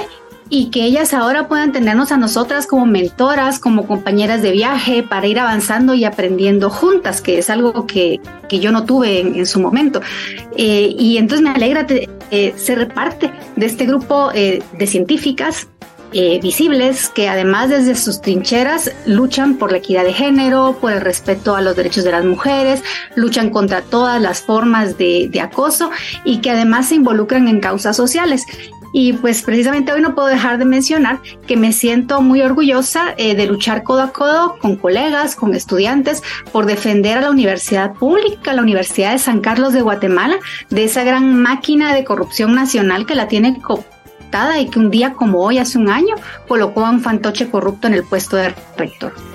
y 0.49 0.71
que 0.71 0.83
ellas 0.83 1.13
ahora 1.13 1.47
puedan 1.47 1.71
tenernos 1.71 2.11
a 2.11 2.17
nosotras 2.17 2.65
como 2.65 2.85
mentoras, 2.85 3.59
como 3.59 3.85
compañeras 3.85 4.41
de 4.41 4.51
viaje 4.51 5.03
para 5.03 5.27
ir 5.27 5.39
avanzando 5.39 5.93
y 5.93 6.05
aprendiendo 6.05 6.69
juntas, 6.69 7.21
que 7.21 7.37
es 7.37 7.49
algo 7.49 7.85
que, 7.85 8.19
que 8.47 8.59
yo 8.59 8.71
no 8.71 8.85
tuve 8.85 9.19
en, 9.19 9.45
su 9.45 9.59
momento. 9.59 10.01
Eh, 10.57 10.95
y 10.97 11.17
entonces 11.17 11.43
me 11.43 11.51
alegra 11.51 11.85
eh, 12.31 12.53
ser 12.57 12.87
parte 12.93 13.31
de 13.55 13.65
este 13.65 13.85
grupo 13.85 14.31
eh, 14.33 14.63
de 14.77 14.87
científicas 14.87 15.67
visibles 16.41 17.07
que 17.09 17.29
además 17.29 17.69
desde 17.69 17.93
sus 17.93 18.19
trincheras 18.19 18.91
luchan 19.05 19.59
por 19.59 19.71
la 19.71 19.77
equidad 19.77 20.03
de 20.03 20.11
género, 20.11 20.75
por 20.81 20.91
el 20.91 21.01
respeto 21.01 21.55
a 21.55 21.61
los 21.61 21.75
derechos 21.75 22.03
de 22.03 22.11
las 22.11 22.25
mujeres, 22.25 22.81
luchan 23.13 23.51
contra 23.51 23.83
todas 23.83 24.19
las 24.19 24.41
formas 24.41 24.97
de, 24.97 25.29
de 25.31 25.39
acoso 25.39 25.91
y 26.23 26.41
que 26.41 26.49
además 26.49 26.87
se 26.87 26.95
involucran 26.95 27.47
en 27.47 27.59
causas 27.59 27.95
sociales. 27.95 28.47
Y 28.91 29.13
pues 29.13 29.43
precisamente 29.43 29.91
hoy 29.91 30.01
no 30.01 30.15
puedo 30.15 30.27
dejar 30.27 30.57
de 30.57 30.65
mencionar 30.65 31.19
que 31.47 31.57
me 31.57 31.73
siento 31.73 32.21
muy 32.21 32.41
orgullosa 32.41 33.13
eh, 33.17 33.35
de 33.35 33.45
luchar 33.45 33.83
codo 33.83 34.01
a 34.01 34.13
codo 34.13 34.57
con 34.59 34.75
colegas, 34.75 35.35
con 35.35 35.53
estudiantes, 35.53 36.23
por 36.51 36.65
defender 36.65 37.17
a 37.17 37.21
la 37.21 37.31
universidad 37.31 37.93
pública, 37.93 38.53
la 38.53 38.61
Universidad 38.61 39.11
de 39.11 39.19
San 39.19 39.41
Carlos 39.41 39.73
de 39.73 39.81
Guatemala, 39.81 40.37
de 40.69 40.83
esa 40.83 41.03
gran 41.03 41.41
máquina 41.41 41.93
de 41.93 42.03
corrupción 42.03 42.55
nacional 42.55 43.05
que 43.05 43.15
la 43.15 43.27
tiene 43.27 43.61
cooptada 43.61 44.59
y 44.59 44.69
que 44.69 44.79
un 44.79 44.91
día 44.91 45.13
como 45.13 45.41
hoy, 45.41 45.57
hace 45.57 45.77
un 45.77 45.89
año, 45.89 46.15
colocó 46.47 46.85
a 46.85 46.89
un 46.89 47.01
fantoche 47.01 47.49
corrupto 47.49 47.87
en 47.87 47.93
el 47.93 48.03
puesto 48.03 48.37
de 48.37 48.53
rector. 48.77 49.28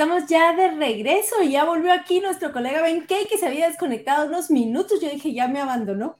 Estamos 0.00 0.26
ya 0.30 0.56
de 0.56 0.70
regreso 0.70 1.42
y 1.42 1.50
ya 1.50 1.66
volvió 1.66 1.92
aquí 1.92 2.20
nuestro 2.20 2.52
colega 2.52 2.80
Ben 2.80 3.04
Kay 3.04 3.26
que 3.26 3.36
se 3.36 3.46
había 3.46 3.68
desconectado 3.68 4.28
unos 4.28 4.50
minutos. 4.50 4.98
Yo 4.98 5.10
dije, 5.10 5.34
ya 5.34 5.46
me 5.46 5.60
abandonó. 5.60 6.16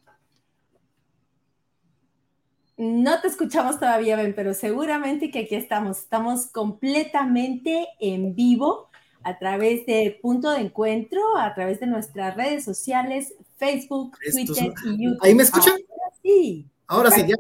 No 2.77 3.23
te 3.23 3.29
escuchamos 3.29 3.81
todavía, 3.81 4.17
Ben, 4.17 4.35
pero 4.35 4.53
seguramente 4.53 5.31
que 5.31 5.39
aquí 5.39 5.55
estamos. 5.55 6.01
Estamos 6.01 6.49
completamente 6.49 7.89
en 8.01 8.35
vivo 8.35 8.91
a 9.23 9.39
través 9.39 9.87
de 9.87 10.19
Punto 10.21 10.51
de 10.51 10.61
Encuentro, 10.61 11.39
a 11.39 11.55
través 11.55 11.81
de 11.81 11.87
nuestras 11.87 12.37
redes 12.37 12.63
sociales, 12.65 13.33
Facebook, 13.57 14.19
Twitter 14.31 14.75
y 14.85 15.05
YouTube. 15.05 15.21
¿Ahí 15.23 15.35
me 15.35 15.45
escuchan? 15.45 15.79
sí. 16.23 16.70
Ahora 16.91 17.13
sí, 17.13 17.23
ya 17.25 17.37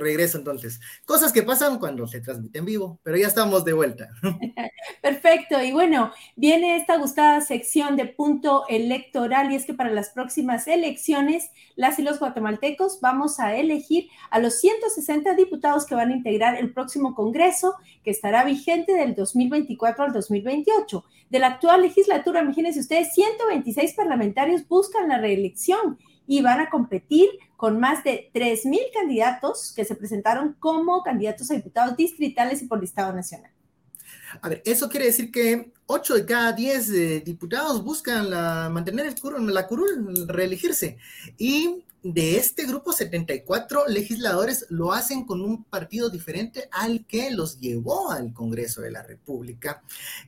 regreso 0.00 0.38
entonces. 0.38 0.80
Cosas 1.04 1.30
que 1.30 1.42
pasan 1.42 1.78
cuando 1.78 2.06
se 2.06 2.22
transmite 2.22 2.60
en 2.60 2.64
vivo, 2.64 2.98
pero 3.02 3.18
ya 3.18 3.26
estamos 3.26 3.62
de 3.62 3.74
vuelta. 3.74 4.08
Perfecto, 5.02 5.62
y 5.62 5.70
bueno, 5.70 6.12
viene 6.34 6.78
esta 6.78 6.96
gustada 6.96 7.42
sección 7.42 7.96
de 7.96 8.06
punto 8.06 8.64
electoral 8.70 9.52
y 9.52 9.56
es 9.56 9.66
que 9.66 9.74
para 9.74 9.90
las 9.90 10.08
próximas 10.08 10.66
elecciones, 10.66 11.50
las 11.74 11.98
y 11.98 12.02
los 12.02 12.18
guatemaltecos 12.18 13.02
vamos 13.02 13.38
a 13.38 13.54
elegir 13.54 14.08
a 14.30 14.38
los 14.38 14.58
160 14.60 15.34
diputados 15.34 15.84
que 15.84 15.94
van 15.94 16.10
a 16.10 16.16
integrar 16.16 16.56
el 16.56 16.72
próximo 16.72 17.14
Congreso, 17.14 17.74
que 18.02 18.10
estará 18.10 18.44
vigente 18.44 18.94
del 18.94 19.14
2024 19.14 20.04
al 20.04 20.12
2028. 20.14 21.04
De 21.28 21.38
la 21.38 21.48
actual 21.48 21.82
legislatura, 21.82 22.40
imagínense 22.40 22.80
ustedes, 22.80 23.12
126 23.12 23.92
parlamentarios 23.92 24.66
buscan 24.66 25.10
la 25.10 25.18
reelección 25.18 25.98
y 26.26 26.40
van 26.40 26.60
a 26.60 26.70
competir 26.70 27.28
con 27.56 27.80
más 27.80 28.04
de 28.04 28.30
3.000 28.34 28.78
candidatos 28.92 29.72
que 29.74 29.84
se 29.84 29.94
presentaron 29.94 30.54
como 30.58 31.02
candidatos 31.02 31.50
a 31.50 31.54
diputados 31.54 31.96
distritales 31.96 32.62
y 32.62 32.66
por 32.66 32.80
listado 32.80 33.12
nacional. 33.12 33.50
A 34.42 34.48
ver, 34.48 34.62
eso 34.64 34.88
quiere 34.88 35.06
decir 35.06 35.30
que 35.30 35.72
8 35.86 36.14
de 36.14 36.26
cada 36.26 36.52
10 36.52 36.90
eh, 36.90 37.22
diputados 37.24 37.82
buscan 37.82 38.30
mantener 38.72 39.06
el 39.06 39.54
la 39.54 39.66
curul, 39.66 40.28
reelegirse. 40.28 40.98
Y 41.38 41.84
de 42.02 42.36
este 42.36 42.66
grupo, 42.66 42.92
74 42.92 43.88
legisladores 43.88 44.66
lo 44.68 44.92
hacen 44.92 45.24
con 45.24 45.40
un 45.40 45.64
partido 45.64 46.08
diferente 46.08 46.68
al 46.70 47.04
que 47.06 47.30
los 47.30 47.58
llevó 47.58 48.10
al 48.10 48.32
Congreso 48.32 48.80
de 48.80 48.92
la 48.92 49.02
República. 49.02 49.82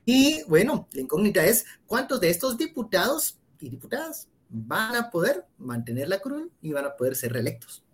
Y 0.04 0.42
bueno, 0.44 0.88
la 0.92 1.02
incógnita 1.02 1.44
es 1.44 1.66
cuántos 1.86 2.20
de 2.20 2.30
estos 2.30 2.56
diputados 2.58 3.36
y 3.60 3.68
diputadas 3.68 4.28
van 4.48 4.96
a 4.96 5.10
poder 5.10 5.46
mantener 5.58 6.08
la 6.08 6.20
curul 6.20 6.50
y 6.62 6.72
van 6.72 6.86
a 6.86 6.96
poder 6.96 7.16
ser 7.16 7.32
reelectos. 7.32 7.84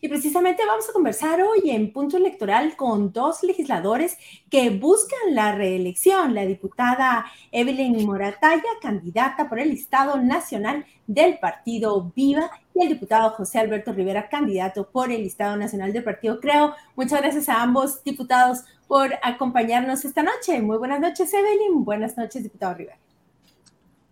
Y 0.00 0.08
precisamente 0.08 0.64
vamos 0.64 0.88
a 0.88 0.92
conversar 0.92 1.42
hoy 1.42 1.70
en 1.70 1.92
punto 1.92 2.18
electoral 2.18 2.76
con 2.76 3.12
dos 3.12 3.42
legisladores 3.42 4.16
que 4.48 4.70
buscan 4.70 5.34
la 5.34 5.56
reelección, 5.56 6.34
la 6.34 6.46
diputada 6.46 7.26
Evelyn 7.50 8.06
Morataya, 8.06 8.62
candidata 8.80 9.48
por 9.48 9.58
el 9.58 9.72
Estado 9.72 10.16
Nacional 10.18 10.86
del 11.08 11.38
Partido 11.38 12.12
Viva, 12.14 12.48
y 12.74 12.82
el 12.82 12.90
diputado 12.90 13.30
José 13.30 13.58
Alberto 13.58 13.92
Rivera, 13.92 14.28
candidato 14.28 14.88
por 14.88 15.10
el 15.10 15.22
Estado 15.22 15.56
Nacional 15.56 15.92
del 15.92 16.04
Partido 16.04 16.38
Creo. 16.38 16.74
Muchas 16.94 17.20
gracias 17.20 17.48
a 17.48 17.60
ambos 17.60 18.04
diputados 18.04 18.60
por 18.86 19.10
acompañarnos 19.22 20.04
esta 20.04 20.22
noche. 20.22 20.62
Muy 20.62 20.78
buenas 20.78 21.00
noches, 21.00 21.32
Evelyn. 21.34 21.84
Buenas 21.84 22.16
noches, 22.16 22.44
diputado 22.44 22.74
Rivera. 22.74 22.98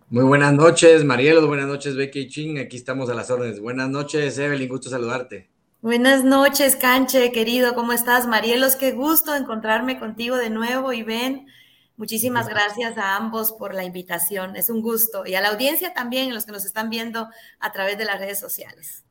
Muy 0.08 0.22
buenas 0.22 0.52
noches, 0.52 1.04
Marielo. 1.04 1.44
Buenas 1.48 1.66
noches, 1.66 1.96
Becky 1.96 2.28
Ching. 2.28 2.58
Aquí 2.58 2.76
estamos 2.76 3.10
a 3.10 3.14
las 3.14 3.28
órdenes. 3.28 3.58
Buenas 3.58 3.88
noches, 3.88 4.38
Evelyn. 4.38 4.68
Gusto 4.68 4.88
saludarte. 4.88 5.50
Buenas 5.82 6.24
noches, 6.24 6.76
Canche, 6.76 7.32
querido, 7.32 7.74
¿cómo 7.74 7.92
estás? 7.92 8.26
Marielos, 8.26 8.76
qué 8.76 8.92
gusto 8.92 9.34
encontrarme 9.34 9.98
contigo 9.98 10.36
de 10.36 10.50
nuevo 10.50 10.92
y 10.92 11.02
ven, 11.02 11.46
muchísimas 11.96 12.48
gracias 12.48 12.98
a 12.98 13.14
ambos 13.14 13.52
por 13.52 13.72
la 13.72 13.84
invitación, 13.84 14.56
es 14.56 14.68
un 14.68 14.80
gusto 14.80 15.24
y 15.26 15.34
a 15.34 15.40
la 15.40 15.50
audiencia 15.50 15.92
también, 15.92 16.34
los 16.34 16.44
que 16.44 16.50
nos 16.50 16.64
están 16.64 16.90
viendo 16.90 17.28
a 17.60 17.72
través 17.72 17.98
de 17.98 18.04
las 18.04 18.18
redes 18.18 18.40
sociales. 18.40 19.05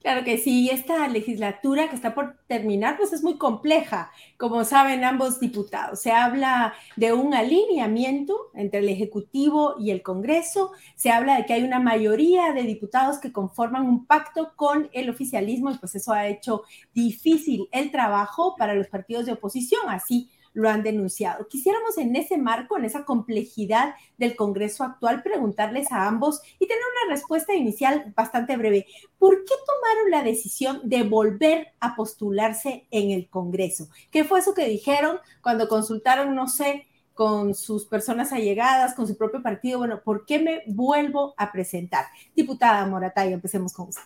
Claro 0.00 0.24
que 0.24 0.38
sí, 0.38 0.70
esta 0.70 1.06
legislatura 1.08 1.90
que 1.90 1.94
está 1.94 2.14
por 2.14 2.38
terminar, 2.46 2.96
pues 2.96 3.12
es 3.12 3.22
muy 3.22 3.36
compleja, 3.36 4.10
como 4.38 4.64
saben 4.64 5.04
ambos 5.04 5.40
diputados. 5.40 6.00
Se 6.00 6.10
habla 6.10 6.72
de 6.96 7.12
un 7.12 7.34
alineamiento 7.34 8.50
entre 8.54 8.80
el 8.80 8.88
Ejecutivo 8.88 9.74
y 9.78 9.90
el 9.90 10.02
Congreso, 10.02 10.72
se 10.96 11.10
habla 11.10 11.36
de 11.36 11.44
que 11.44 11.52
hay 11.52 11.64
una 11.64 11.80
mayoría 11.80 12.54
de 12.54 12.62
diputados 12.62 13.18
que 13.18 13.30
conforman 13.30 13.86
un 13.86 14.06
pacto 14.06 14.54
con 14.56 14.88
el 14.94 15.10
oficialismo 15.10 15.70
y 15.70 15.76
pues 15.76 15.94
eso 15.94 16.14
ha 16.14 16.28
hecho 16.28 16.62
difícil 16.94 17.68
el 17.70 17.90
trabajo 17.90 18.56
para 18.56 18.72
los 18.74 18.88
partidos 18.88 19.26
de 19.26 19.32
oposición, 19.32 19.82
así 19.90 20.30
lo 20.52 20.68
han 20.68 20.82
denunciado. 20.82 21.46
Quisiéramos 21.48 21.96
en 21.98 22.14
ese 22.16 22.36
marco, 22.36 22.76
en 22.76 22.84
esa 22.84 23.04
complejidad 23.04 23.94
del 24.18 24.36
Congreso 24.36 24.84
actual, 24.84 25.22
preguntarles 25.22 25.90
a 25.92 26.06
ambos 26.06 26.40
y 26.58 26.66
tener 26.66 26.82
una 27.04 27.14
respuesta 27.14 27.54
inicial 27.54 28.12
bastante 28.16 28.56
breve. 28.56 28.86
¿Por 29.18 29.44
qué 29.44 29.54
tomaron 29.66 30.10
la 30.10 30.22
decisión 30.22 30.80
de 30.84 31.02
volver 31.02 31.68
a 31.80 31.94
postularse 31.94 32.86
en 32.90 33.10
el 33.10 33.28
Congreso? 33.28 33.88
¿Qué 34.10 34.24
fue 34.24 34.40
eso 34.40 34.54
que 34.54 34.68
dijeron 34.68 35.18
cuando 35.42 35.68
consultaron, 35.68 36.34
no 36.34 36.48
sé, 36.48 36.86
con 37.14 37.54
sus 37.54 37.84
personas 37.84 38.32
allegadas, 38.32 38.94
con 38.94 39.06
su 39.06 39.16
propio 39.16 39.42
partido? 39.42 39.78
Bueno, 39.78 40.02
¿por 40.02 40.24
qué 40.24 40.38
me 40.38 40.62
vuelvo 40.66 41.34
a 41.36 41.52
presentar? 41.52 42.06
Diputada 42.34 42.86
Morataya, 42.86 43.32
empecemos 43.32 43.72
con 43.72 43.88
usted. 43.88 44.02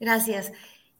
Gracias. 0.00 0.52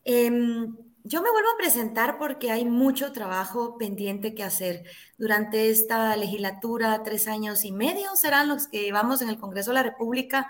Em, 0.04 0.76
yo 1.04 1.22
me 1.22 1.30
vuelvo 1.30 1.50
a 1.50 1.58
presentar 1.58 2.16
porque 2.18 2.50
hay 2.50 2.64
mucho 2.64 3.12
trabajo 3.12 3.76
pendiente 3.76 4.34
que 4.34 4.42
hacer. 4.42 4.84
Durante 5.18 5.68
esta 5.68 6.16
legislatura, 6.16 7.02
tres 7.04 7.28
años 7.28 7.64
y 7.66 7.72
medio 7.72 8.16
serán 8.16 8.48
los 8.48 8.68
que 8.68 8.82
llevamos 8.82 9.20
en 9.20 9.28
el 9.28 9.38
Congreso 9.38 9.70
de 9.70 9.74
la 9.74 9.82
República. 9.82 10.48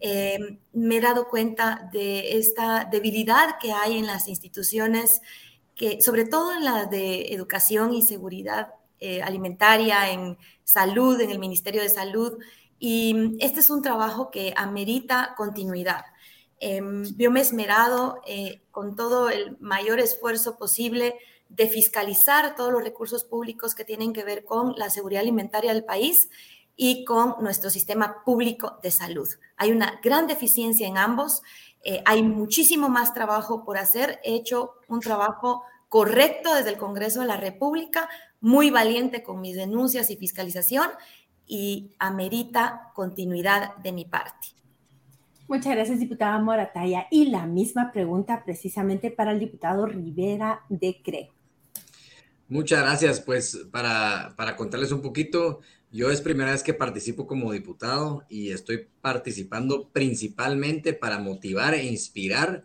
Eh, 0.00 0.58
me 0.72 0.96
he 0.96 1.00
dado 1.02 1.28
cuenta 1.28 1.90
de 1.92 2.38
esta 2.38 2.88
debilidad 2.90 3.58
que 3.60 3.72
hay 3.72 3.98
en 3.98 4.06
las 4.06 4.26
instituciones, 4.26 5.20
que, 5.74 6.00
sobre 6.00 6.24
todo 6.24 6.54
en 6.54 6.64
las 6.64 6.88
de 6.88 7.34
educación 7.34 7.92
y 7.92 8.00
seguridad 8.00 8.72
eh, 9.00 9.20
alimentaria, 9.20 10.10
en 10.10 10.38
salud, 10.64 11.20
en 11.20 11.30
el 11.30 11.38
Ministerio 11.38 11.82
de 11.82 11.90
Salud. 11.90 12.38
Y 12.78 13.36
este 13.40 13.60
es 13.60 13.68
un 13.68 13.82
trabajo 13.82 14.30
que 14.30 14.54
amerita 14.56 15.34
continuidad. 15.36 16.06
Em, 16.60 17.04
yo 17.16 17.30
me 17.30 17.40
he 17.40 17.42
esmerado 17.42 18.20
eh, 18.26 18.60
con 18.70 18.94
todo 18.94 19.30
el 19.30 19.56
mayor 19.60 19.98
esfuerzo 19.98 20.58
posible 20.58 21.16
de 21.48 21.66
fiscalizar 21.66 22.54
todos 22.54 22.70
los 22.70 22.84
recursos 22.84 23.24
públicos 23.24 23.74
que 23.74 23.84
tienen 23.84 24.12
que 24.12 24.24
ver 24.24 24.44
con 24.44 24.74
la 24.76 24.90
seguridad 24.90 25.22
alimentaria 25.22 25.72
del 25.72 25.84
país 25.84 26.28
y 26.76 27.04
con 27.04 27.34
nuestro 27.40 27.70
sistema 27.70 28.22
público 28.24 28.78
de 28.82 28.90
salud. 28.90 29.28
Hay 29.56 29.72
una 29.72 30.00
gran 30.02 30.26
deficiencia 30.26 30.86
en 30.86 30.98
ambos, 30.98 31.42
eh, 31.82 32.02
hay 32.04 32.22
muchísimo 32.22 32.88
más 32.88 33.14
trabajo 33.14 33.64
por 33.64 33.78
hacer. 33.78 34.20
He 34.22 34.34
hecho 34.34 34.74
un 34.86 35.00
trabajo 35.00 35.62
correcto 35.88 36.54
desde 36.54 36.70
el 36.70 36.78
Congreso 36.78 37.20
de 37.20 37.26
la 37.26 37.36
República, 37.36 38.08
muy 38.40 38.70
valiente 38.70 39.22
con 39.22 39.40
mis 39.40 39.56
denuncias 39.56 40.10
y 40.10 40.16
fiscalización 40.16 40.88
y 41.46 41.94
amerita 41.98 42.92
continuidad 42.94 43.76
de 43.78 43.92
mi 43.92 44.04
parte. 44.04 44.59
Muchas 45.50 45.74
gracias, 45.74 45.98
diputada 45.98 46.38
Morataya. 46.38 47.08
Y 47.10 47.28
la 47.28 47.44
misma 47.44 47.90
pregunta 47.90 48.44
precisamente 48.44 49.10
para 49.10 49.32
el 49.32 49.40
diputado 49.40 49.84
Rivera 49.84 50.60
de 50.68 51.02
CRE. 51.02 51.32
Muchas 52.46 52.80
gracias. 52.84 53.20
Pues 53.20 53.66
para, 53.72 54.32
para 54.36 54.54
contarles 54.54 54.92
un 54.92 55.02
poquito, 55.02 55.58
yo 55.90 56.12
es 56.12 56.20
primera 56.20 56.52
vez 56.52 56.62
que 56.62 56.72
participo 56.72 57.26
como 57.26 57.50
diputado 57.50 58.22
y 58.28 58.52
estoy 58.52 58.86
participando 59.00 59.88
principalmente 59.88 60.92
para 60.92 61.18
motivar 61.18 61.74
e 61.74 61.82
inspirar 61.82 62.64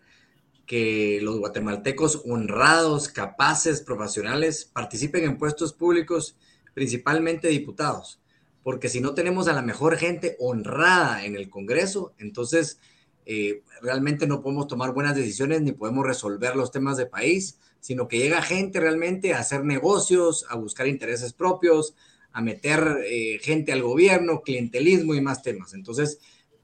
que 0.68 1.18
los 1.24 1.40
guatemaltecos 1.40 2.22
honrados, 2.24 3.10
capaces, 3.10 3.82
profesionales 3.82 4.70
participen 4.72 5.24
en 5.24 5.40
puestos 5.40 5.74
públicos, 5.74 6.38
principalmente 6.76 7.48
diputados 7.48 8.20
porque 8.66 8.90
si 8.90 9.00
no 9.00 9.14
tenemos 9.14 9.48
a 9.48 9.54
la 9.54 9.62
mejor 9.62 9.96
gente 9.96 10.38
honrada 10.40 11.24
en 11.24 11.36
el 11.36 11.52
Congreso, 11.52 12.16
entonces 12.18 12.80
eh, 13.28 13.62
realmente 13.80 14.26
no 14.26 14.42
podemos 14.42 14.66
tomar 14.66 14.92
buenas 14.92 15.16
decisiones 15.16 15.62
ni 15.62 15.72
podemos 15.72 16.04
resolver 16.04 16.56
los 16.56 16.72
temas 16.72 16.98
de 16.98 17.06
país, 17.06 17.60
sino 17.80 18.08
que 18.08 18.18
llega 18.18 18.42
gente 18.42 18.80
realmente 18.80 19.36
a 19.36 19.40
hacer 19.42 19.64
negocios, 19.64 20.48
a 20.50 20.56
buscar 20.56 20.88
intereses 20.88 21.32
propios, 21.32 21.94
a 22.32 22.42
meter 22.42 23.04
eh, 23.06 23.38
gente 23.40 23.72
al 23.72 23.84
gobierno, 23.84 24.42
clientelismo 24.42 25.14
y 25.14 25.22
más 25.22 25.44
temas. 25.44 25.76
Entonces, 25.76 26.18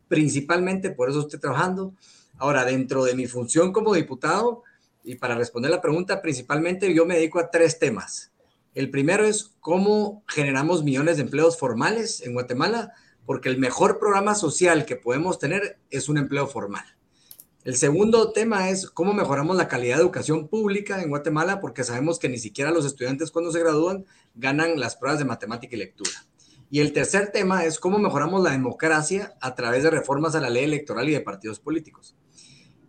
principalmente 0.07 0.89
por 0.89 1.11
eso 1.11 1.19
estoy 1.19 1.39
trabajando. 1.39 1.93
Ahora, 2.39 2.65
dentro 2.65 3.03
de 3.03 3.13
mi 3.13 3.27
función 3.27 3.71
como 3.71 3.93
diputado, 3.93 4.63
y 5.03 5.17
para 5.17 5.35
responder 5.35 5.69
la 5.69 5.81
pregunta, 5.81 6.19
principalmente 6.19 6.91
yo 6.95 7.05
me 7.05 7.17
dedico 7.17 7.37
a 7.37 7.51
tres 7.51 7.77
temas. 7.77 8.30
El 8.73 8.89
primero 8.89 9.25
es 9.25 9.51
cómo 9.59 10.23
generamos 10.29 10.83
millones 10.83 11.17
de 11.17 11.23
empleos 11.23 11.57
formales 11.57 12.21
en 12.21 12.33
Guatemala, 12.33 12.93
porque 13.25 13.49
el 13.49 13.57
mejor 13.57 13.99
programa 13.99 14.33
social 14.33 14.85
que 14.85 14.95
podemos 14.95 15.39
tener 15.39 15.77
es 15.89 16.07
un 16.07 16.17
empleo 16.17 16.47
formal. 16.47 16.85
El 17.65 17.75
segundo 17.75 18.31
tema 18.31 18.69
es 18.69 18.89
cómo 18.89 19.13
mejoramos 19.13 19.57
la 19.57 19.67
calidad 19.67 19.97
de 19.97 20.03
educación 20.03 20.47
pública 20.47 21.01
en 21.01 21.09
Guatemala, 21.09 21.59
porque 21.59 21.83
sabemos 21.83 22.17
que 22.17 22.29
ni 22.29 22.37
siquiera 22.37 22.71
los 22.71 22.85
estudiantes 22.85 23.29
cuando 23.29 23.51
se 23.51 23.59
gradúan 23.59 24.05
ganan 24.35 24.79
las 24.79 24.95
pruebas 24.95 25.19
de 25.19 25.25
matemática 25.25 25.75
y 25.75 25.79
lectura. 25.79 26.25
Y 26.69 26.79
el 26.79 26.93
tercer 26.93 27.33
tema 27.33 27.65
es 27.65 27.77
cómo 27.77 27.99
mejoramos 27.99 28.41
la 28.41 28.51
democracia 28.51 29.33
a 29.41 29.53
través 29.53 29.83
de 29.83 29.91
reformas 29.91 30.33
a 30.33 30.39
la 30.39 30.49
ley 30.49 30.63
electoral 30.63 31.09
y 31.09 31.11
de 31.11 31.19
partidos 31.19 31.59
políticos. 31.59 32.15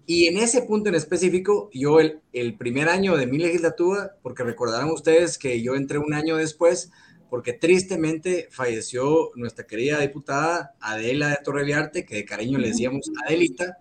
Y 0.06 0.26
en 0.26 0.36
ese 0.36 0.62
punto 0.62 0.88
en 0.88 0.96
específico, 0.96 1.70
yo 1.72 2.00
el, 2.00 2.20
el, 2.32 2.56
primer 2.56 2.88
año 2.88 3.16
de 3.16 3.26
mi 3.26 3.38
legislatura, 3.38 4.16
porque 4.22 4.42
recordarán 4.42 4.90
ustedes 4.90 5.38
que 5.38 5.62
yo 5.62 5.74
entré 5.74 5.98
un 5.98 6.12
año 6.12 6.36
después, 6.36 6.90
porque 7.30 7.52
tristemente 7.52 8.48
falleció 8.50 9.30
nuestra 9.36 9.66
querida 9.66 9.98
diputada 10.00 10.74
Adela 10.80 11.30
de 11.30 11.38
Torreviarte, 11.42 12.04
que 12.04 12.16
de 12.16 12.24
cariño 12.24 12.58
le 12.58 12.68
decíamos 12.68 13.10
Adelita, 13.24 13.78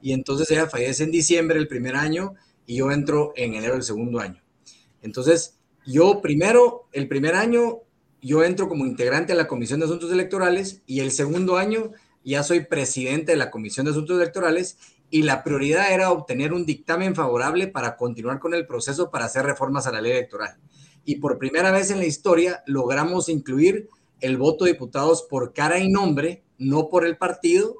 y 0.00 0.12
entonces 0.12 0.50
ella 0.50 0.68
fallece 0.68 1.04
en 1.04 1.10
diciembre 1.10 1.58
el 1.58 1.68
primer 1.68 1.96
año 1.96 2.34
y 2.64 2.76
yo 2.76 2.90
entro 2.90 3.32
en 3.36 3.54
enero 3.54 3.74
del 3.74 3.82
segundo 3.82 4.20
año. 4.20 4.42
Entonces, 5.02 5.58
yo 5.84 6.20
primero, 6.22 6.88
el 6.92 7.06
primer 7.08 7.34
año, 7.34 7.82
yo 8.22 8.42
entro 8.44 8.68
como 8.68 8.86
integrante 8.86 9.32
a 9.32 9.36
la 9.36 9.46
Comisión 9.46 9.80
de 9.80 9.86
Asuntos 9.86 10.10
Electorales 10.12 10.82
y 10.86 11.00
el 11.00 11.10
segundo 11.12 11.56
año 11.56 11.92
ya 12.24 12.42
soy 12.42 12.64
presidente 12.64 13.32
de 13.32 13.38
la 13.38 13.50
Comisión 13.50 13.86
de 13.86 13.92
Asuntos 13.92 14.16
Electorales 14.16 14.78
y 15.10 15.22
la 15.22 15.44
prioridad 15.44 15.92
era 15.92 16.10
obtener 16.10 16.52
un 16.52 16.66
dictamen 16.66 17.14
favorable 17.14 17.68
para 17.68 17.96
continuar 17.96 18.38
con 18.38 18.54
el 18.54 18.66
proceso 18.66 19.10
para 19.10 19.26
hacer 19.26 19.44
reformas 19.44 19.86
a 19.86 19.92
la 19.92 20.00
ley 20.00 20.12
electoral. 20.12 20.56
Y 21.04 21.16
por 21.16 21.38
primera 21.38 21.70
vez 21.70 21.90
en 21.90 21.98
la 21.98 22.06
historia 22.06 22.62
logramos 22.66 23.28
incluir 23.28 23.88
el 24.20 24.36
voto 24.36 24.64
de 24.64 24.72
diputados 24.72 25.22
por 25.22 25.52
cara 25.52 25.78
y 25.78 25.88
nombre, 25.88 26.42
no 26.58 26.88
por 26.88 27.06
el 27.06 27.16
partido, 27.16 27.76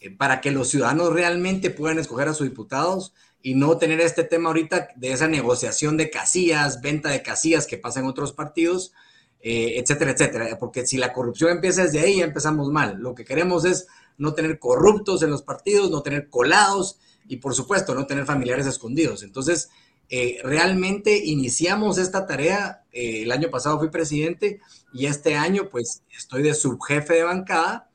eh, 0.00 0.10
para 0.10 0.40
que 0.40 0.50
los 0.50 0.68
ciudadanos 0.68 1.12
realmente 1.12 1.70
puedan 1.70 1.98
escoger 1.98 2.28
a 2.28 2.34
sus 2.34 2.48
diputados 2.48 3.14
y 3.42 3.54
no 3.54 3.78
tener 3.78 4.00
este 4.00 4.24
tema 4.24 4.48
ahorita 4.48 4.88
de 4.96 5.12
esa 5.12 5.28
negociación 5.28 5.96
de 5.96 6.10
casillas, 6.10 6.80
venta 6.80 7.10
de 7.10 7.22
casillas 7.22 7.66
que 7.66 7.78
pasa 7.78 8.00
en 8.00 8.06
otros 8.06 8.32
partidos, 8.32 8.92
eh, 9.40 9.74
etcétera, 9.76 10.10
etcétera. 10.10 10.58
Porque 10.58 10.86
si 10.86 10.96
la 10.96 11.12
corrupción 11.12 11.50
empieza 11.50 11.84
desde 11.84 12.00
ahí, 12.00 12.18
ya 12.18 12.24
empezamos 12.24 12.70
mal. 12.70 12.96
Lo 12.98 13.14
que 13.14 13.24
queremos 13.24 13.64
es 13.64 13.86
no 14.20 14.34
tener 14.34 14.58
corruptos 14.58 15.22
en 15.22 15.30
los 15.30 15.42
partidos, 15.42 15.90
no 15.90 16.02
tener 16.02 16.28
colados 16.28 16.98
y 17.26 17.36
por 17.36 17.54
supuesto 17.54 17.94
no 17.94 18.06
tener 18.06 18.24
familiares 18.24 18.66
escondidos. 18.66 19.22
Entonces, 19.22 19.70
eh, 20.08 20.38
realmente 20.42 21.16
iniciamos 21.24 21.98
esta 21.98 22.26
tarea. 22.26 22.84
Eh, 22.92 23.22
el 23.22 23.32
año 23.32 23.50
pasado 23.50 23.78
fui 23.78 23.90
presidente 23.90 24.60
y 24.92 25.06
este 25.06 25.34
año 25.36 25.68
pues 25.70 26.02
estoy 26.16 26.42
de 26.42 26.54
subjefe 26.54 27.14
de 27.14 27.24
bancada 27.24 27.86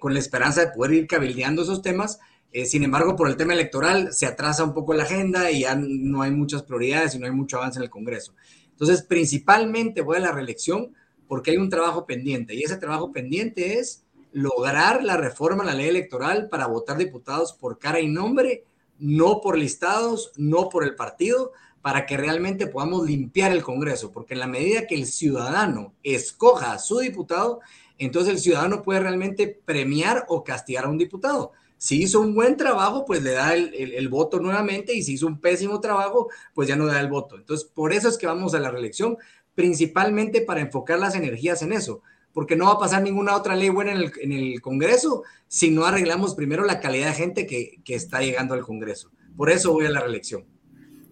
con 0.00 0.12
la 0.12 0.18
esperanza 0.18 0.60
de 0.60 0.72
poder 0.72 0.92
ir 0.92 1.06
cabildeando 1.06 1.62
esos 1.62 1.80
temas 1.80 2.18
eh, 2.56 2.64
sin 2.64 2.82
embargo, 2.82 3.16
por 3.16 3.28
el 3.28 3.36
tema 3.36 3.52
electoral 3.52 4.14
se 4.14 4.24
atrasa 4.24 4.64
un 4.64 4.72
poco 4.72 4.94
la 4.94 5.02
agenda 5.02 5.50
y 5.50 5.60
ya 5.60 5.74
no 5.74 6.22
hay 6.22 6.30
muchas 6.30 6.62
prioridades 6.62 7.14
y 7.14 7.18
no 7.18 7.26
hay 7.26 7.32
mucho 7.32 7.58
avance 7.58 7.78
en 7.78 7.82
el 7.82 7.90
Congreso. 7.90 8.34
Entonces, 8.70 9.02
principalmente 9.02 10.00
voy 10.00 10.16
a 10.16 10.20
la 10.20 10.32
reelección 10.32 10.94
porque 11.28 11.50
hay 11.50 11.58
un 11.58 11.68
trabajo 11.68 12.06
pendiente 12.06 12.54
y 12.54 12.62
ese 12.62 12.78
trabajo 12.78 13.12
pendiente 13.12 13.78
es 13.78 14.05
lograr 14.32 15.02
la 15.02 15.16
reforma 15.16 15.62
a 15.62 15.66
la 15.66 15.74
ley 15.74 15.88
electoral 15.88 16.48
para 16.48 16.66
votar 16.66 16.98
diputados 16.98 17.52
por 17.52 17.78
cara 17.78 18.00
y 18.00 18.08
nombre, 18.08 18.64
no 18.98 19.40
por 19.40 19.58
listados, 19.58 20.32
no 20.36 20.68
por 20.68 20.84
el 20.84 20.94
partido, 20.94 21.52
para 21.82 22.04
que 22.04 22.16
realmente 22.16 22.66
podamos 22.66 23.06
limpiar 23.06 23.52
el 23.52 23.62
Congreso, 23.62 24.10
porque 24.10 24.34
en 24.34 24.40
la 24.40 24.48
medida 24.48 24.86
que 24.86 24.96
el 24.96 25.06
ciudadano 25.06 25.94
escoja 26.02 26.72
a 26.72 26.78
su 26.78 26.98
diputado, 26.98 27.60
entonces 27.98 28.34
el 28.34 28.40
ciudadano 28.40 28.82
puede 28.82 29.00
realmente 29.00 29.60
premiar 29.64 30.24
o 30.28 30.42
castigar 30.42 30.84
a 30.84 30.88
un 30.88 30.98
diputado. 30.98 31.52
Si 31.78 32.02
hizo 32.02 32.20
un 32.20 32.34
buen 32.34 32.56
trabajo, 32.56 33.04
pues 33.04 33.22
le 33.22 33.32
da 33.32 33.54
el, 33.54 34.08
voto 34.08 34.40
nuevamente 34.40 34.94
y 34.94 35.02
si 35.02 35.14
hizo 35.14 35.26
un 35.26 35.40
pésimo 35.40 35.78
trabajo, 35.80 36.28
pues 36.54 36.68
ya 36.68 36.74
no 36.74 36.86
da 36.86 37.00
el 37.00 37.08
voto. 37.08 37.36
Entonces, 37.36 37.68
por 37.72 37.92
eso 37.92 38.08
es 38.08 38.16
que 38.16 38.26
vamos 38.26 38.54
a 38.54 38.60
la 38.60 38.70
reelección, 38.70 39.16
principalmente 39.54 40.40
para 40.40 40.60
enfocar 40.60 40.98
las 40.98 41.14
energías 41.14 41.62
en 41.62 41.72
eso, 41.72 42.02
porque 42.36 42.54
no 42.54 42.66
va 42.66 42.72
a 42.72 42.78
pasar 42.78 43.02
ninguna 43.02 43.34
otra 43.34 43.56
ley 43.56 43.70
buena 43.70 43.92
en 43.92 44.30
el, 44.30 44.60
Congreso 44.60 45.22
si 45.48 45.70
no 45.70 45.86
arreglamos 45.86 46.34
primero 46.34 46.66
la 46.66 46.80
calidad 46.80 47.06
de 47.06 47.14
gente 47.14 47.46
que, 47.46 47.80
está 47.86 48.20
llegando 48.20 48.52
al 48.52 48.60
Congreso. 48.60 49.10
Por 49.38 49.48
eso 49.48 49.72
voy 49.72 49.86
a 49.86 49.90
la 49.90 50.00
reelección. 50.00 50.44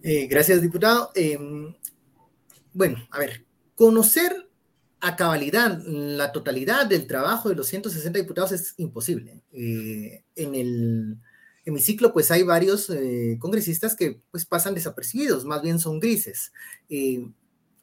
Eh, 0.03 0.27
gracias, 0.27 0.61
diputado. 0.61 1.09
Em, 1.15 1.73
bueno, 2.73 3.07
a 3.09 3.17
ver, 3.17 3.43
conocer 3.73 4.51
a 5.01 5.15
cabalidad 5.15 5.81
la 5.87 6.31
totalidad 6.31 6.85
del 6.85 7.07
trabajo 7.07 7.49
de 7.49 7.55
los 7.55 7.65
160 7.69 8.19
diputados 8.19 8.51
es 8.51 8.75
imposible. 8.77 9.41
Eh, 9.51 10.23
en 10.35 10.53
el 10.53 11.17
hemiciclo, 11.65 12.13
pues 12.13 12.29
hay 12.29 12.43
varios 12.43 12.91
eh, 12.91 13.37
congresistas 13.39 13.95
que 13.95 14.21
pues 14.29 14.45
pasan 14.45 14.75
desapercibidos, 14.75 15.43
más 15.43 15.63
bien 15.63 15.79
son 15.79 15.99
grises. 15.99 16.53
Eh, 16.87 17.25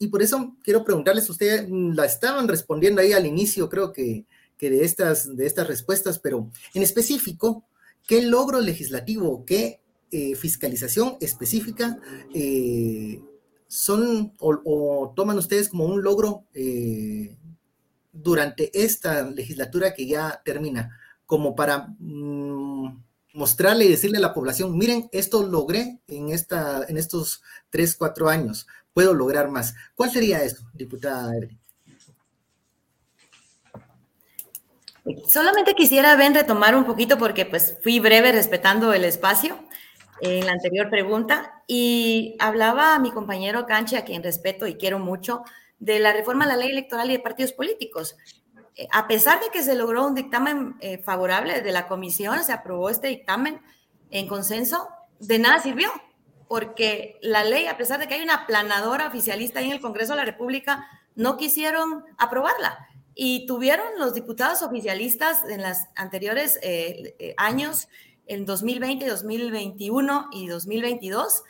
y 0.02 0.08
por 0.08 0.20
eso 0.20 0.56
quiero 0.64 0.84
preguntarles, 0.84 1.30
ustedes 1.30 1.68
la 1.70 2.04
estaban 2.04 2.48
respondiendo 2.48 3.00
ahí 3.00 3.12
al 3.12 3.24
inicio, 3.24 3.68
creo 3.68 3.92
que, 3.92 4.26
que 4.58 4.68
de, 4.68 4.84
estas, 4.84 5.36
de 5.36 5.46
estas 5.46 5.68
respuestas, 5.68 6.18
pero 6.18 6.50
en 6.74 6.82
específico, 6.82 7.64
¿qué 8.06 8.22
logro 8.22 8.60
legislativo, 8.60 9.44
qué 9.44 9.80
fiscalización 10.36 11.16
específica 11.20 11.98
son 13.72 14.34
o, 14.38 15.12
toman 15.16 15.38
ustedes 15.38 15.70
como 15.70 15.86
un 15.86 16.02
logro 16.02 16.44
eh, 16.52 17.34
durante 18.12 18.70
esta 18.74 19.30
legislatura 19.30 19.94
que 19.94 20.06
ya 20.06 20.42
termina, 20.44 20.98
como 21.24 21.54
para 21.54 21.94
mm, 21.98 23.02
mostrarle 23.34 23.84
y 23.84 23.88
decirle 23.88 24.18
a 24.18 24.22
la 24.22 24.34
población, 24.34 24.76
miren, 24.76 25.08
esto 25.12 25.46
logré 25.46 26.00
en, 26.08 26.30
esta, 26.30 26.84
en 26.88 26.96
estos 26.96 27.42
tres, 27.70 27.96
cuatro 27.96 28.28
años, 28.28 28.66
puedo 28.92 29.14
lograr 29.14 29.50
más. 29.50 29.74
¿Cuál 29.94 30.10
sería 30.10 30.42
eso, 30.42 30.64
diputada 30.74 31.34
Evelyn? 31.36 31.58
Solamente 35.26 35.74
quisiera, 35.74 36.14
Ben, 36.14 36.34
retomar 36.34 36.76
un 36.76 36.84
poquito 36.84 37.18
porque 37.18 37.44
pues 37.44 37.76
fui 37.82 37.98
breve 37.98 38.30
respetando 38.30 38.92
el 38.92 39.04
espacio 39.04 39.58
en 40.20 40.46
la 40.46 40.52
anterior 40.52 40.88
pregunta 40.88 41.64
y 41.66 42.36
hablaba 42.38 42.94
a 42.94 43.00
mi 43.00 43.10
compañero 43.10 43.66
Canche, 43.66 43.96
a 43.96 44.04
quien 44.04 44.22
respeto 44.22 44.68
y 44.68 44.76
quiero 44.76 45.00
mucho, 45.00 45.42
de 45.80 45.98
la 45.98 46.12
reforma 46.12 46.44
a 46.44 46.48
la 46.48 46.56
ley 46.56 46.70
electoral 46.70 47.10
y 47.10 47.14
de 47.14 47.18
partidos 47.18 47.52
políticos. 47.52 48.16
Eh, 48.76 48.88
a 48.92 49.06
pesar 49.06 49.40
de 49.40 49.50
que 49.50 49.62
se 49.62 49.74
logró 49.74 50.06
un 50.06 50.14
dictamen 50.14 50.76
eh, 50.80 50.98
favorable 50.98 51.60
de 51.60 51.72
la 51.72 51.88
comisión, 51.88 52.42
se 52.44 52.52
aprobó 52.52 52.90
este 52.90 53.08
dictamen 53.08 53.60
en 54.10 54.28
consenso, 54.28 54.88
de 55.18 55.38
nada 55.38 55.60
sirvió, 55.60 55.90
porque 56.48 57.18
la 57.22 57.44
ley, 57.44 57.66
a 57.66 57.76
pesar 57.76 57.98
de 57.98 58.08
que 58.08 58.14
hay 58.14 58.22
una 58.22 58.46
planadora 58.46 59.06
oficialista 59.06 59.60
ahí 59.60 59.66
en 59.66 59.72
el 59.72 59.80
Congreso 59.80 60.12
de 60.12 60.18
la 60.18 60.24
República, 60.24 60.86
no 61.14 61.36
quisieron 61.36 62.04
aprobarla. 62.18 62.86
Y 63.14 63.46
tuvieron 63.46 63.86
los 63.98 64.14
diputados 64.14 64.62
oficialistas 64.62 65.44
en 65.48 65.62
los 65.62 65.78
anteriores 65.96 66.58
eh, 66.62 67.34
años 67.36 67.88
en 68.26 68.46
2020, 68.46 69.06
2021 69.06 70.28
y 70.32 70.46
2022, 70.46 71.42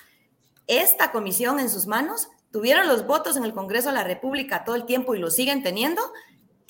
esta 0.66 1.12
comisión 1.12 1.60
en 1.60 1.68
sus 1.68 1.86
manos 1.86 2.28
tuvieron 2.50 2.86
los 2.86 3.06
votos 3.06 3.36
en 3.36 3.44
el 3.44 3.52
Congreso 3.52 3.88
de 3.88 3.94
la 3.94 4.04
República 4.04 4.64
todo 4.64 4.76
el 4.76 4.84
tiempo 4.84 5.14
y 5.14 5.18
lo 5.18 5.30
siguen 5.30 5.62
teniendo, 5.62 6.02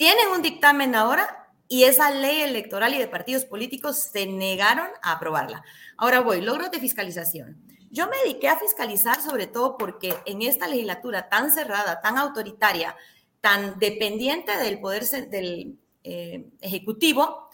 tienen 0.03 0.33
un 0.35 0.43
dictamen 0.43 0.97
ahora 0.97 1.49
y 1.69 1.85
esa 1.85 2.11
ley 2.11 2.41
electoral 2.41 2.93
y 2.93 2.99
de 2.99 3.07
partidos 3.07 3.45
políticos 3.45 4.09
se 4.11 4.27
negaron 4.27 4.89
a 5.01 5.13
aprobarla. 5.13 5.63
Ahora 5.97 6.19
voy, 6.19 6.41
logros 6.41 6.73
de 6.73 6.81
fiscalización. 6.81 7.63
Yo 7.89 8.09
me 8.09 8.17
dediqué 8.25 8.49
a 8.49 8.59
fiscalizar 8.59 9.23
sobre 9.23 9.47
todo 9.47 9.79
porque 9.79 10.13
en 10.27 10.43
esta 10.43 10.67
legislatura 10.67 11.29
tan 11.29 11.53
cerrada, 11.53 12.01
tan 12.01 12.19
autoritaria, 12.19 12.97
tan 13.41 13.79
dependiente 13.79 14.57
del 14.57 14.81
poder 14.81 15.05
del 15.31 15.79
eh, 16.03 16.51
Ejecutivo, 16.61 17.49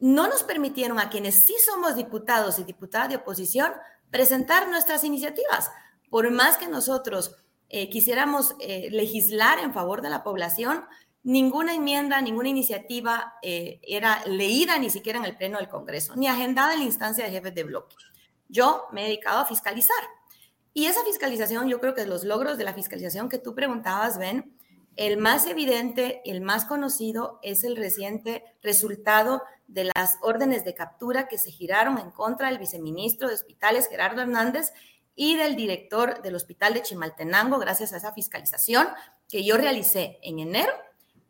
no 0.00 0.26
nos 0.26 0.42
permitieron 0.42 0.98
a 0.98 1.10
quienes 1.10 1.44
sí 1.44 1.54
somos 1.64 1.94
diputados 1.94 2.58
y 2.58 2.64
diputadas 2.64 3.10
de 3.10 3.16
oposición 3.18 3.72
presentar 4.10 4.66
nuestras 4.66 5.04
iniciativas. 5.04 5.70
Por 6.10 6.28
más 6.32 6.56
que 6.56 6.66
nosotros 6.66 7.36
eh, 7.68 7.88
quisiéramos 7.88 8.56
eh, 8.58 8.88
legislar 8.90 9.60
en 9.60 9.72
favor 9.72 10.02
de 10.02 10.10
la 10.10 10.24
población, 10.24 10.84
ninguna 11.24 11.74
enmienda, 11.74 12.20
ninguna 12.20 12.50
iniciativa 12.50 13.34
eh, 13.42 13.80
era 13.82 14.24
leída 14.26 14.78
ni 14.78 14.90
siquiera 14.90 15.18
en 15.18 15.24
el 15.24 15.36
Pleno 15.36 15.58
del 15.58 15.68
Congreso, 15.68 16.14
ni 16.16 16.28
agendada 16.28 16.74
en 16.74 16.80
la 16.80 16.84
instancia 16.84 17.24
de 17.24 17.30
jefes 17.30 17.54
de 17.54 17.64
bloque. 17.64 17.96
Yo 18.48 18.86
me 18.92 19.02
he 19.02 19.04
dedicado 19.06 19.40
a 19.40 19.46
fiscalizar. 19.46 19.96
Y 20.74 20.86
esa 20.86 21.02
fiscalización, 21.04 21.68
yo 21.68 21.80
creo 21.80 21.94
que 21.94 22.06
los 22.06 22.24
logros 22.24 22.58
de 22.58 22.64
la 22.64 22.74
fiscalización 22.74 23.28
que 23.28 23.38
tú 23.38 23.54
preguntabas, 23.54 24.18
Ben, 24.18 24.54
el 24.96 25.16
más 25.16 25.46
evidente, 25.46 26.20
el 26.24 26.40
más 26.40 26.66
conocido 26.66 27.40
es 27.42 27.64
el 27.64 27.76
reciente 27.76 28.44
resultado 28.62 29.42
de 29.66 29.90
las 29.94 30.18
órdenes 30.20 30.64
de 30.64 30.74
captura 30.74 31.26
que 31.26 31.38
se 31.38 31.50
giraron 31.50 31.98
en 31.98 32.10
contra 32.10 32.48
del 32.48 32.58
viceministro 32.58 33.28
de 33.28 33.34
Hospitales, 33.34 33.88
Gerardo 33.88 34.20
Hernández, 34.20 34.72
y 35.16 35.36
del 35.36 35.56
director 35.56 36.22
del 36.22 36.34
Hospital 36.34 36.74
de 36.74 36.82
Chimaltenango, 36.82 37.58
gracias 37.58 37.92
a 37.92 37.96
esa 37.96 38.12
fiscalización 38.12 38.88
que 39.28 39.44
yo 39.44 39.56
realicé 39.56 40.18
en 40.22 40.40
enero 40.40 40.72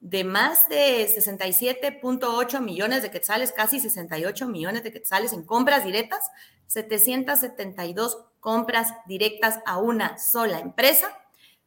de 0.05 0.23
más 0.23 0.69
de 0.69 1.09
67.8 1.09 2.61
millones 2.61 3.01
de 3.01 3.11
quetzales, 3.11 3.53
casi 3.53 3.81
68 3.81 4.47
millones 4.47 4.83
de 4.83 4.93
quetzales 4.93 5.33
en 5.33 5.45
compras 5.45 5.83
directas, 5.83 6.31
772 6.67 8.19
compras 8.39 8.93
directas 9.07 9.61
a 9.65 9.79
una 9.79 10.19
sola 10.19 10.59
empresa 10.59 11.09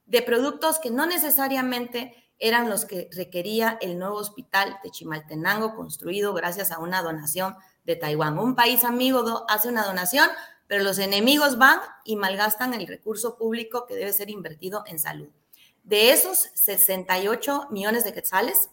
de 0.06 0.22
productos 0.22 0.78
que 0.78 0.92
no 0.92 1.08
necesariamente 1.08 2.14
eran 2.38 2.70
los 2.70 2.86
que 2.86 3.10
requería 3.12 3.80
el 3.82 3.98
nuevo 3.98 4.18
hospital 4.18 4.78
de 4.84 4.92
Chimaltenango, 4.92 5.76
construido 5.76 6.36
gracias 6.36 6.70
a 6.70 6.78
una 6.78 7.02
donación 7.02 7.56
de 7.86 7.96
Taiwán. 7.96 8.38
Un 8.38 8.54
país 8.54 8.84
amigo 8.84 9.46
hace 9.50 9.68
una 9.68 9.84
donación, 9.84 10.30
pero 10.68 10.84
los 10.84 11.00
enemigos 11.00 11.58
van 11.58 11.80
y 12.06 12.16
malgastan 12.16 12.76
el 12.76 12.86
recurso 12.86 13.36
público 13.36 13.88
que 13.88 13.96
debe 13.96 14.14
ser 14.14 14.30
invertido 14.30 14.84
en 14.86 15.00
salud. 15.00 15.30
De 15.88 16.12
esos 16.12 16.50
68 16.54 17.68
millones 17.72 18.04
de 18.04 18.12
quetzales, 18.12 18.70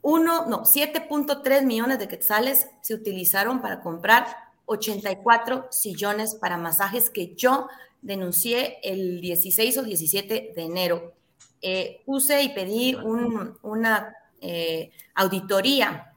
uno, 0.00 0.46
no, 0.46 0.62
7.3 0.62 1.62
millones 1.62 1.98
de 1.98 2.08
quetzales 2.08 2.68
se 2.80 2.94
utilizaron 2.94 3.60
para 3.60 3.82
comprar 3.82 4.26
84 4.64 5.68
sillones 5.70 6.34
para 6.34 6.56
masajes 6.56 7.10
que 7.10 7.34
yo 7.34 7.68
denuncié 8.00 8.78
el 8.82 9.20
16 9.20 9.76
o 9.76 9.82
17 9.82 10.52
de 10.56 10.62
enero. 10.62 11.12
Eh, 11.60 12.02
puse 12.06 12.42
y 12.42 12.48
pedí 12.48 12.94
una 12.94 14.16
eh, 14.40 14.92
auditoría 15.14 16.14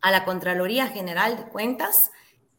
a 0.00 0.10
la 0.10 0.24
Contraloría 0.24 0.88
General 0.88 1.36
de 1.36 1.44
Cuentas 1.44 2.10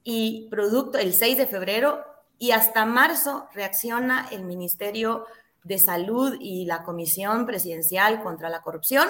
y 0.05 0.47
producto 0.49 0.99
el 0.99 1.13
6 1.13 1.37
de 1.37 1.47
febrero 1.47 2.05
y 2.39 2.51
hasta 2.51 2.85
marzo 2.85 3.49
reacciona 3.53 4.29
el 4.31 4.43
Ministerio 4.45 5.25
de 5.63 5.77
Salud 5.77 6.37
y 6.39 6.65
la 6.65 6.83
Comisión 6.83 7.45
Presidencial 7.45 8.21
contra 8.23 8.49
la 8.49 8.61
Corrupción 8.61 9.07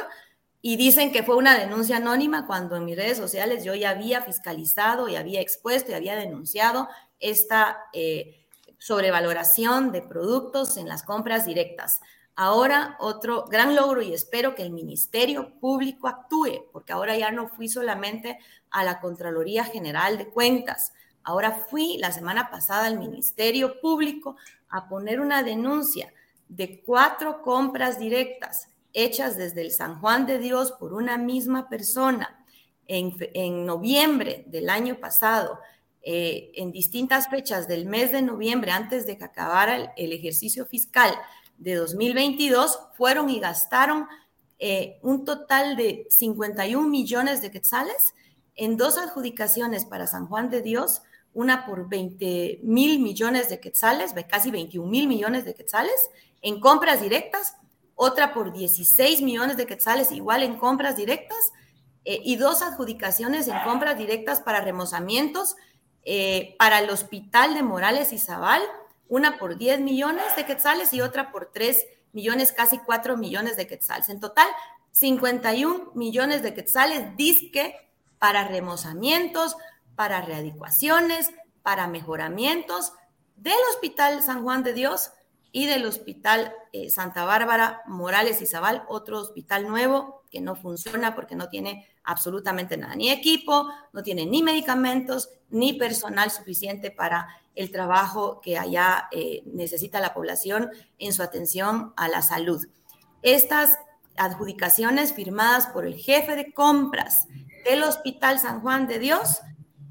y 0.62 0.78
dicen 0.78 1.12
que 1.12 1.24
fue 1.24 1.36
una 1.36 1.58
denuncia 1.58 1.98
anónima 1.98 2.46
cuando 2.46 2.76
en 2.76 2.86
mis 2.86 2.96
redes 2.96 3.18
sociales 3.18 3.64
yo 3.64 3.74
ya 3.74 3.92
había 3.92 4.22
fiscalizado 4.22 5.10
y 5.10 5.16
había 5.16 5.42
expuesto 5.42 5.92
y 5.92 5.96
había 5.96 6.16
denunciado 6.16 6.88
esta 7.20 7.86
eh, 7.94 8.46
sobrevaloración 8.78 9.92
de 9.92 10.02
productos 10.02 10.78
en 10.78 10.88
las 10.88 11.04
compras 11.04 11.46
directas. 11.46 12.02
Ahora 12.36 12.96
otro 13.00 13.46
gran 13.46 13.76
logro 13.76 14.02
y 14.02 14.14
espero 14.14 14.56
que 14.56 14.64
el 14.64 14.72
Ministerio 14.72 15.60
Público 15.60 16.08
actúe, 16.08 16.70
porque 16.72 16.94
ahora 16.94 17.18
ya 17.18 17.32
no 17.32 17.50
fui 17.50 17.68
solamente 17.68 18.40
a 18.70 18.84
la 18.84 19.00
Contraloría 19.00 19.66
General 19.66 20.18
de 20.18 20.30
Cuentas, 20.30 20.94
ahora 21.24 21.52
fui 21.70 21.98
la 21.98 22.12
semana 22.12 22.50
pasada 22.50 22.86
al 22.86 22.98
Ministerio 22.98 23.80
Público 23.82 24.38
a 24.70 24.88
poner 24.88 25.20
una 25.20 25.44
denuncia 25.44 26.14
de 26.52 26.82
cuatro 26.82 27.42
compras 27.42 27.98
directas 27.98 28.68
hechas 28.92 29.38
desde 29.38 29.62
el 29.62 29.72
San 29.72 30.02
Juan 30.02 30.26
de 30.26 30.38
Dios 30.38 30.74
por 30.74 30.94
una 30.94 31.18
misma 31.18 31.70
persona 31.70 32.46
en, 32.88 33.66
noviembre 33.66 34.44
del 34.48 34.70
año 34.70 35.00
pasado, 35.00 35.60
eh, 36.02 36.52
en 36.56 36.74
distintas 36.74 37.30
fechas 37.30 37.70
del 37.70 37.86
mes 37.86 38.12
de 38.12 38.22
noviembre, 38.22 38.72
antes 38.72 39.06
de 39.06 39.18
que 39.18 39.24
acabara 39.24 39.94
el, 39.96 40.12
ejercicio 40.12 40.66
fiscal 40.66 41.14
de 41.58 41.76
2022, 41.76 42.80
fueron 42.98 43.30
y 43.30 43.40
gastaron 43.40 44.08
eh, 44.60 45.00
un 45.04 45.24
total 45.24 45.78
de 45.78 46.06
51 46.10 46.86
millones 46.86 47.42
de 47.42 47.50
quetzales 47.50 48.14
en 48.56 48.76
dos 48.76 48.98
adjudicaciones 48.98 49.86
para 49.86 50.06
San 50.06 50.28
Juan 50.28 50.50
de 50.50 50.62
Dios, 50.62 51.02
una 51.34 51.66
por 51.66 51.88
20 51.88 52.60
mil 52.64 53.00
millones 53.00 53.48
de 53.48 53.62
quetzales, 53.62 54.14
casi 54.30 54.52
21 54.52 54.90
mil 54.90 55.08
millones 55.08 55.46
de 55.46 55.54
quetzales, 55.54 56.10
en 56.42 56.60
compras 56.60 57.02
directas 57.02 57.58
otra 57.96 58.34
por 58.34 58.52
16 58.52 59.22
millones 59.22 59.58
de 59.58 59.68
quetzales, 59.68 60.12
igual 60.12 60.42
en 60.42 60.58
compras 60.58 60.96
directas, 60.96 61.52
eh, 62.04 62.20
y 62.24 62.36
dos 62.36 62.64
adjudicaciones 62.64 63.48
en 63.48 63.60
compras 63.64 63.96
directas 63.96 64.42
para 64.42 64.60
remozamientos 64.60 65.56
eh, 66.04 66.56
para 66.58 66.80
el 66.80 66.90
Hospital 66.90 67.54
de 67.54 67.62
Morales 67.62 68.12
y 68.12 68.18
Zabal, 68.18 68.64
una 69.08 69.38
por 69.38 69.56
10 69.56 69.82
millones 69.82 70.36
de 70.36 70.46
quetzales 70.46 70.94
y 70.94 71.02
otra 71.02 71.32
por 71.32 71.52
3 71.54 71.86
millones, 72.12 72.52
casi 72.52 72.80
4 72.80 73.18
millones 73.18 73.56
de 73.56 73.68
quetzales. 73.68 74.10
En 74.10 74.20
total, 74.20 74.48
51 74.94 75.92
millones 75.94 76.42
de 76.42 76.56
quetzales 76.56 77.16
disque 77.18 77.76
para 78.18 78.48
remozamientos, 78.48 79.56
para 79.96 80.22
readecuaciones, 80.22 81.30
para 81.62 81.88
mejoramientos 81.88 82.94
del 83.36 83.60
Hospital 83.70 84.24
San 84.24 84.42
Juan 84.42 84.64
de 84.64 84.74
Dios 84.74 85.12
y 85.52 85.66
del 85.66 85.86
Hospital 85.86 86.54
eh, 86.72 86.90
Santa 86.90 87.26
Bárbara 87.26 87.82
Morales 87.88 88.42
y 88.42 88.46
Zabal, 88.46 88.84
otro 88.88 89.20
hospital 89.20 89.68
nuevo 89.68 90.24
que 90.32 90.42
no 90.42 90.56
funciona 90.56 91.14
porque 91.14 91.36
no 91.36 91.50
tiene 91.50 91.88
absolutamente 92.04 92.78
nada, 92.78 92.96
ni 92.96 93.10
equipo, 93.10 93.68
no 93.92 94.02
tiene 94.02 94.26
ni 94.26 94.42
medicamentos, 94.44 95.30
ni 95.50 95.74
personal 95.74 96.32
suficiente 96.32 96.90
para 96.90 97.28
el 97.56 97.72
trabajo 97.72 98.40
que 98.42 98.58
allá 98.58 99.10
eh, 99.12 99.44
necesita 99.46 100.00
la 100.00 100.14
población 100.14 100.70
en 100.98 101.12
su 101.12 101.22
atención 101.22 101.94
a 101.98 102.08
la 102.08 102.22
salud. 102.22 102.66
Estas 103.22 103.78
adjudicaciones 104.16 105.14
firmadas 105.14 105.68
por 105.68 105.86
el 105.86 105.96
jefe 105.96 106.36
de 106.36 106.54
compras 106.54 107.28
del 107.66 107.84
Hospital 107.84 108.40
San 108.40 108.62
Juan 108.62 108.88
de 108.88 109.00
Dios, 109.00 109.42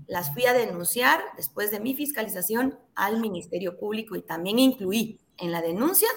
las 0.06 0.32
fui 0.32 0.44
a 0.46 0.52
denunciar 0.52 1.22
después 1.36 1.70
de 1.70 1.78
mi 1.78 1.94
fiscalización 1.94 2.76
al 2.96 3.20
Ministerio 3.20 3.78
Público 3.78 4.16
y 4.16 4.22
también 4.22 4.58
incluí 4.58 5.20
en 5.40 5.52
la 5.52 5.62
denuncia 5.62 6.08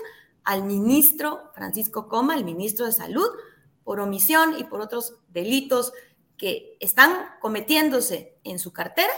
al 0.43 0.63
ministro 0.63 1.51
Francisco 1.53 2.07
Coma, 2.07 2.36
el 2.36 2.43
ministro 2.43 2.86
de 2.86 2.91
Salud, 2.91 3.28
por 3.84 3.99
omisión 3.99 4.57
y 4.57 4.63
por 4.63 4.82
otros 4.82 5.15
delitos 5.30 5.93
que 6.38 6.78
están 6.80 7.13
cometiéndose 7.41 8.38
en 8.43 8.59
su 8.59 8.74
cartera 8.74 9.13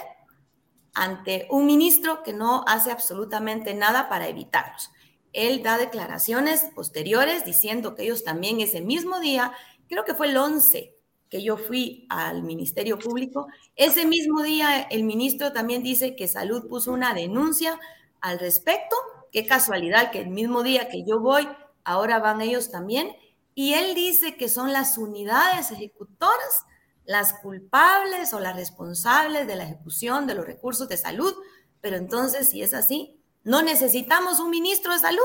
ante 0.94 1.48
un 1.50 1.66
ministro 1.66 2.24
que 2.24 2.34
no 2.34 2.64
hace 2.68 2.92
absolutamente 2.92 3.74
nada 3.74 4.10
para 4.10 4.28
evitarlos. 4.28 4.92
Él 5.34 5.62
da 5.62 5.78
declaraciones 5.78 6.68
posteriores 6.74 7.44
diciendo 7.44 7.96
que 7.96 8.04
ellos 8.04 8.24
también 8.24 8.62
ese 8.62 8.82
mismo 8.82 9.20
día, 9.20 9.52
creo 9.90 10.06
que 10.06 10.14
fue 10.14 10.28
el 10.28 10.38
11 10.38 10.94
que 11.30 11.44
yo 11.44 11.58
fui 11.58 12.06
al 12.10 12.44
Ministerio 12.44 12.98
Público, 12.98 13.48
ese 13.76 14.06
mismo 14.06 14.44
día 14.44 14.82
el 14.84 15.04
ministro 15.04 15.52
también 15.52 15.84
dice 15.84 16.16
que 16.16 16.28
Salud 16.28 16.70
puso 16.70 16.94
una 16.94 17.14
denuncia 17.14 17.80
al 18.22 18.40
respecto 18.40 18.96
Qué 19.36 19.46
casualidad 19.46 20.12
que 20.12 20.22
el 20.22 20.30
mismo 20.30 20.64
día 20.64 20.88
que 20.88 21.04
yo 21.04 21.20
voy, 21.20 21.46
ahora 21.84 22.20
van 22.20 22.40
ellos 22.40 22.72
también. 22.72 23.14
Y 23.54 23.74
él 23.74 23.94
dice 23.94 24.38
que 24.38 24.48
son 24.48 24.72
las 24.72 24.98
unidades 24.98 25.72
ejecutoras 25.72 26.64
las 27.04 27.34
culpables 27.34 28.34
o 28.34 28.40
las 28.40 28.56
responsables 28.56 29.46
de 29.46 29.58
la 29.58 29.66
ejecución 29.66 30.26
de 30.26 30.36
los 30.36 30.46
recursos 30.46 30.88
de 30.88 30.96
salud. 30.96 31.36
Pero 31.82 31.98
entonces, 31.98 32.48
si 32.48 32.62
es 32.62 32.74
así, 32.74 33.20
no 33.44 33.62
necesitamos 33.62 34.40
un 34.40 34.52
ministro 34.52 34.94
de 34.94 35.00
salud, 35.00 35.20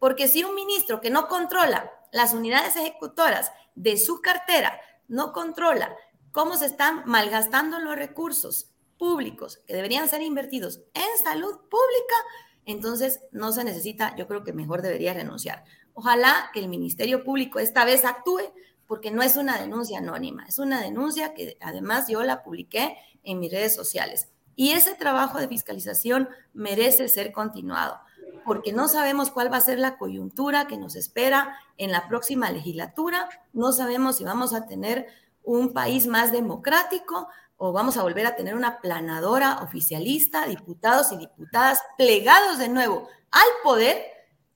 porque 0.00 0.26
si 0.26 0.42
un 0.42 0.56
ministro 0.56 1.00
que 1.00 1.10
no 1.10 1.28
controla 1.28 1.88
las 2.10 2.34
unidades 2.34 2.74
ejecutoras 2.74 3.52
de 3.76 3.96
su 3.96 4.20
cartera, 4.20 4.76
no 5.06 5.32
controla 5.32 5.94
cómo 6.32 6.56
se 6.56 6.66
están 6.66 7.04
malgastando 7.06 7.78
los 7.78 7.94
recursos 7.94 8.72
públicos 8.98 9.60
que 9.68 9.74
deberían 9.76 10.08
ser 10.08 10.20
invertidos 10.20 10.80
en 10.94 11.24
salud 11.24 11.58
pública, 11.70 12.16
entonces 12.66 13.20
no 13.32 13.52
se 13.52 13.64
necesita, 13.64 14.14
yo 14.16 14.26
creo 14.28 14.44
que 14.44 14.52
mejor 14.52 14.82
debería 14.82 15.14
renunciar. 15.14 15.64
Ojalá 15.94 16.50
que 16.52 16.60
el 16.60 16.68
Ministerio 16.68 17.24
Público 17.24 17.58
esta 17.58 17.84
vez 17.84 18.04
actúe 18.04 18.40
porque 18.86 19.10
no 19.10 19.22
es 19.22 19.36
una 19.36 19.58
denuncia 19.58 19.98
anónima, 19.98 20.44
es 20.46 20.58
una 20.58 20.80
denuncia 20.80 21.34
que 21.34 21.56
además 21.60 22.08
yo 22.08 22.22
la 22.22 22.42
publiqué 22.42 22.96
en 23.22 23.38
mis 23.38 23.50
redes 23.50 23.74
sociales. 23.74 24.28
Y 24.54 24.72
ese 24.72 24.94
trabajo 24.94 25.38
de 25.38 25.48
fiscalización 25.48 26.28
merece 26.52 27.08
ser 27.08 27.32
continuado, 27.32 27.98
porque 28.44 28.72
no 28.72 28.88
sabemos 28.88 29.30
cuál 29.30 29.50
va 29.52 29.56
a 29.56 29.62
ser 29.62 29.78
la 29.78 29.96
coyuntura 29.96 30.66
que 30.66 30.76
nos 30.76 30.94
espera 30.94 31.56
en 31.78 31.90
la 31.90 32.06
próxima 32.06 32.50
legislatura, 32.50 33.28
no 33.52 33.72
sabemos 33.72 34.16
si 34.16 34.24
vamos 34.24 34.52
a 34.52 34.66
tener 34.66 35.06
un 35.42 35.72
país 35.72 36.06
más 36.06 36.30
democrático, 36.30 37.28
o 37.64 37.70
vamos 37.70 37.96
a 37.96 38.02
volver 38.02 38.26
a 38.26 38.34
tener 38.34 38.56
una 38.56 38.80
planadora 38.80 39.60
oficialista, 39.62 40.48
diputados 40.48 41.12
y 41.12 41.16
diputadas 41.16 41.80
plegados 41.96 42.58
de 42.58 42.68
nuevo 42.68 43.08
al 43.30 43.46
poder, 43.62 44.02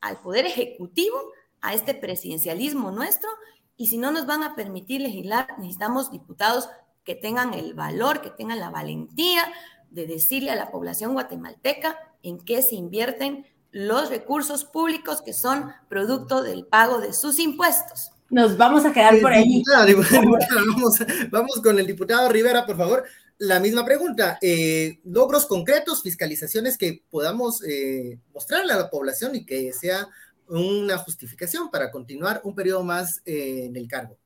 al 0.01 0.17
poder 0.17 0.45
ejecutivo, 0.45 1.17
a 1.61 1.73
este 1.73 1.95
presidencialismo 1.95 2.91
nuestro, 2.91 3.31
y 3.77 3.87
si 3.87 3.97
no 3.97 4.11
nos 4.11 4.27
van 4.27 4.43
a 4.43 4.57
permitir 4.57 5.03
legislar, 5.03 5.57
necesitamos 5.57 6.11
diputados 6.11 6.69
que 7.05 7.15
tengan 7.15 7.55
el 7.55 7.75
valor, 7.75 8.23
que 8.23 8.31
tengan 8.31 8.59
la 8.59 8.71
valentía 8.71 9.53
de 9.89 10.09
decirle 10.09 10.51
a 10.51 10.57
la 10.57 10.73
población 10.73 11.13
guatemalteca 11.13 11.97
en 12.25 12.41
qué 12.41 12.61
se 12.61 12.75
invierten 12.75 13.47
los 13.71 14.09
recursos 14.09 14.65
públicos 14.65 15.23
que 15.23 15.33
son 15.33 15.73
producto 15.89 16.43
del 16.43 16.67
pago 16.67 16.99
de 16.99 17.13
sus 17.13 17.39
impuestos. 17.39 18.16
Nos 18.31 18.57
vamos 18.57 18.85
a 18.85 18.93
quedar 18.93 19.21
por 19.21 19.33
ahí. 19.33 19.63
vamos, 21.31 21.61
con 21.63 21.79
el 21.79 21.87
diputado 21.87 22.29
Rivera, 22.29 22.67
por 22.67 22.77
favor. 22.77 23.05
La 23.39 23.61
misma 23.61 23.85
pregunta, 23.85 24.39
eh, 24.41 24.99
logros 25.05 25.47
concretos, 25.47 26.03
fiscalizaciones 26.03 26.79
que 26.79 27.03
podamos 27.11 27.63
eh, 27.65 28.19
mostrarle 28.33 28.73
a 28.73 28.79
la 28.79 28.91
población 28.91 29.37
y 29.37 29.45
que 29.45 29.73
sea 29.73 30.09
una 30.49 30.97
justificación 30.99 31.71
para 31.71 31.91
continuar 31.91 32.41
un 32.45 32.55
periodo 32.55 32.83
más 32.83 33.21
eh, 33.27 33.67
en 33.67 33.77
el 33.77 33.87
cargo. 33.87 34.17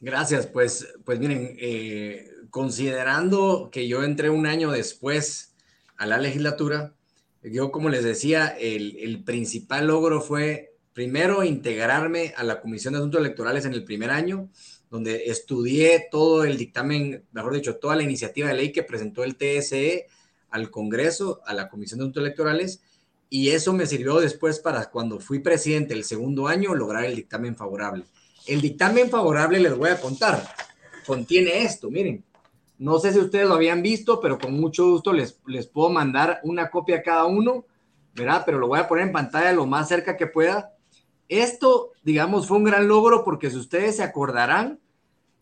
Gracias, 0.00 0.46
pues, 0.46 0.88
pues 1.04 1.20
miren, 1.20 1.56
considerando 2.50 3.70
que 3.70 3.86
yo 3.86 4.02
entré 4.02 4.30
un 4.30 4.46
año 4.46 4.72
después 4.72 5.54
a 5.96 6.06
la 6.06 6.18
legislatura, 6.18 6.92
yo 7.44 7.70
como 7.70 7.88
les 7.88 8.02
decía, 8.02 8.48
el, 8.48 8.96
el 8.98 9.22
principal 9.22 9.86
logro 9.86 10.20
fue 10.20 10.71
primero 10.92 11.42
integrarme 11.42 12.34
a 12.36 12.44
la 12.44 12.60
Comisión 12.60 12.92
de 12.92 12.98
Asuntos 12.98 13.20
Electorales 13.20 13.64
en 13.64 13.72
el 13.72 13.84
primer 13.84 14.10
año, 14.10 14.48
donde 14.90 15.24
estudié 15.26 16.08
todo 16.10 16.44
el 16.44 16.58
dictamen, 16.58 17.24
mejor 17.32 17.54
dicho, 17.54 17.76
toda 17.76 17.96
la 17.96 18.02
iniciativa 18.02 18.48
de 18.48 18.54
ley 18.54 18.72
que 18.72 18.82
presentó 18.82 19.24
el 19.24 19.36
TSE 19.36 20.06
al 20.50 20.70
Congreso, 20.70 21.40
a 21.46 21.54
la 21.54 21.70
Comisión 21.70 21.98
de 21.98 22.04
Asuntos 22.04 22.22
Electorales, 22.22 22.82
y 23.30 23.48
eso 23.50 23.72
me 23.72 23.86
sirvió 23.86 24.20
después 24.20 24.58
para 24.58 24.90
cuando 24.90 25.18
fui 25.18 25.38
presidente 25.38 25.94
el 25.94 26.04
segundo 26.04 26.46
año 26.46 26.74
lograr 26.74 27.04
el 27.04 27.16
dictamen 27.16 27.56
favorable. 27.56 28.04
El 28.46 28.60
dictamen 28.60 29.08
favorable, 29.08 29.60
les 29.60 29.74
voy 29.74 29.88
a 29.88 29.98
contar, 29.98 30.44
contiene 31.06 31.62
esto, 31.62 31.90
miren. 31.90 32.22
No 32.76 32.98
sé 32.98 33.12
si 33.12 33.18
ustedes 33.18 33.48
lo 33.48 33.54
habían 33.54 33.80
visto, 33.80 34.20
pero 34.20 34.38
con 34.38 34.52
mucho 34.60 34.90
gusto 34.90 35.12
les, 35.12 35.38
les 35.46 35.66
puedo 35.66 35.88
mandar 35.88 36.40
una 36.42 36.68
copia 36.68 36.96
a 36.96 37.02
cada 37.02 37.24
uno, 37.24 37.64
¿verdad? 38.14 38.42
Pero 38.44 38.58
lo 38.58 38.66
voy 38.66 38.80
a 38.80 38.88
poner 38.88 39.06
en 39.06 39.12
pantalla 39.12 39.52
lo 39.52 39.64
más 39.66 39.88
cerca 39.88 40.16
que 40.16 40.26
pueda 40.26 40.71
esto, 41.40 41.92
digamos, 42.02 42.46
fue 42.46 42.58
un 42.58 42.64
gran 42.64 42.88
logro 42.88 43.24
porque 43.24 43.50
si 43.50 43.56
ustedes 43.56 43.96
se 43.96 44.02
acordarán, 44.02 44.80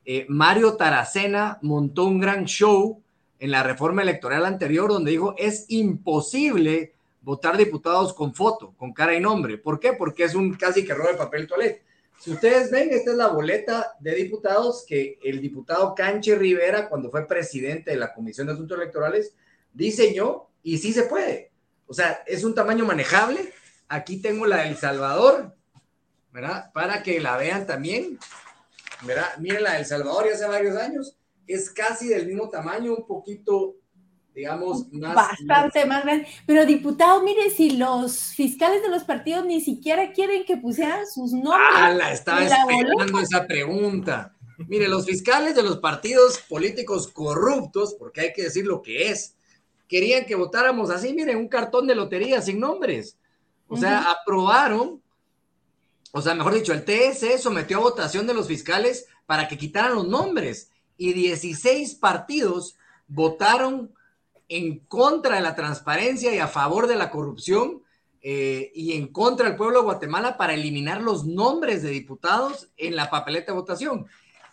eh, 0.05 0.27
Mario 0.29 0.77
Taracena 0.77 1.59
montó 1.63 2.05
un 2.05 2.21
gran 2.21 2.45
show 2.45 3.03
en 3.39 3.51
la 3.51 3.63
reforma 3.63 4.03
electoral 4.03 4.45
anterior 4.45 4.91
donde 4.91 5.11
dijo, 5.11 5.35
es 5.39 5.67
imposible 5.69 6.95
votar 7.23 7.57
diputados 7.57 8.13
con 8.13 8.35
foto, 8.35 8.75
con 8.77 8.93
cara 8.93 9.15
y 9.15 9.21
nombre. 9.21 9.59
¿Por 9.59 9.81
qué? 9.81 9.93
Porque 9.93 10.25
es 10.25 10.35
un 10.35 10.55
casi 10.55 10.85
que 10.85 10.95
roba 10.95 11.13
de 11.13 11.19
papel 11.19 11.47
toilet. 11.47 11.83
Si 12.19 12.31
ustedes 12.31 12.71
ven, 12.71 12.91
esta 12.91 13.13
es 13.13 13.17
la 13.17 13.29
boleta 13.29 13.95
de 13.99 14.15
diputados 14.15 14.85
que 14.87 15.19
el 15.23 15.41
diputado 15.41 15.95
Canche 15.95 16.35
Rivera, 16.35 16.89
cuando 16.89 17.11
fue 17.11 17.27
presidente 17.27 17.93
de 17.93 17.97
la 17.97 18.13
Comisión 18.13 18.47
de 18.47 18.53
Asuntos 18.53 18.77
Electorales, 18.77 19.35
diseñó 19.73 20.49
y 20.63 20.79
sí 20.79 20.93
se 20.93 21.05
puede. 21.05 21.51
O 21.87 21.95
sea, 21.95 22.23
es 22.27 22.45
un 22.45 22.55
tamaño 22.55 22.85
manejable. 22.85 23.53
Aquí 23.89 24.21
tengo 24.21 24.47
la 24.47 24.65
del 24.65 24.77
Salvador, 24.77 25.55
¿verdad? 26.33 26.71
Para 26.73 27.03
que 27.03 27.21
la 27.21 27.37
vean 27.37 27.67
también. 27.67 28.19
¿verdad? 29.03 29.37
Miren 29.39 29.63
la 29.63 29.75
del 29.75 29.87
Salvador 29.87 30.27
ya 30.29 30.35
hace 30.35 30.47
varios 30.47 30.77
años. 30.77 31.17
Es 31.47 31.71
casi 31.71 32.09
del 32.09 32.27
mismo 32.27 32.49
tamaño, 32.49 32.95
un 32.95 33.07
poquito 33.07 33.77
digamos, 34.35 34.91
más, 34.93 35.15
Bastante 35.15 35.85
más 35.87 36.05
grande. 36.05 36.27
Pero 36.47 36.65
diputado, 36.65 37.23
mire, 37.23 37.51
si 37.51 37.77
los 37.77 38.35
fiscales 38.35 38.83
de 38.83 38.89
los 38.89 39.05
partidos 39.05 39.45
ni 39.45 39.61
siquiera 39.61 40.13
quieren 40.13 40.45
que 40.45 40.57
pusieran 40.57 41.07
sus 41.07 41.33
nombres. 41.33 41.69
Ah, 41.75 41.91
la 41.91 42.13
estaba 42.13 42.45
esperando 42.45 43.19
esa 43.19 43.47
pregunta. 43.47 44.35
Mire, 44.69 44.89
los 44.89 45.07
fiscales 45.07 45.55
de 45.55 45.63
los 45.63 45.79
partidos 45.79 46.39
políticos 46.49 47.09
corruptos, 47.09 47.95
porque 47.99 48.21
hay 48.21 48.33
que 48.33 48.45
decir 48.45 48.67
lo 48.67 48.83
que 48.83 49.11
es, 49.11 49.35
querían 49.89 50.27
que 50.27 50.35
votáramos 50.37 50.91
así, 50.91 51.13
miren, 51.13 51.39
un 51.39 51.49
cartón 51.49 51.87
de 51.87 51.95
lotería 51.95 52.41
sin 52.41 52.61
nombres. 52.61 53.19
O 53.69 53.77
sea, 53.77 54.11
aprobaron, 54.11 55.03
o 56.13 56.23
sea, 56.23 56.35
mejor 56.35 56.55
dicho, 56.55 56.73
el 56.73 56.85
TSE 56.85 57.39
sometió 57.39 57.79
a 57.79 57.81
votación 57.81 58.27
de 58.27 58.35
los 58.35 58.49
fiscales 58.49 59.07
para 59.27 59.49
que 59.49 59.59
quitaran 59.59 59.95
los 59.95 60.09
nombres 60.09 60.71
y 60.97 61.13
16 61.13 61.95
partidos 61.97 62.77
votaron 63.07 63.95
en 64.49 64.81
contra 64.81 65.37
de 65.37 65.43
la 65.43 65.55
transparencia 65.55 66.35
y 66.35 66.39
a 66.39 66.49
favor 66.49 66.87
de 66.87 66.97
la 66.97 67.11
corrupción 67.11 67.83
eh, 68.23 68.73
y 68.75 68.95
en 68.95 69.09
contra 69.09 69.47
del 69.47 69.57
pueblo 69.57 69.79
de 69.79 69.85
Guatemala 69.85 70.37
para 70.37 70.55
eliminar 70.55 71.01
los 71.01 71.25
nombres 71.25 71.83
de 71.83 71.91
diputados 71.91 72.69
en 72.77 72.97
la 72.97 73.09
papeleta 73.09 73.53
de 73.53 73.59
votación. 73.59 74.07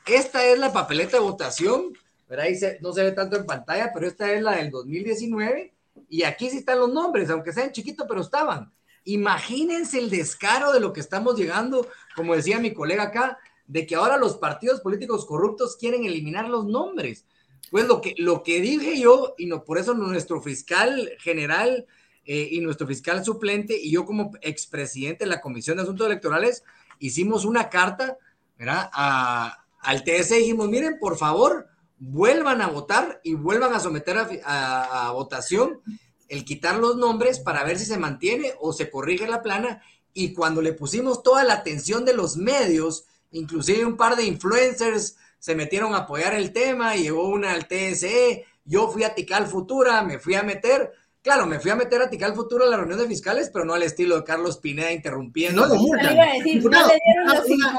Esta 0.05 0.45
es 0.45 0.57
la 0.59 0.71
papeleta 0.71 1.17
de 1.17 1.23
votación, 1.23 1.93
Ahí 2.35 2.57
no 2.81 2.91
se 2.91 3.03
ve 3.03 3.11
tanto 3.13 3.37
en 3.37 3.45
pantalla, 3.45 3.91
pero 3.93 4.05
esta 4.05 4.31
es 4.33 4.41
la 4.41 4.57
del 4.57 4.69
2019 4.69 5.73
y 6.09 6.23
aquí 6.23 6.49
sí 6.49 6.57
están 6.57 6.79
los 6.79 6.91
nombres, 6.91 7.29
aunque 7.29 7.53
sean 7.53 7.71
chiquitos, 7.71 8.05
pero 8.07 8.21
estaban. 8.21 8.71
Imagínense 9.07 9.99
el 9.99 10.09
descaro 10.09 10.71
de 10.71 10.79
lo 10.79 10.93
que 10.93 10.99
estamos 10.99 11.37
llegando, 11.37 11.87
como 12.15 12.35
decía 12.35 12.59
mi 12.59 12.73
colega 12.73 13.03
acá, 13.03 13.37
de 13.65 13.85
que 13.85 13.95
ahora 13.95 14.17
los 14.17 14.37
partidos 14.37 14.81
políticos 14.81 15.25
corruptos 15.25 15.75
quieren 15.75 16.05
eliminar 16.05 16.47
los 16.47 16.65
nombres. 16.65 17.25
Pues 17.69 17.85
lo 17.87 17.99
que, 17.99 18.15
lo 18.17 18.43
que 18.43 18.61
dije 18.61 18.99
yo, 18.99 19.35
y 19.37 19.45
no, 19.45 19.63
por 19.63 19.77
eso 19.77 19.93
nuestro 19.93 20.41
fiscal 20.41 21.11
general 21.19 21.85
eh, 22.25 22.47
y 22.51 22.61
nuestro 22.61 22.87
fiscal 22.87 23.25
suplente 23.25 23.77
y 23.77 23.91
yo 23.91 24.05
como 24.05 24.31
expresidente 24.41 25.25
de 25.25 25.29
la 25.29 25.41
Comisión 25.41 25.77
de 25.77 25.83
Asuntos 25.83 26.07
Electorales 26.07 26.63
hicimos 26.99 27.43
una 27.43 27.69
carta 27.69 28.17
¿verdad? 28.57 28.89
A, 28.93 29.63
al 29.81 30.03
TS 30.03 30.31
y 30.31 30.39
dijimos, 30.39 30.69
miren, 30.69 30.97
por 30.99 31.17
favor, 31.17 31.67
vuelvan 31.99 32.61
a 32.61 32.67
votar 32.67 33.21
y 33.23 33.35
vuelvan 33.35 33.73
a 33.73 33.79
someter 33.79 34.17
a, 34.43 35.11
votación 35.11 35.81
el 36.29 36.45
quitar 36.45 36.77
los 36.77 36.97
nombres 36.97 37.39
para 37.39 37.63
ver 37.63 37.79
si 37.79 37.85
se 37.85 37.97
mantiene 37.97 38.53
o 38.59 38.73
se 38.73 38.89
corrige 38.89 39.27
la 39.27 39.41
plana. 39.41 39.81
Y 40.13 40.33
cuando 40.33 40.61
le 40.61 40.73
pusimos 40.73 41.23
toda 41.23 41.43
la 41.43 41.53
atención 41.53 42.05
de 42.05 42.13
los 42.13 42.37
medios, 42.37 43.05
inclusive 43.31 43.85
un 43.85 43.97
par 43.97 44.15
de 44.15 44.25
influencers, 44.25 45.17
se 45.39 45.55
metieron 45.55 45.93
a 45.93 45.99
apoyar 45.99 46.33
el 46.33 46.51
tema, 46.51 46.95
llegó 46.95 47.27
una 47.29 47.53
al 47.53 47.67
TSE, 47.67 48.45
yo 48.65 48.89
fui 48.89 49.03
a 49.03 49.13
Tical 49.15 49.47
Futura, 49.47 50.01
me 50.03 50.19
fui 50.19 50.35
a 50.35 50.43
meter, 50.43 50.91
claro, 51.21 51.45
me 51.45 51.59
fui 51.59 51.71
a 51.71 51.75
meter 51.75 52.01
a 52.01 52.09
Tical 52.09 52.35
Futura 52.35 52.65
a 52.65 52.69
la 52.69 52.77
reunión 52.77 52.99
de 52.99 53.07
fiscales, 53.07 53.49
pero 53.51 53.63
no 53.63 53.73
al 53.73 53.83
estilo 53.83 54.17
de 54.17 54.23
Carlos 54.23 54.57
Pineda 54.57 54.91
interrumpiendo. 54.91 55.67
No, 55.67 55.73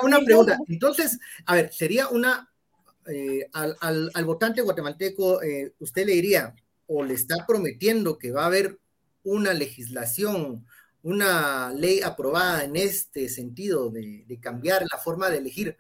una, 0.03 0.20
pregunta. 0.24 0.59
Entonces, 0.66 1.18
a 1.44 1.55
ver, 1.57 1.72
sería 1.72 2.09
una, 2.09 2.51
eh, 3.07 3.49
al, 3.53 4.24
votante 4.24 4.62
guatemalteco, 4.62 5.42
eh, 5.42 5.74
usted 5.80 6.07
le 6.07 6.12
diría, 6.14 6.55
o 6.89 7.05
le 7.05 7.14
está 7.14 7.47
prometiendo 7.47 8.18
que 8.18 8.32
va 8.32 8.43
a 8.43 8.47
haber 8.47 8.80
una 9.22 9.55
legislación, 9.55 10.66
una 11.03 11.72
ley 11.72 12.01
aprobada 12.03 12.64
en 12.64 12.74
este 12.74 13.28
sentido 13.28 13.91
de, 13.91 14.24
de 14.26 14.41
cambiar 14.41 14.84
la 14.91 14.99
forma 14.99 15.30
de 15.30 15.39
elegir 15.39 15.76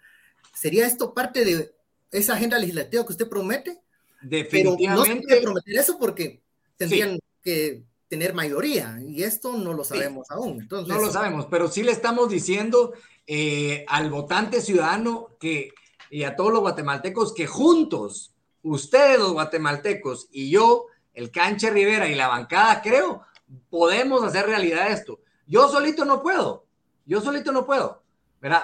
¿Sería 0.58 0.86
esto 0.86 1.14
parte 1.14 1.44
de 1.44 1.72
esa 2.10 2.34
agenda 2.34 2.58
legislativa 2.58 3.04
que 3.06 3.12
usted 3.12 3.28
promete? 3.28 3.80
Definitivamente. 4.20 4.86
Pero 4.86 4.96
no 4.96 5.04
se 5.04 5.22
puede 5.22 5.42
prometer 5.42 5.74
eso 5.78 5.98
porque 6.00 6.42
tendrían 6.76 7.18
que 7.44 7.84
tener 8.08 8.34
mayoría 8.34 8.98
y 9.06 9.22
esto 9.22 9.56
no 9.56 9.72
lo 9.72 9.84
sabemos 9.84 10.28
aún. 10.30 10.62
Entonces, 10.62 10.92
no 10.92 11.00
lo 11.00 11.12
sabemos, 11.12 11.46
pero 11.46 11.68
sí 11.68 11.84
le 11.84 11.92
estamos 11.92 12.28
diciendo 12.28 12.92
eh, 13.26 13.84
al 13.86 14.10
votante 14.10 14.60
ciudadano 14.60 15.28
que 15.38 15.70
y 16.10 16.24
a 16.24 16.34
todos 16.34 16.52
los 16.52 16.60
guatemaltecos 16.60 17.34
que 17.34 17.46
juntos, 17.46 18.34
ustedes 18.62 19.18
los 19.18 19.34
guatemaltecos 19.34 20.28
y 20.32 20.50
yo, 20.50 20.86
el 21.18 21.32
Canche 21.32 21.68
Rivera 21.70 22.06
y 22.06 22.14
la 22.14 22.28
bancada, 22.28 22.80
creo, 22.80 23.22
podemos 23.70 24.22
hacer 24.22 24.46
realidad 24.46 24.92
esto. 24.92 25.18
Yo 25.48 25.68
solito 25.68 26.04
no 26.04 26.22
puedo, 26.22 26.64
yo 27.06 27.20
solito 27.20 27.50
no 27.50 27.66
puedo. 27.66 28.04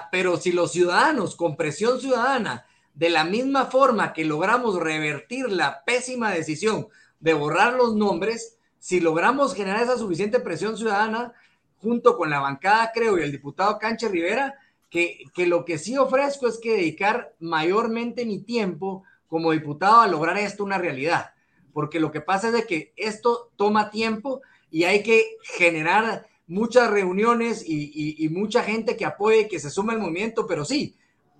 Pero 0.09 0.37
si 0.37 0.53
los 0.53 0.71
ciudadanos, 0.71 1.35
con 1.35 1.57
presión 1.57 1.99
ciudadana, 1.99 2.65
de 2.93 3.09
la 3.09 3.25
misma 3.25 3.65
forma 3.65 4.13
que 4.13 4.23
logramos 4.23 4.79
revertir 4.79 5.49
la 5.49 5.83
pésima 5.83 6.31
decisión 6.31 6.87
de 7.19 7.33
borrar 7.33 7.73
los 7.73 7.93
nombres, 7.93 8.57
si 8.79 9.01
logramos 9.01 9.53
generar 9.53 9.81
esa 9.81 9.97
suficiente 9.97 10.39
presión 10.39 10.77
ciudadana, 10.77 11.33
junto 11.81 12.15
con 12.15 12.29
la 12.29 12.39
bancada, 12.39 12.91
creo, 12.93 13.17
y 13.17 13.23
el 13.23 13.33
diputado 13.33 13.77
Canche 13.79 14.07
Rivera, 14.07 14.55
que, 14.89 15.25
que 15.33 15.45
lo 15.45 15.65
que 15.65 15.77
sí 15.77 15.97
ofrezco 15.97 16.47
es 16.47 16.57
que 16.59 16.71
dedicar 16.71 17.33
mayormente 17.39 18.25
mi 18.25 18.39
tiempo 18.39 19.03
como 19.27 19.51
diputado 19.51 19.99
a 19.99 20.07
lograr 20.07 20.37
esto 20.37 20.63
una 20.63 20.77
realidad. 20.77 21.34
Porque 21.75 21.99
lo 21.99 22.09
que 22.09 22.21
pasa 22.21 22.47
es 22.47 22.53
de 22.53 22.65
que 22.65 22.93
esto 22.95 23.51
toma 23.57 23.91
tiempo 23.91 24.41
y 24.71 24.85
hay 24.85 25.03
que 25.03 25.35
generar 25.43 26.25
muchas 26.47 26.89
reuniones 26.89 27.65
y, 27.67 28.29
mucha 28.31 28.63
gente 28.63 28.95
que 28.95 29.03
apoye, 29.03 29.49
que 29.49 29.59
se 29.59 29.69
suma 29.69 29.91
al 29.91 29.99
movimiento, 29.99 30.47
pero 30.47 30.63
sí, 30.63 30.95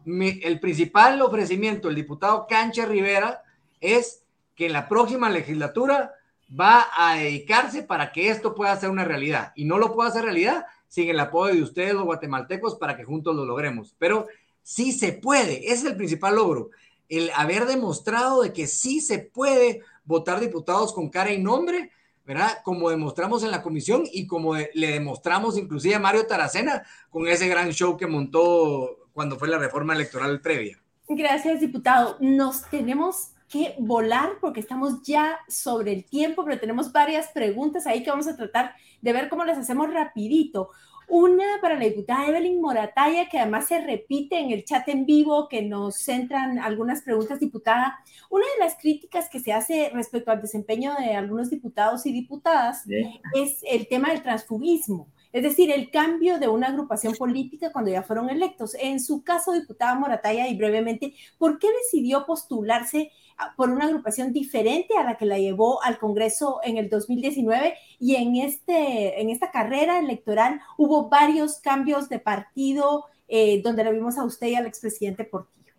el 0.06 0.60
principal 0.60 1.22
ofrecimiento 1.22 1.88
del 1.88 1.96
diputado 1.96 2.48
Canche 2.50 2.86
Rivera 2.86 3.44
es 3.80 4.26
que 4.56 4.66
en 4.66 4.74
la 4.74 4.90
próxima 4.90 5.30
legislatura 5.30 6.16
va 6.52 6.86
a 6.98 7.16
dedicarse 7.16 7.84
para 7.84 8.12
que 8.12 8.28
esto 8.28 8.54
pueda 8.56 8.78
ser 8.78 8.90
una 8.90 9.06
realidad 9.06 9.54
y 9.56 9.64
no 9.64 9.78
lo 9.78 9.94
pueda 9.94 10.10
hacer 10.10 10.26
realidad 10.26 10.66
sin 10.90 11.10
el 11.10 11.20
apoyo 11.22 11.56
de 11.56 11.64
ustedes 11.64 11.94
los 11.94 12.04
guatemaltecos 12.04 12.76
para 12.76 12.98
que 12.98 13.06
juntos 13.06 13.38
lo 13.38 13.46
logremos. 13.46 13.96
Pero 14.00 14.28
sí 14.64 14.92
se 14.92 15.14
puede, 15.14 15.60
ese 15.60 15.74
es 15.76 15.86
el 15.86 15.96
principal 15.96 16.36
logro, 16.36 16.72
el 17.08 17.32
haber 17.36 17.68
demostrado 17.68 18.42
de 18.42 18.52
que 18.52 18.68
sí 18.68 19.00
se 19.00 19.20
puede 19.20 19.82
votar 20.06 20.40
diputados 20.40 20.94
con 20.94 21.10
cara 21.10 21.32
y 21.32 21.42
nombre 21.42 21.92
¿verdad? 22.26 22.58
Como 22.64 22.90
demostramos 22.90 23.44
en 23.44 23.52
la 23.52 23.62
comisión 23.62 24.04
y 24.12 24.26
como 24.26 24.56
le 24.56 24.88
demostramos 24.92 25.58
inclusive 25.58 25.96
a 25.96 26.00
Mario 26.00 26.26
Taracena 26.26 26.84
con 27.10 27.28
ese 27.28 27.48
gran 27.48 27.72
show 27.72 27.96
que 27.96 28.08
montó 28.08 29.10
cuando 29.14 29.38
fue 29.38 29.48
la 29.48 29.60
reforma 29.60 29.94
electoral 29.94 30.42
previa. 30.42 30.80
Gracias, 31.08 31.60
diputado. 31.60 32.18
Nos 32.20 32.68
tenemos 32.70 33.30
que 33.48 33.76
volar 33.78 34.40
porque 34.42 34.60
estamos 34.60 35.04
ya 35.04 35.38
sobre 35.48 35.94
el 35.94 36.04
tiempo, 36.04 36.44
pero 36.44 36.60
tenemos 36.60 36.92
varias 36.92 37.28
preguntas 37.28 37.86
ahí 37.86 38.04
que 38.04 38.10
vamos 38.10 38.28
a 38.28 38.36
tratar 38.36 38.74
de 39.02 39.14
ver 39.14 39.30
cómo 39.30 39.46
las 39.46 39.60
hacemos 39.60 39.94
rapidito. 39.94 40.72
Una 41.08 41.46
para 41.62 41.76
la 41.76 41.86
diputada 41.86 42.28
Evelyn 42.28 42.62
Morataya, 42.62 43.30
que 43.30 43.40
además 43.40 43.68
se 43.68 43.80
repite 43.82 44.40
en 44.40 44.52
el 44.52 44.66
chat 44.66 44.88
en 44.90 45.06
vivo, 45.06 45.48
que 45.48 45.62
nos 45.62 45.98
centran 45.98 46.60
algunas 46.60 47.02
preguntas, 47.02 47.40
diputada. 47.40 48.00
Una 48.30 48.46
de 48.58 48.64
las 48.64 48.76
críticas 48.76 49.30
que 49.30 49.40
se 49.40 49.54
hace 49.54 49.92
respecto 49.94 50.32
al 50.32 50.42
desempeño 50.42 50.94
de 50.96 51.16
algunos 51.16 51.50
diputados 51.50 52.06
y 52.06 52.12
diputadas 52.12 52.86
es 53.34 53.60
el 53.70 53.88
tema 53.88 54.10
del 54.10 54.24
transfugismo. 54.24 55.08
Es 55.32 55.44
decir, 55.44 55.70
el 55.70 55.92
cambio 55.92 56.40
de 56.40 56.48
una 56.48 56.68
agrupación 56.68 57.14
política 57.14 57.72
cuando 57.74 57.92
ya 57.92 58.04
fueron 58.04 58.30
electos. 58.30 58.74
En 58.80 59.02
su 59.02 59.22
caso, 59.22 59.52
diputada 59.52 59.94
Morataya, 59.96 60.48
y 60.48 60.56
brevemente, 60.56 61.14
¿por 61.38 61.60
qué 61.60 61.68
decidió 61.84 62.26
postularse 62.26 63.12
por 63.56 63.70
una 63.70 63.86
agrupación 63.86 64.32
diferente 64.34 64.98
a 64.98 65.04
la 65.04 65.18
que 65.18 65.26
la 65.26 65.38
llevó 65.38 65.84
al 65.84 65.98
Congreso 65.98 66.60
en 66.64 66.78
el 66.78 66.90
2019 66.90 67.76
y 68.00 68.16
en, 68.16 68.36
este, 68.38 69.22
en 69.22 69.30
esta 69.30 69.52
carrera 69.52 70.00
electoral 70.00 70.62
hubo 70.78 71.10
varios 71.10 71.60
cambios 71.60 72.10
de 72.10 72.20
partido 72.20 73.06
eh, 73.28 73.62
donde 73.64 73.84
la 73.84 73.92
vimos 73.92 74.18
a 74.18 74.24
usted 74.24 74.48
y 74.48 74.56
al 74.56 74.66
expresidente 74.66 75.24
Portillo. 75.24 75.74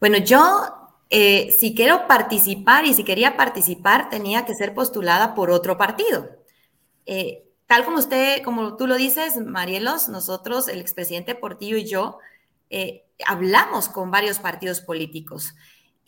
Bueno, 0.00 0.18
yo 0.18 0.40
eh, 1.10 1.54
si 1.56 1.74
quiero 1.74 2.06
participar 2.06 2.86
y 2.86 2.94
si 2.94 3.04
quería 3.04 3.36
participar 3.36 4.08
tenía 4.08 4.44
que 4.44 4.54
ser 4.54 4.74
postulada 4.74 5.34
por 5.34 5.50
otro 5.50 5.76
partido. 5.76 6.30
Eh, 7.06 7.44
tal 7.66 7.84
como 7.84 7.98
usted, 7.98 8.42
como 8.42 8.76
tú 8.76 8.86
lo 8.86 8.96
dices, 8.96 9.36
Marielos, 9.36 10.08
nosotros, 10.08 10.68
el 10.68 10.80
expresidente 10.80 11.34
Portillo 11.34 11.76
y 11.76 11.84
yo, 11.84 12.18
hablamos 13.26 13.88
con 13.88 14.10
varios 14.10 14.38
partidos 14.38 14.80
políticos. 14.80 15.54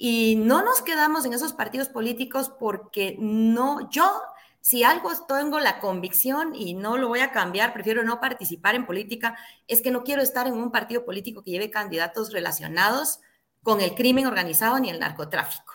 Y 0.04 0.34
no 0.34 0.62
nos 0.62 0.82
quedamos 0.82 1.24
en 1.26 1.32
esos 1.32 1.52
partidos 1.52 1.88
políticos 1.88 2.52
porque 2.58 3.14
no, 3.20 3.88
yo 3.88 4.20
Si 4.60 4.82
algo 4.82 5.10
tengo 5.28 5.60
la 5.60 5.78
convicción 5.78 6.56
y 6.56 6.74
no 6.74 6.96
lo 6.96 7.06
voy 7.06 7.20
a 7.20 7.30
cambiar, 7.30 7.72
prefiero 7.72 8.02
no 8.02 8.18
participar 8.20 8.74
en 8.74 8.84
política, 8.84 9.36
es 9.68 9.80
que 9.80 9.92
no 9.92 10.02
quiero 10.02 10.20
estar 10.20 10.48
en 10.48 10.54
un 10.54 10.72
partido 10.72 11.04
político 11.04 11.44
que 11.44 11.52
lleve 11.52 11.70
candidatos 11.70 12.32
relacionados 12.32 13.20
con 13.62 13.80
el 13.80 13.94
crimen 13.94 14.26
organizado 14.26 14.80
ni 14.80 14.90
el 14.90 14.98
narcotráfico. 14.98 15.74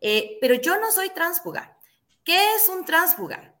Eh, 0.00 0.38
pero 0.40 0.54
yo 0.54 0.78
no 0.78 0.92
soy 0.92 1.10
transfuga. 1.10 1.76
¿Qué 2.22 2.54
es 2.54 2.68
un 2.68 2.84
transfuga? 2.84 3.56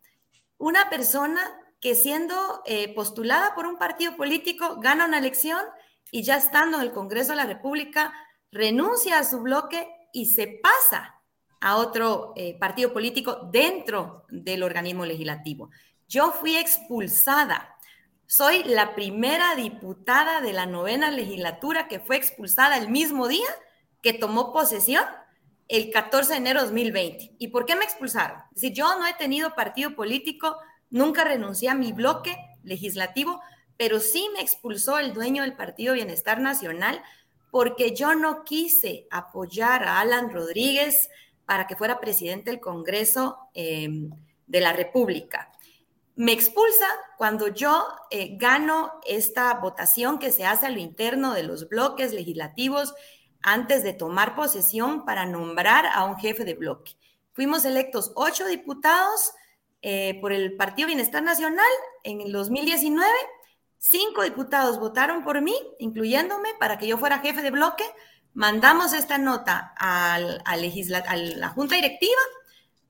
Una 0.56 0.88
persona 0.88 1.40
que 1.80 1.96
siendo 1.96 2.62
eh, 2.64 2.94
postulada 2.94 3.56
por 3.56 3.66
un 3.66 3.76
partido 3.76 4.16
político 4.16 4.76
gana 4.80 5.06
una 5.06 5.18
elección 5.18 5.62
y 6.12 6.22
ya 6.22 6.36
estando 6.36 6.76
en 6.76 6.84
el 6.84 6.92
Congreso 6.92 7.30
de 7.32 7.36
la 7.36 7.46
República 7.46 8.12
renuncia 8.52 9.18
a 9.18 9.24
su 9.24 9.40
bloque 9.40 9.88
y 10.12 10.26
se 10.26 10.60
pasa 10.62 11.20
a 11.60 11.76
otro 11.76 12.32
eh, 12.36 12.58
partido 12.58 12.92
político 12.92 13.48
dentro 13.52 14.24
del 14.30 14.62
organismo 14.62 15.04
legislativo. 15.04 15.70
Yo 16.08 16.32
fui 16.32 16.56
expulsada. 16.56 17.76
Soy 18.26 18.64
la 18.64 18.94
primera 18.94 19.54
diputada 19.54 20.40
de 20.40 20.52
la 20.52 20.66
novena 20.66 21.10
legislatura 21.10 21.88
que 21.88 22.00
fue 22.00 22.16
expulsada 22.16 22.78
el 22.78 22.88
mismo 22.88 23.28
día 23.28 23.48
que 24.02 24.12
tomó 24.12 24.52
posesión 24.52 25.04
el 25.68 25.90
14 25.90 26.32
de 26.32 26.38
enero 26.38 26.60
de 26.60 26.66
2020. 26.66 27.36
¿Y 27.38 27.48
por 27.48 27.66
qué 27.66 27.76
me 27.76 27.84
expulsaron? 27.84 28.40
Si 28.56 28.72
yo 28.72 28.98
no 28.98 29.06
he 29.06 29.14
tenido 29.14 29.54
partido 29.54 29.94
político, 29.94 30.56
nunca 30.90 31.24
renuncié 31.24 31.68
a 31.68 31.74
mi 31.74 31.92
bloque 31.92 32.36
legislativo, 32.64 33.40
pero 33.76 34.00
sí 34.00 34.28
me 34.34 34.40
expulsó 34.40 34.98
el 34.98 35.12
dueño 35.12 35.42
del 35.42 35.54
Partido 35.54 35.94
Bienestar 35.94 36.40
Nacional 36.40 37.02
porque 37.50 37.94
yo 37.94 38.14
no 38.14 38.44
quise 38.44 39.06
apoyar 39.10 39.84
a 39.84 40.00
Alan 40.00 40.30
Rodríguez 40.30 41.10
para 41.44 41.66
que 41.66 41.76
fuera 41.76 42.00
presidente 42.00 42.50
del 42.50 42.60
Congreso 42.60 43.38
em, 43.54 44.10
de 44.46 44.60
la 44.60 44.72
República. 44.72 45.50
Me 46.14 46.32
expulsa 46.32 46.86
cuando 47.16 47.48
yo 47.48 47.86
eh, 48.10 48.36
gano 48.36 48.92
esta 49.06 49.54
votación 49.54 50.18
que 50.18 50.32
se 50.32 50.44
hace 50.44 50.66
a 50.66 50.70
lo 50.70 50.78
interno 50.78 51.32
de 51.32 51.42
los 51.42 51.68
bloques 51.68 52.12
legislativos 52.12 52.94
antes 53.42 53.82
de 53.82 53.94
tomar 53.94 54.34
posesión 54.34 55.04
para 55.04 55.24
nombrar 55.26 55.86
a 55.86 56.04
un 56.04 56.16
jefe 56.18 56.44
de 56.44 56.54
bloque. 56.54 56.92
Fuimos 57.32 57.64
electos 57.64 58.12
ocho 58.16 58.46
diputados 58.46 59.32
eh, 59.82 60.18
por 60.20 60.32
el 60.32 60.56
Partido 60.56 60.88
Bienestar 60.88 61.22
Nacional 61.22 61.70
en 62.02 62.20
el 62.20 62.32
2019. 62.32 63.08
Cinco 63.82 64.24
diputados 64.24 64.78
votaron 64.78 65.24
por 65.24 65.40
mí, 65.40 65.54
incluyéndome, 65.78 66.50
para 66.58 66.76
que 66.76 66.86
yo 66.86 66.98
fuera 66.98 67.20
jefe 67.20 67.40
de 67.40 67.50
bloque. 67.50 67.82
Mandamos 68.34 68.92
esta 68.92 69.16
nota 69.16 69.72
a 69.78 70.18
la 70.18 71.48
Junta 71.48 71.76
Directiva 71.76 72.20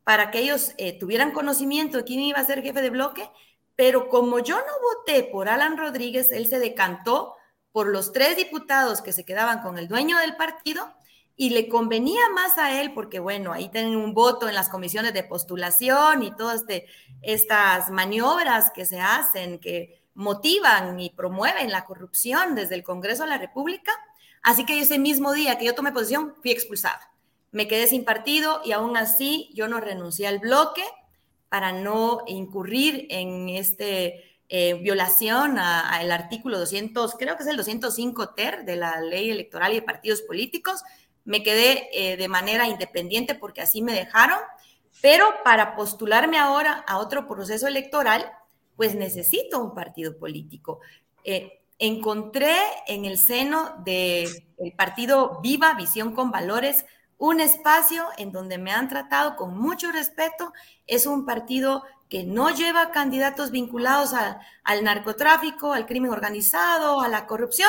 para 0.02 0.32
que 0.32 0.40
ellos 0.40 0.72
eh, 0.78 0.98
tuvieran 0.98 1.30
conocimiento 1.30 1.98
de 1.98 2.04
quién 2.04 2.18
iba 2.18 2.40
a 2.40 2.44
ser 2.44 2.60
jefe 2.64 2.82
de 2.82 2.90
bloque, 2.90 3.30
pero 3.76 4.08
como 4.08 4.40
yo 4.40 4.56
no 4.56 4.72
voté 4.82 5.22
por 5.22 5.48
Alan 5.48 5.78
Rodríguez, 5.78 6.32
él 6.32 6.48
se 6.48 6.58
decantó 6.58 7.36
por 7.70 7.86
los 7.86 8.10
tres 8.10 8.36
diputados 8.36 9.00
que 9.00 9.12
se 9.12 9.24
quedaban 9.24 9.62
con 9.62 9.78
el 9.78 9.86
dueño 9.86 10.18
del 10.18 10.34
partido 10.34 10.92
y 11.36 11.50
le 11.50 11.68
convenía 11.68 12.28
más 12.34 12.58
a 12.58 12.80
él 12.80 12.92
porque, 12.94 13.20
bueno, 13.20 13.52
ahí 13.52 13.68
tienen 13.68 13.94
un 13.94 14.12
voto 14.12 14.48
en 14.48 14.56
las 14.56 14.68
comisiones 14.68 15.14
de 15.14 15.22
postulación 15.22 16.24
y 16.24 16.34
todas 16.34 16.62
este, 16.62 16.86
estas 17.22 17.90
maniobras 17.90 18.72
que 18.72 18.84
se 18.84 18.98
hacen, 18.98 19.60
que 19.60 19.99
motivan 20.20 21.00
y 21.00 21.10
promueven 21.10 21.70
la 21.70 21.86
corrupción 21.86 22.54
desde 22.54 22.74
el 22.74 22.82
Congreso 22.82 23.22
de 23.22 23.30
la 23.30 23.38
República. 23.38 23.90
Así 24.42 24.66
que 24.66 24.78
ese 24.78 24.98
mismo 24.98 25.32
día 25.32 25.56
que 25.58 25.64
yo 25.64 25.74
tomé 25.74 25.92
posición, 25.92 26.34
fui 26.42 26.50
expulsada. 26.50 27.10
Me 27.52 27.66
quedé 27.66 27.86
sin 27.86 28.04
partido 28.04 28.60
y 28.64 28.72
aún 28.72 28.98
así 28.98 29.50
yo 29.54 29.66
no 29.66 29.80
renuncié 29.80 30.26
al 30.26 30.38
bloque 30.38 30.84
para 31.48 31.72
no 31.72 32.22
incurrir 32.26 33.06
en 33.08 33.48
este 33.48 34.38
eh, 34.50 34.74
violación 34.74 35.58
al 35.58 36.12
artículo 36.12 36.58
200, 36.58 37.14
creo 37.14 37.36
que 37.36 37.42
es 37.42 37.48
el 37.48 37.56
205 37.56 38.30
ter 38.34 38.64
de 38.64 38.76
la 38.76 39.00
ley 39.00 39.30
electoral 39.30 39.72
y 39.72 39.76
de 39.76 39.82
partidos 39.82 40.20
políticos. 40.20 40.82
Me 41.24 41.42
quedé 41.42 41.88
eh, 41.94 42.16
de 42.18 42.28
manera 42.28 42.68
independiente 42.68 43.34
porque 43.34 43.62
así 43.62 43.80
me 43.80 43.94
dejaron, 43.94 44.38
pero 45.00 45.26
para 45.44 45.76
postularme 45.76 46.38
ahora 46.38 46.84
a 46.86 46.98
otro 46.98 47.26
proceso 47.26 47.66
electoral, 47.66 48.30
pues 48.80 48.94
necesito 48.94 49.62
un 49.62 49.74
partido 49.74 50.16
político. 50.16 50.80
Eh, 51.22 51.60
encontré 51.78 52.56
en 52.86 53.04
el 53.04 53.18
seno 53.18 53.74
del 53.84 54.42
partido 54.74 55.38
Viva, 55.42 55.74
Visión 55.74 56.14
con 56.14 56.30
Valores, 56.30 56.86
un 57.18 57.40
espacio 57.40 58.06
en 58.16 58.32
donde 58.32 58.56
me 58.56 58.72
han 58.72 58.88
tratado 58.88 59.36
con 59.36 59.54
mucho 59.54 59.92
respeto. 59.92 60.54
Es 60.86 61.04
un 61.04 61.26
partido 61.26 61.82
que 62.08 62.24
no 62.24 62.48
lleva 62.48 62.90
candidatos 62.90 63.50
vinculados 63.50 64.14
al 64.14 64.82
narcotráfico, 64.82 65.74
al 65.74 65.84
crimen 65.84 66.12
organizado, 66.12 67.02
a 67.02 67.08
la 67.08 67.26
corrupción, 67.26 67.68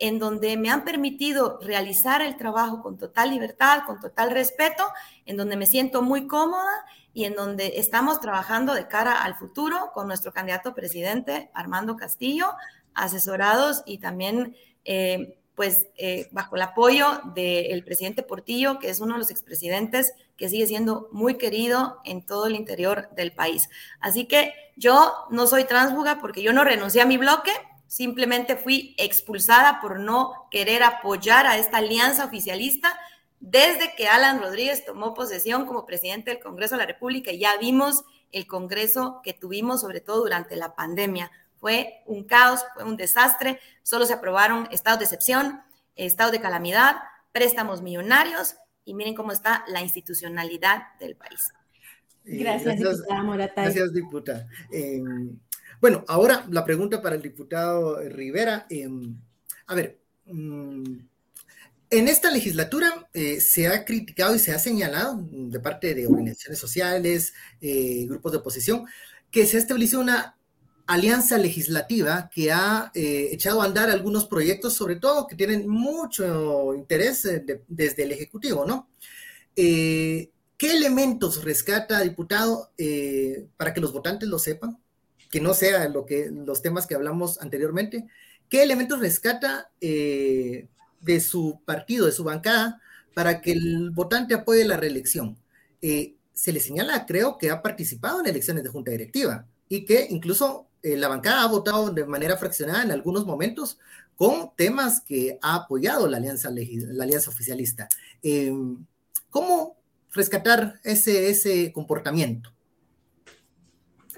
en 0.00 0.18
donde 0.18 0.56
me 0.56 0.70
han 0.70 0.82
permitido 0.82 1.60
realizar 1.62 2.20
el 2.20 2.36
trabajo 2.36 2.82
con 2.82 2.98
total 2.98 3.30
libertad, 3.30 3.84
con 3.86 4.00
total 4.00 4.32
respeto, 4.32 4.88
en 5.24 5.36
donde 5.36 5.56
me 5.56 5.66
siento 5.66 6.02
muy 6.02 6.26
cómoda 6.26 6.84
y 7.14 7.24
en 7.24 7.34
donde 7.34 7.74
estamos 7.76 8.20
trabajando 8.20 8.74
de 8.74 8.88
cara 8.88 9.22
al 9.22 9.34
futuro 9.34 9.90
con 9.92 10.06
nuestro 10.06 10.32
candidato 10.32 10.74
presidente, 10.74 11.50
Armando 11.54 11.96
Castillo, 11.96 12.54
asesorados 12.94 13.82
y 13.86 13.98
también 13.98 14.56
eh, 14.84 15.38
pues 15.54 15.86
eh, 15.96 16.28
bajo 16.32 16.56
el 16.56 16.62
apoyo 16.62 17.20
del 17.34 17.84
presidente 17.84 18.22
Portillo, 18.22 18.78
que 18.78 18.88
es 18.88 19.00
uno 19.00 19.14
de 19.14 19.18
los 19.18 19.30
expresidentes 19.30 20.12
que 20.36 20.48
sigue 20.48 20.66
siendo 20.66 21.08
muy 21.12 21.36
querido 21.36 22.00
en 22.04 22.24
todo 22.24 22.46
el 22.46 22.56
interior 22.56 23.10
del 23.14 23.32
país. 23.32 23.68
Así 24.00 24.26
que 24.26 24.54
yo 24.76 25.12
no 25.30 25.46
soy 25.46 25.64
transfuga 25.64 26.18
porque 26.20 26.42
yo 26.42 26.52
no 26.52 26.64
renuncié 26.64 27.02
a 27.02 27.06
mi 27.06 27.18
bloque, 27.18 27.52
simplemente 27.86 28.56
fui 28.56 28.94
expulsada 28.96 29.78
por 29.82 30.00
no 30.00 30.48
querer 30.50 30.82
apoyar 30.82 31.46
a 31.46 31.58
esta 31.58 31.76
alianza 31.76 32.24
oficialista 32.24 32.98
desde 33.42 33.94
que 33.96 34.06
Alan 34.06 34.40
Rodríguez 34.40 34.84
tomó 34.84 35.12
posesión 35.12 35.66
como 35.66 35.84
presidente 35.84 36.30
del 36.30 36.40
Congreso 36.40 36.76
de 36.76 36.82
la 36.82 36.86
República. 36.86 37.32
Ya 37.32 37.58
vimos 37.58 38.04
el 38.30 38.46
Congreso 38.46 39.20
que 39.22 39.34
tuvimos, 39.34 39.82
sobre 39.82 40.00
todo 40.00 40.22
durante 40.22 40.56
la 40.56 40.74
pandemia 40.74 41.30
fue 41.62 42.02
un 42.06 42.24
caos, 42.24 42.64
fue 42.74 42.82
un 42.82 42.96
desastre. 42.96 43.60
Solo 43.84 44.04
se 44.04 44.14
aprobaron 44.14 44.66
estados 44.72 44.98
de 44.98 45.04
excepción, 45.04 45.60
estados 45.94 46.32
de 46.32 46.40
calamidad, 46.40 46.96
préstamos 47.30 47.82
millonarios 47.82 48.56
y 48.84 48.94
miren 48.94 49.14
cómo 49.14 49.30
está 49.30 49.64
la 49.68 49.80
institucionalidad 49.80 50.98
del 50.98 51.14
país. 51.14 51.52
Eh, 52.24 52.38
gracias, 52.38 52.78
diputada 52.78 53.22
Moratay. 53.22 53.64
Gracias, 53.66 53.92
diputada. 53.92 54.48
Em, 54.72 55.38
bueno, 55.80 56.04
ahora 56.08 56.44
la 56.50 56.64
pregunta 56.64 57.00
para 57.00 57.14
el 57.14 57.22
diputado 57.22 57.96
Rivera. 58.08 58.66
Em, 58.68 59.14
a 59.68 59.74
ver, 59.76 60.00
mm, 60.26 60.96
en 61.92 62.08
esta 62.08 62.30
legislatura 62.30 63.06
eh, 63.12 63.38
se 63.38 63.68
ha 63.68 63.84
criticado 63.84 64.34
y 64.34 64.38
se 64.38 64.52
ha 64.52 64.58
señalado 64.58 65.22
de 65.30 65.60
parte 65.60 65.94
de 65.94 66.06
organizaciones 66.06 66.58
sociales, 66.58 67.34
eh, 67.60 68.06
grupos 68.08 68.32
de 68.32 68.38
oposición, 68.38 68.86
que 69.30 69.44
se 69.46 69.58
ha 69.58 69.60
establecido 69.60 70.00
una 70.00 70.38
alianza 70.86 71.36
legislativa 71.36 72.30
que 72.32 72.50
ha 72.50 72.90
eh, 72.94 73.28
echado 73.32 73.60
a 73.60 73.66
andar 73.66 73.90
algunos 73.90 74.24
proyectos, 74.24 74.72
sobre 74.72 74.96
todo 74.96 75.26
que 75.26 75.36
tienen 75.36 75.68
mucho 75.68 76.74
interés 76.74 77.28
desde 77.68 78.02
el 78.02 78.12
Ejecutivo, 78.12 78.64
¿no? 78.64 78.88
¿Qué 79.54 80.30
elementos 80.62 81.44
rescata, 81.44 82.00
diputado, 82.00 82.72
para 83.58 83.74
que 83.74 83.80
los 83.82 83.92
votantes 83.92 84.30
lo 84.30 84.38
sepan? 84.38 84.78
Que 85.30 85.40
no 85.40 85.52
sea 85.52 85.88
lo 85.90 86.06
que, 86.06 86.30
los 86.32 86.62
temas 86.62 86.86
que 86.86 86.94
hablamos 86.94 87.38
anteriormente. 87.42 88.06
¿Qué 88.48 88.62
elementos 88.62 89.00
rescata 89.00 89.70
de 91.02 91.20
su 91.20 91.60
partido, 91.64 92.06
de 92.06 92.12
su 92.12 92.24
bancada, 92.24 92.80
para 93.14 93.40
que 93.40 93.52
el 93.52 93.90
votante 93.90 94.34
apoye 94.34 94.64
la 94.64 94.76
reelección? 94.76 95.36
se 96.32 96.52
le 96.52 96.60
señala, 96.60 97.06
creo, 97.06 97.38
que 97.38 97.50
ha 97.50 97.60
participado 97.60 98.20
en 98.20 98.26
elecciones 98.26 98.62
de 98.62 98.70
junta 98.70 98.90
directiva 98.90 99.46
y 99.68 99.84
que 99.84 100.06
incluso 100.10 100.66
eh, 100.82 100.96
la 100.96 101.08
bancada 101.08 101.42
ha 101.42 101.48
votado 101.48 101.90
de 101.90 102.04
manera 102.04 102.36
fraccionada 102.36 102.82
en 102.82 102.90
algunos 102.90 103.26
momentos 103.26 103.78
con 104.16 104.50
temas 104.56 105.00
que 105.00 105.38
ha 105.42 105.54
apoyado 105.54 106.06
la 106.08 106.16
alianza, 106.16 106.48
alianza 106.48 107.30
oficialista. 107.30 107.88
Em, 108.22 108.84
¿Cómo 109.30 109.76
rescatar 110.12 110.80
ese, 110.84 111.30
ese 111.30 111.72
comportamiento? 111.72 112.52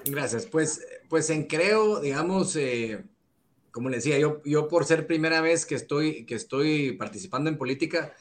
Gracias. 0.05 0.45
Pues, 0.45 0.81
pues 1.09 1.29
en 1.29 1.45
Creo, 1.45 2.01
digamos, 2.01 2.55
eh, 2.55 3.03
como 3.75 3.89
le 3.89 3.97
decía, 3.97 4.17
yo, 4.17 4.41
yo 4.45 4.69
por 4.69 4.85
ser 4.85 5.05
primera 5.05 5.41
vez 5.41 5.65
que 5.65 5.75
estoy, 5.75 6.25
que 6.25 6.35
estoy 6.35 6.93
participando 6.93 7.49
en 7.49 7.57
política, 7.57 8.13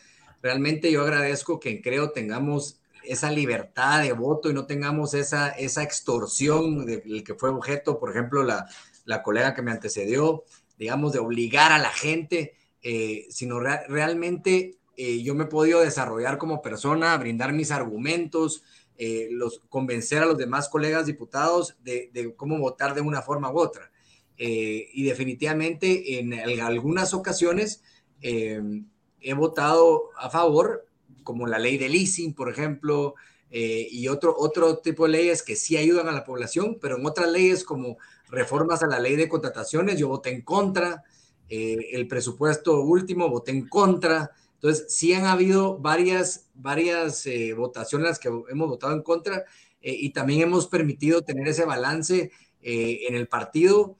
realmente 0.43 0.91
yo 0.91 1.03
agradezco 1.03 1.61
que 1.61 1.81
Creo 1.81 2.11
tengamos 2.11 2.81
esa 3.05 3.31
libertad 3.31 4.03
de 4.03 4.13
voto 4.15 4.51
y 4.51 4.53
no 4.53 4.67
tengamos 4.67 5.15
esa, 5.15 5.51
esa 5.51 5.85
extorsión 5.85 6.85
del 6.85 7.23
que 7.23 7.37
fue 7.37 7.51
objeto, 7.51 8.01
por 8.01 8.11
ejemplo, 8.11 8.43
la, 8.43 8.67
la 9.05 9.23
colega 9.23 9.55
que 9.55 9.63
me 9.63 9.71
antecedió, 9.71 10.43
digamos, 10.77 11.13
de 11.13 11.21
obligar 11.21 11.71
a 11.71 11.79
la 11.79 11.91
gente, 11.91 12.57
eh, 12.83 13.25
sino 13.31 13.61
realmente 13.61 14.79
eh, 14.97 15.23
yo 15.23 15.37
me 15.37 15.45
he 15.45 15.47
podido 15.47 15.83
desarrollar 15.83 16.37
como 16.37 16.63
persona, 16.63 17.17
brindar 17.17 17.53
mis 17.53 17.71
argumentos, 17.71 18.65
eh, 18.99 19.29
los, 19.31 19.61
convencer 19.69 20.25
a 20.25 20.27
los 20.27 20.37
demás 20.37 20.69
colegas 20.69 21.07
diputados 21.07 21.77
de, 21.85 22.35
cómo 22.37 22.59
votar 22.59 22.97
de 22.97 23.03
una 23.03 23.23
forma 23.23 23.53
u 23.53 23.61
otra. 23.61 23.93
Eh, 24.37 24.89
y 24.93 25.05
definitivamente 25.05 26.19
en 26.19 26.61
algunas 26.61 27.15
ocasiones 27.15 27.83
he 28.21 29.35
votado 29.35 30.11
a 30.17 30.31
favor, 30.31 30.87
como 31.23 31.47
la 31.47 31.59
ley 31.59 31.79
de 31.79 31.89
leasing, 31.89 32.35
por 32.35 32.51
ejemplo, 32.51 33.15
y 33.51 34.09
otro, 34.09 34.35
otro 34.37 34.79
tipo 34.79 35.05
de 35.05 35.13
leyes 35.13 35.43
que 35.43 35.57
sí 35.57 35.77
ayudan 35.77 36.09
a 36.09 36.13
la 36.13 36.25
población, 36.25 36.79
pero 36.81 36.97
en 36.97 37.07
otras 37.07 37.31
leyes 37.31 37.65
como 37.65 37.99
reformas 38.29 38.83
a 38.83 38.87
la 38.87 38.99
ley 38.99 39.15
de 39.15 39.29
contrataciones, 39.29 39.99
yo 39.99 40.09
voté 40.09 40.31
en 40.31 40.43
contra, 40.43 41.05
el 41.49 42.09
presupuesto 42.09 42.81
último 42.81 43.29
voté 43.29 43.53
en 43.53 43.69
contra, 43.69 44.33
entonces, 44.65 44.87
sí 44.97 45.13
han 45.13 45.27
habido 45.27 45.77
varias, 45.77 46.49
varias 46.55 47.27
eh, 47.27 47.53
votaciones 47.53 48.07
en 48.07 48.09
las 48.09 48.19
que 48.19 48.29
hemos 48.29 48.67
votado 48.67 48.95
en 48.95 49.03
contra 49.03 49.45
eh, 49.83 49.95
y 49.95 50.09
también 50.15 50.41
hemos 50.41 50.69
permitido 50.69 51.21
tener 51.21 51.47
ese 51.47 51.67
balance 51.67 52.31
eh, 52.63 53.01
en 53.07 53.15
el 53.15 53.29
partido, 53.29 53.99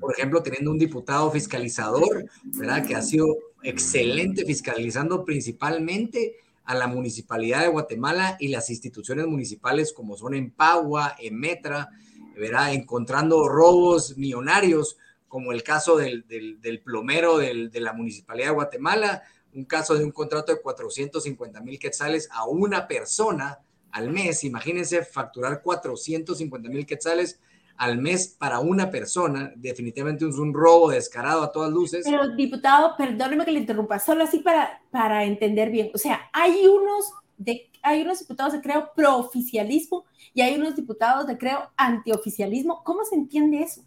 por 0.00 0.12
ejemplo, 0.12 0.42
teniendo 0.42 0.70
un 0.70 0.78
diputado 0.78 1.30
fiscalizador, 1.30 2.26
¿verdad? 2.44 2.86
Que 2.86 2.96
ha 2.96 3.02
sido 3.02 3.26
excelente 3.62 4.44
fiscalizando 4.44 5.24
principalmente 5.24 6.36
a 6.64 6.74
la 6.74 6.86
municipalidad 6.86 7.62
de 7.62 7.68
Guatemala 7.68 8.36
y 8.40 8.48
las 8.48 8.70
instituciones 8.70 9.26
municipales 9.26 9.92
como 9.92 10.16
son 10.16 10.34
Empagua, 10.34 11.14
Emetra, 11.18 11.90
¿verdad? 12.36 12.72
Encontrando 12.72 13.48
robos 13.48 14.16
millonarios, 14.16 14.96
como 15.28 15.52
el 15.52 15.62
caso 15.62 15.96
del, 15.96 16.26
del, 16.28 16.80
plomero 16.80 17.38
de 17.38 17.80
la 17.80 17.92
municipalidad 17.92 18.48
de 18.48 18.54
Guatemala, 18.54 19.22
un 19.54 19.64
caso 19.64 19.94
de 19.96 20.04
un 20.04 20.12
contrato 20.12 20.52
de 20.52 20.60
450 20.60 21.60
mil 21.60 21.78
quetzales 21.78 22.28
a 22.32 22.46
una 22.46 22.86
persona 22.86 23.60
al 23.90 24.10
mes. 24.10 24.44
Imagínense 24.44 25.04
facturar 25.04 25.62
450 25.62 26.68
mil 26.68 26.86
quetzales 26.86 27.40
al 27.76 27.98
mes 27.98 28.28
para 28.38 28.60
una 28.60 28.90
persona. 28.90 29.52
Definitivamente 29.56 30.28
es 30.28 30.36
un 30.36 30.54
robo 30.54 30.90
descarado 30.90 31.42
a 31.42 31.52
todas 31.52 31.70
luces. 31.70 32.04
Pero, 32.04 32.28
diputado, 32.34 32.94
perdóneme 32.96 33.44
que 33.44 33.52
le 33.52 33.60
interrumpa, 33.60 33.98
solo 33.98 34.24
así 34.24 34.38
para, 34.38 34.80
para 34.90 35.24
entender 35.24 35.70
bien. 35.70 35.90
O 35.94 35.98
sea, 35.98 36.30
hay 36.32 36.66
unos, 36.66 37.12
de, 37.36 37.70
hay 37.82 38.02
unos 38.02 38.20
diputados 38.20 38.52
de 38.52 38.60
creo 38.60 38.90
prooficialismo 38.94 40.04
y 40.34 40.42
hay 40.42 40.56
unos 40.56 40.76
diputados 40.76 41.26
de 41.26 41.38
creo 41.38 41.70
antioficialismo. 41.76 42.82
¿Cómo 42.84 43.04
se 43.04 43.16
entiende 43.16 43.62
eso? 43.62 43.82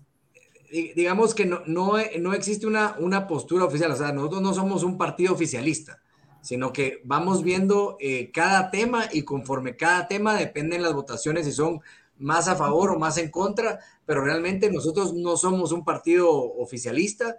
digamos 0.96 1.34
que 1.34 1.46
no, 1.46 1.62
no, 1.66 1.94
no 2.20 2.34
existe 2.34 2.68
una, 2.68 2.96
una 3.00 3.28
postura 3.28 3.66
oficial, 3.66 3.92
o 3.92 3.96
sea, 3.96 4.12
nosotros 4.12 4.42
no 4.42 4.54
somos 4.54 4.84
un 4.84 4.98
partido 4.98 5.34
oficialista, 5.34 6.02
sino 6.42 6.74
que 6.74 7.02
vamos 7.06 7.44
viendo 7.44 7.98
eh, 8.00 8.32
cada 8.32 8.70
tema 8.72 9.06
y 9.12 9.24
conforme 9.24 9.76
cada 9.76 10.08
tema 10.08 10.36
dependen 10.36 10.84
las 10.84 10.94
votaciones 10.94 11.46
si 11.46 11.52
son 11.52 11.82
más 12.18 12.48
a 12.48 12.56
favor 12.56 12.92
o 12.92 13.00
más 13.00 13.18
en 13.18 13.30
contra, 13.30 13.80
pero 14.06 14.24
realmente 14.24 14.72
nosotros 14.72 15.14
no 15.14 15.38
somos 15.38 15.72
un 15.72 15.84
partido 15.84 16.32
oficialista, 16.32 17.38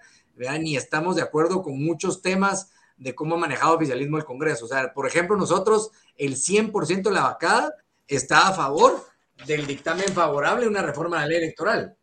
ni 0.60 0.76
estamos 0.76 1.16
de 1.16 1.22
acuerdo 1.22 1.62
con 1.62 1.82
muchos 1.82 2.20
temas 2.22 2.70
de 2.96 3.14
cómo 3.14 3.34
ha 3.34 3.38
manejado 3.38 3.76
oficialismo 3.76 4.18
el 4.18 4.24
Congreso. 4.24 4.66
O 4.66 4.68
sea, 4.68 4.92
por 4.92 5.06
ejemplo, 5.06 5.36
nosotros 5.36 5.90
el 6.16 6.36
100% 6.36 7.02
de 7.02 7.10
la 7.10 7.22
vacada 7.22 7.74
está 8.08 8.48
a 8.48 8.52
favor 8.52 9.04
del 9.46 9.66
dictamen 9.66 10.08
favorable 10.12 10.66
a 10.66 10.68
una 10.68 10.82
reforma 10.82 11.16
de 11.16 11.22
la 11.22 11.28
ley 11.28 11.38
electoral 11.38 11.96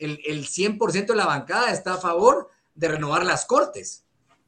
el, 0.00 0.20
el 0.26 0.46
100% 0.46 1.06
de 1.06 1.14
la 1.14 1.26
bancada 1.26 1.70
está 1.70 1.94
a 1.94 1.98
favor 1.98 2.48
de 2.74 2.88
renovar 2.88 3.24
las 3.24 3.44
cortes 3.44 4.04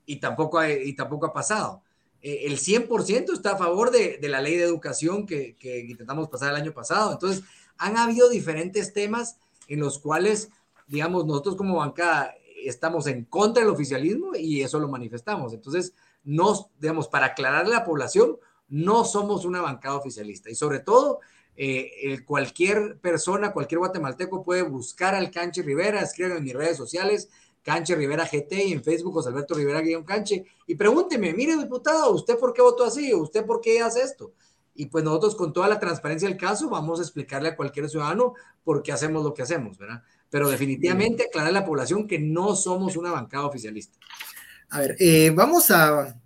y 0.07 0.17
tampoco 0.17 0.67
y 0.67 0.95
tampoco 0.95 1.27
ha 1.27 1.33
pasado. 1.33 1.83
Eh, 2.23 2.47
el 2.47 2.59
100% 2.59 3.33
está 3.33 3.53
a 3.53 3.59
favor 3.59 3.91
de, 3.91 4.19
de, 4.19 4.29
la 4.29 4.41
ley 4.41 4.57
de 4.57 4.65
educación 4.65 5.27
que, 5.27 5.57
que, 5.57 5.81
intentamos 5.81 6.29
pasar 6.29 6.51
el 6.51 6.61
año 6.61 6.73
pasado. 6.73 7.13
Entonces, 7.13 7.45
han 7.79 7.97
habido 7.97 8.29
diferentes 8.29 8.93
temas 8.93 9.39
en 9.69 9.81
los 9.81 9.99
cuales, 9.99 10.51
digamos, 10.87 11.27
nosotros 11.27 11.57
como 11.57 11.77
bancada 11.77 12.35
estamos 12.65 13.07
en 13.07 13.25
contra 13.25 13.63
del 13.63 13.73
oficialismo 13.73 14.35
y 14.35 14.63
eso 14.63 14.79
lo 14.79 14.89
manifestamos. 14.89 15.53
Entonces, 15.53 15.95
no, 16.25 16.71
digamos, 16.79 17.09
para 17.09 17.27
aclararle 17.27 17.75
a 17.75 17.81
la 17.81 17.85
población, 17.85 18.39
no 18.69 19.05
somos 19.05 19.45
una 19.45 19.61
bancada 19.61 19.97
oficialista 19.97 20.51
y 20.51 20.55
sobre 20.55 20.81
todo 20.81 21.21
eh, 21.57 22.21
cualquier 22.25 22.99
persona, 22.99 23.53
cualquier 23.53 23.81
guatemalteco 23.81 24.43
puede 24.43 24.63
buscar 24.63 25.15
al 25.15 25.31
Canche 25.31 25.63
Rivera, 25.63 26.01
escriban 26.01 26.39
en 26.39 26.45
mis 26.45 26.55
redes 26.55 26.77
sociales, 26.77 27.29
Canche 27.63 27.95
Rivera 27.95 28.25
GT 28.25 28.53
y 28.67 28.73
en 28.73 28.83
Facebook 28.83 29.13
José 29.13 29.29
Alberto 29.29 29.55
Rivera 29.55 29.83
guion 29.83 30.05
Canche 30.05 30.45
y 30.67 30.75
pregúnteme, 30.75 31.33
mire 31.35 31.57
diputado, 31.57 32.13
¿usted 32.13 32.39
por 32.39 32.53
qué 32.53 32.63
votó 32.63 32.85
así? 32.85 33.15
¿Usted 33.15 33.45
por 33.45 33.61
qué 33.61 33.81
hace 33.81 34.03
esto? 34.03 34.33
Y 34.75 34.87
pues 34.87 35.05
nosotros 35.05 35.35
con 35.35 35.53
toda 35.53 35.69
la 35.69 35.79
transparencia 35.79 36.29
del 36.29 36.39
caso 36.39 36.71
vamos 36.71 36.99
a 36.99 37.03
explicarle 37.03 37.51
a 37.51 37.57
cualquier 37.57 37.89
ciudadano 37.89 38.35
por 38.65 38.83
qué 38.83 38.93
hacemos 38.93 39.23
lo 39.23 39.35
que 39.35 39.43
hacemos, 39.43 39.79
¿verdad? 39.79 40.03
Pero 40.31 40.49
definitivamente 40.49 41.25
aclarar 41.25 41.51
a 41.51 41.61
la 41.61 41.65
población 41.65 42.07
que 42.07 42.19
no 42.19 42.57
somos 42.57 42.97
una 42.97 43.11
bancada 43.11 43.47
oficialista. 43.47 43.99
A 44.71 44.81
ver, 44.81 44.97
eh, 44.99 45.31
vamos 45.35 45.71
a 45.71 46.17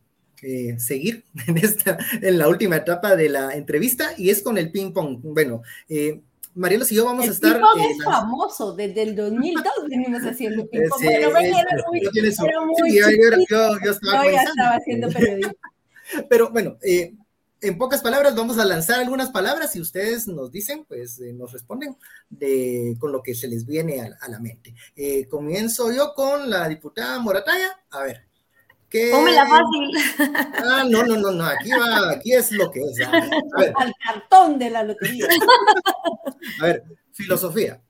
eh, 0.43 0.79
seguir 0.79 1.25
en, 1.47 1.59
esta, 1.59 1.99
en 2.23 2.39
la 2.39 2.49
última 2.49 2.77
etapa 2.77 3.17
de 3.17 3.29
la 3.29 3.55
entrevista 3.55 4.11
y 4.17 4.31
es 4.31 4.43
con 4.43 4.59
el 4.59 4.71
ping 4.71 4.93
pong. 4.93 5.19
Bueno, 5.23 5.63
eh, 5.89 6.21
Marielos 6.55 6.91
y 6.91 6.95
yo 6.95 7.05
vamos 7.05 7.29
a 7.29 7.33
estar. 7.33 7.55
Ping 7.55 7.61
pong 7.61 7.91
es 7.91 8.05
famoso, 8.05 8.73
desde 8.75 9.03
el 9.03 9.17
2002 9.17 9.65
venimos 9.91 10.23
haciendo 10.23 10.67
ping 10.69 10.89
pong. 10.89 11.03
bueno, 11.03 11.31
bueno, 11.31 11.59
era 11.59 11.85
muy, 11.89 12.01
era 12.01 12.61
muy 12.65 12.91
sí, 12.91 12.99
yo, 12.99 13.11
yo, 13.51 13.79
yo, 13.85 13.91
estaba, 13.91 14.25
yo 14.25 14.31
ya 14.31 14.43
estaba 14.43 14.77
haciendo 14.77 15.09
periodismo. 15.09 15.53
Pero 16.31 16.51
bueno, 16.51 16.79
eh, 16.83 17.15
en 17.61 17.79
pocas 17.79 18.03
palabras 18.03 18.35
vamos 18.35 18.59
a 18.59 18.65
lanzar 18.65 19.01
algunas 19.01 19.31
palabras 19.31 19.75
y 19.77 19.81
ustedes 19.81 20.27
nos 20.29 20.51
dicen, 20.51 20.85
pues 20.87 21.21
eh, 21.21 21.33
nos 21.33 21.53
responden 21.53 21.97
de, 22.29 22.97
con 22.99 23.13
lo 23.13 23.23
que 23.23 23.35
se 23.35 23.49
les 23.49 23.67
viene 23.67 24.01
a, 24.01 24.11
a 24.21 24.29
la 24.29 24.41
mente. 24.41 24.75
Eh, 24.95 25.27
comienzo 25.29 25.93
yo 25.93 26.15
con 26.15 26.51
la 26.51 26.69
diputada 26.69 27.19
Morataya. 27.19 27.81
A 27.91 28.03
ver, 28.03 28.27
la 29.05 29.47
fácil. 29.47 29.91
Ah, 30.65 30.85
no, 30.89 31.03
no, 31.05 31.17
no, 31.17 31.31
no, 31.31 31.45
aquí 31.45 31.71
va, 31.71 32.11
aquí 32.13 32.33
es 32.33 32.53
lo 32.53 32.71
que 32.71 32.81
es. 32.81 33.01
A 33.07 33.11
ver. 33.59 33.73
Al 33.77 33.93
cartón 34.03 34.59
de 34.59 34.71
la 34.71 34.83
lotería. 34.83 35.27
A 36.61 36.65
ver, 36.65 36.85
filosofía. 37.13 37.81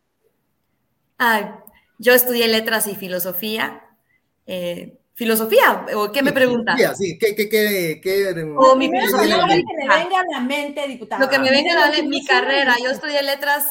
Ay, 1.18 1.47
yo 1.98 2.12
estudié 2.12 2.48
letras 2.48 2.86
y 2.86 2.94
filosofía. 2.94 3.82
Eh, 4.47 4.98
¿Filosofía? 5.16 5.86
¿O 5.94 6.12
qué 6.12 6.22
me 6.22 6.32
pregunta? 6.32 6.76
Sí, 6.94 7.18
¿qué, 7.18 7.34
qué, 7.34 7.48
qué, 7.48 8.01
qué 8.02 8.55
o 8.56 8.76
mi 8.76 8.88
filosofía, 8.88 9.38
lo 9.38 9.47
que 9.47 9.62
me 9.64 9.88
venga 9.88 10.20
a 10.20 10.24
la 10.30 10.40
mente, 10.40 10.86
diputada. 10.86 11.24
Lo 11.24 11.30
que 11.30 11.38
me 11.38 11.51
venga 11.51 11.72
a 11.72 11.88
la 11.88 11.88
mente, 11.88 12.06
mi 12.06 12.24
carrera. 12.24 12.76
Yo 12.82 12.90
estudié 12.90 13.22
letras, 13.22 13.66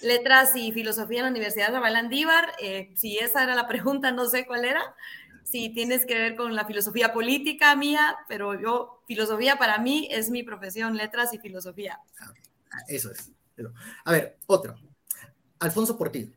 letras 0.00 0.54
y 0.54 0.70
filosofía 0.72 1.18
en 1.18 1.24
la 1.24 1.30
Universidad 1.32 1.72
de 1.72 1.80
Balandívar. 1.80 2.52
Eh, 2.62 2.92
si 2.94 3.18
esa 3.18 3.42
era 3.42 3.54
la 3.54 3.66
pregunta, 3.68 4.12
no 4.12 4.26
sé 4.28 4.46
cuál 4.46 4.64
era 4.64 4.94
si 5.46 5.70
tienes 5.70 6.04
que 6.04 6.14
ver 6.14 6.34
con 6.34 6.56
la 6.56 6.64
filosofía 6.64 7.12
política 7.12 7.74
mía, 7.76 8.16
pero 8.26 8.60
yo, 8.60 9.02
filosofía 9.06 9.56
para 9.56 9.78
mí 9.78 10.08
es 10.10 10.28
mi 10.28 10.42
profesión, 10.42 10.96
letras 10.96 11.32
y 11.34 11.38
filosofía. 11.38 12.00
Ah, 12.20 12.82
eso 12.88 13.12
es. 13.12 13.30
A 14.04 14.12
ver, 14.12 14.36
otro. 14.46 14.76
Alfonso 15.60 15.96
Portillo. 15.96 16.36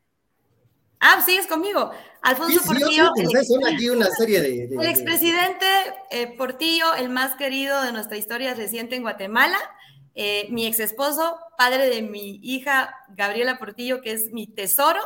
Ah, 1.00 1.22
sí, 1.26 1.36
es 1.36 1.48
conmigo. 1.48 1.92
Alfonso 2.22 2.62
Portillo. 2.66 3.12
son 3.48 3.66
aquí 3.66 3.90
una 3.90 4.08
serie 4.08 4.42
de. 4.42 4.66
el 4.66 4.86
expresidente 4.86 5.66
eh, 6.12 6.36
Portillo, 6.38 6.94
el 6.96 7.10
más 7.10 7.36
querido 7.36 7.82
de 7.84 7.94
nuestra 7.94 8.18
historia 8.18 8.54
reciente 8.54 8.96
en 8.96 9.04
Guatemala. 9.04 9.58
Eh, 10.16 10.48
mi 10.50 10.66
ex 10.66 10.82
esposo, 10.82 11.40
padre 11.58 11.90
de 11.90 12.02
mi 12.02 12.42
hija 12.44 12.94
Gabriela 13.10 13.58
Portillo, 13.58 14.02
que 14.02 14.12
es 14.12 14.32
mi 14.32 14.48
tesoro. 14.48 15.00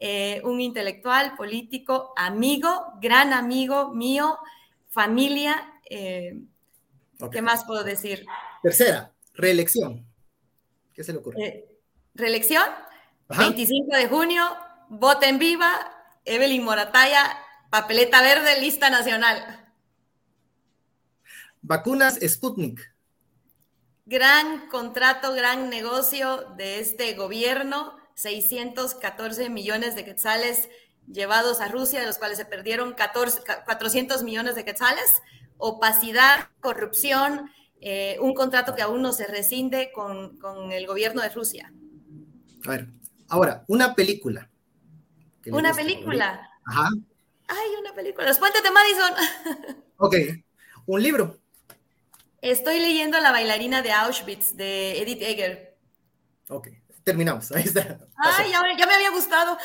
Eh, 0.00 0.40
un 0.44 0.60
intelectual, 0.60 1.36
político, 1.36 2.12
amigo, 2.16 2.92
gran 3.00 3.32
amigo 3.32 3.94
mío, 3.94 4.38
familia. 4.88 5.72
¿Qué 5.88 7.42
más 7.42 7.64
puedo 7.64 7.84
decir? 7.84 8.26
Tercera, 8.62 9.12
reelección. 9.34 10.04
¿Qué 10.92 11.04
se 11.04 11.12
le 11.12 11.18
ocurre? 11.18 11.66
Reelección, 12.14 12.64
25 13.28 13.96
de 13.96 14.08
junio, 14.08 14.44
voten 14.88 15.38
viva, 15.38 15.70
Evelyn 16.24 16.64
Morataya, 16.64 17.38
papeleta 17.70 18.22
verde, 18.22 18.60
lista 18.60 18.90
nacional. 18.90 19.70
Vacunas 21.62 22.18
Sputnik. 22.26 22.80
Gran 24.06 24.68
contrato, 24.68 25.34
gran 25.34 25.68
negocio 25.68 26.54
de 26.56 26.80
este 26.80 27.14
gobierno 27.14 27.98
614 28.18 29.48
millones 29.48 29.94
de 29.94 30.04
quetzales 30.04 30.68
llevados 31.06 31.60
a 31.60 31.68
Rusia, 31.68 32.00
de 32.00 32.06
los 32.06 32.18
cuales 32.18 32.36
se 32.36 32.44
perdieron 32.44 32.94
14, 32.94 33.42
400 33.64 34.24
millones 34.24 34.56
de 34.56 34.64
quetzales, 34.64 35.22
opacidad, 35.56 36.48
corrupción, 36.60 37.50
eh, 37.80 38.18
un 38.20 38.34
contrato 38.34 38.74
que 38.74 38.82
aún 38.82 39.02
no 39.02 39.12
se 39.12 39.28
rescinde 39.28 39.92
con, 39.92 40.36
con, 40.38 40.72
el 40.72 40.86
gobierno 40.86 41.22
de 41.22 41.28
Rusia. 41.28 41.72
A 42.66 42.70
ver, 42.70 42.88
ahora, 43.28 43.64
una 43.68 43.94
película. 43.94 44.47
Una 45.46 45.72
película. 45.72 46.50
Ajá. 46.66 46.90
Ay, 47.48 47.70
una 47.80 47.94
película. 47.94 48.26
Los 48.26 48.38
puentes 48.38 48.62
de 48.62 48.70
Madison. 48.70 49.12
ok, 49.96 50.14
un 50.86 51.02
libro. 51.02 51.38
Estoy 52.40 52.78
leyendo 52.78 53.18
La 53.18 53.32
bailarina 53.32 53.82
de 53.82 53.92
Auschwitz 53.92 54.54
de 54.54 55.00
Edith 55.00 55.22
Eger. 55.22 55.76
Ok, 56.48 56.68
terminamos. 57.02 57.50
Ahí 57.52 57.64
está. 57.64 57.98
Ay, 58.16 58.50
ya, 58.50 58.62
ya 58.78 58.86
me 58.86 58.94
había 58.94 59.10
gustado. 59.10 59.58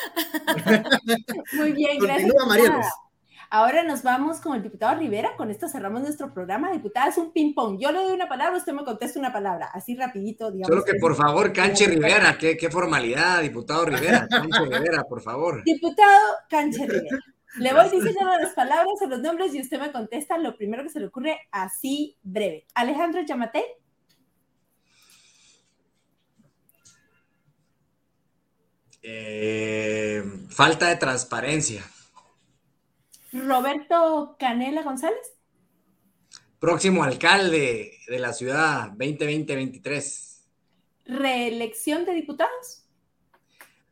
Muy 1.54 1.74
bien, 1.74 2.00
gracias. 2.00 2.32
Continúa. 2.32 2.90
Ahora 3.56 3.84
nos 3.84 4.02
vamos 4.02 4.40
con 4.40 4.56
el 4.56 4.64
diputado 4.64 4.98
Rivera. 4.98 5.36
Con 5.38 5.52
esto 5.52 5.68
cerramos 5.68 6.02
nuestro 6.02 6.34
programa. 6.34 6.72
Diputada, 6.72 7.10
es 7.10 7.20
un 7.20 7.32
ping-pong. 7.32 7.78
Yo 7.80 7.92
le 7.92 8.00
doy 8.00 8.14
una 8.14 8.28
palabra, 8.28 8.58
usted 8.58 8.74
me 8.74 8.84
contesta 8.84 9.20
una 9.20 9.32
palabra. 9.32 9.68
Así 9.72 9.96
rapidito, 9.96 10.50
digamos. 10.50 10.70
Solo 10.70 10.84
que 10.84 11.00
por 11.00 11.16
favor, 11.16 11.54
Canche 11.54 11.86
Rivera, 11.86 12.36
qué, 12.36 12.58
qué 12.58 12.72
formalidad, 12.72 13.44
diputado 13.44 13.86
Rivera, 13.86 14.28
Canche 14.28 14.60
Rivera, 14.60 15.04
por 15.04 15.22
favor. 15.22 15.64
Diputado 15.64 16.20
Canche 16.50 16.84
Rivera. 16.88 17.20
Le 17.60 17.74
voy 17.74 17.84
diciendo 17.92 18.22
las 18.42 18.56
palabras 18.56 18.96
o 19.00 19.06
los 19.06 19.20
nombres 19.20 19.54
y 19.54 19.62
usted 19.62 19.80
me 19.80 19.92
contesta 19.92 20.40
lo 20.40 20.58
primero 20.58 20.82
que 20.82 20.90
se 20.90 21.00
le 21.00 21.06
ocurre 21.06 21.40
así 21.52 22.18
breve. 22.24 22.66
Alejandro 22.74 23.22
Yamate. 23.22 23.64
Eh, 29.04 30.24
falta 30.50 30.88
de 30.88 30.96
transparencia. 30.96 31.84
Roberto 33.34 34.35
Canela 34.38 34.84
González. 34.84 35.34
Próximo 36.60 37.03
alcalde 37.03 37.99
de 38.07 38.19
la 38.19 38.31
ciudad 38.31 38.91
2020-23. 38.91 40.43
Reelección 41.05 42.05
de 42.05 42.14
diputados. 42.14 42.85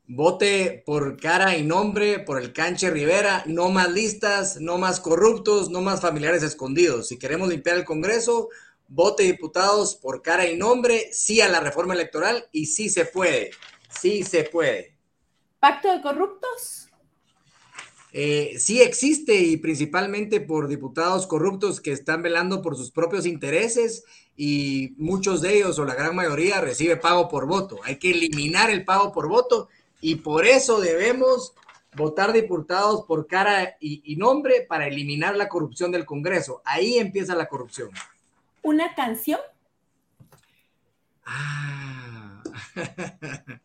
Vote 0.07 0.83
por 0.85 1.19
cara 1.19 1.57
y 1.57 1.63
nombre 1.63 2.19
por 2.19 2.39
el 2.39 2.53
Canche 2.53 2.91
Rivera. 2.91 3.43
No 3.47 3.69
más 3.69 3.91
listas, 3.91 4.61
no 4.61 4.77
más 4.77 4.99
corruptos, 4.99 5.69
no 5.69 5.81
más 5.81 6.01
familiares 6.01 6.43
escondidos. 6.43 7.07
Si 7.07 7.17
queremos 7.17 7.49
limpiar 7.49 7.77
el 7.77 7.85
Congreso, 7.85 8.49
vote 8.87 9.23
diputados 9.23 9.95
por 9.95 10.21
cara 10.21 10.47
y 10.47 10.55
nombre. 10.55 11.09
Sí 11.11 11.41
a 11.41 11.49
la 11.49 11.61
reforma 11.61 11.95
electoral 11.95 12.47
y 12.51 12.67
sí 12.67 12.89
se 12.89 13.05
puede. 13.05 13.51
Sí 13.89 14.23
se 14.23 14.43
puede. 14.43 14.97
Pacto 15.59 15.91
de 15.91 16.01
corruptos. 16.01 16.90
Eh, 18.13 18.55
sí 18.59 18.81
existe 18.81 19.35
y 19.35 19.57
principalmente 19.57 20.41
por 20.41 20.67
diputados 20.67 21.27
corruptos 21.27 21.79
que 21.79 21.93
están 21.93 22.21
velando 22.21 22.61
por 22.61 22.75
sus 22.75 22.91
propios 22.91 23.25
intereses 23.25 24.03
y 24.35 24.93
muchos 24.97 25.41
de 25.41 25.57
ellos 25.57 25.79
o 25.79 25.85
la 25.85 25.95
gran 25.95 26.15
mayoría 26.15 26.59
recibe 26.59 26.97
pago 26.97 27.29
por 27.29 27.47
voto. 27.47 27.79
Hay 27.83 27.97
que 27.97 28.11
eliminar 28.11 28.69
el 28.69 28.83
pago 28.83 29.13
por 29.13 29.29
voto 29.29 29.69
y 30.01 30.15
por 30.15 30.45
eso 30.45 30.81
debemos 30.81 31.53
votar 31.95 32.33
diputados 32.33 33.03
por 33.05 33.27
cara 33.27 33.77
y, 33.79 34.01
y 34.03 34.15
nombre 34.17 34.65
para 34.67 34.87
eliminar 34.87 35.35
la 35.37 35.47
corrupción 35.47 35.91
del 35.91 36.05
Congreso. 36.05 36.61
Ahí 36.65 36.97
empieza 36.97 37.35
la 37.35 37.47
corrupción. 37.47 37.91
Una 38.61 38.93
canción. 38.93 39.39
Ah. 41.25 42.43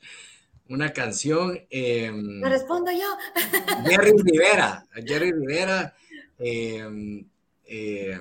Una 0.68 0.92
canción. 0.92 1.58
Eh, 1.70 2.10
¿Me 2.12 2.48
respondo 2.48 2.90
yo? 2.90 3.06
Jerry 3.88 4.12
Rivera, 4.24 4.84
Jerry 4.94 5.32
Rivera, 5.32 5.94
eh, 6.38 7.24
eh, 7.64 8.18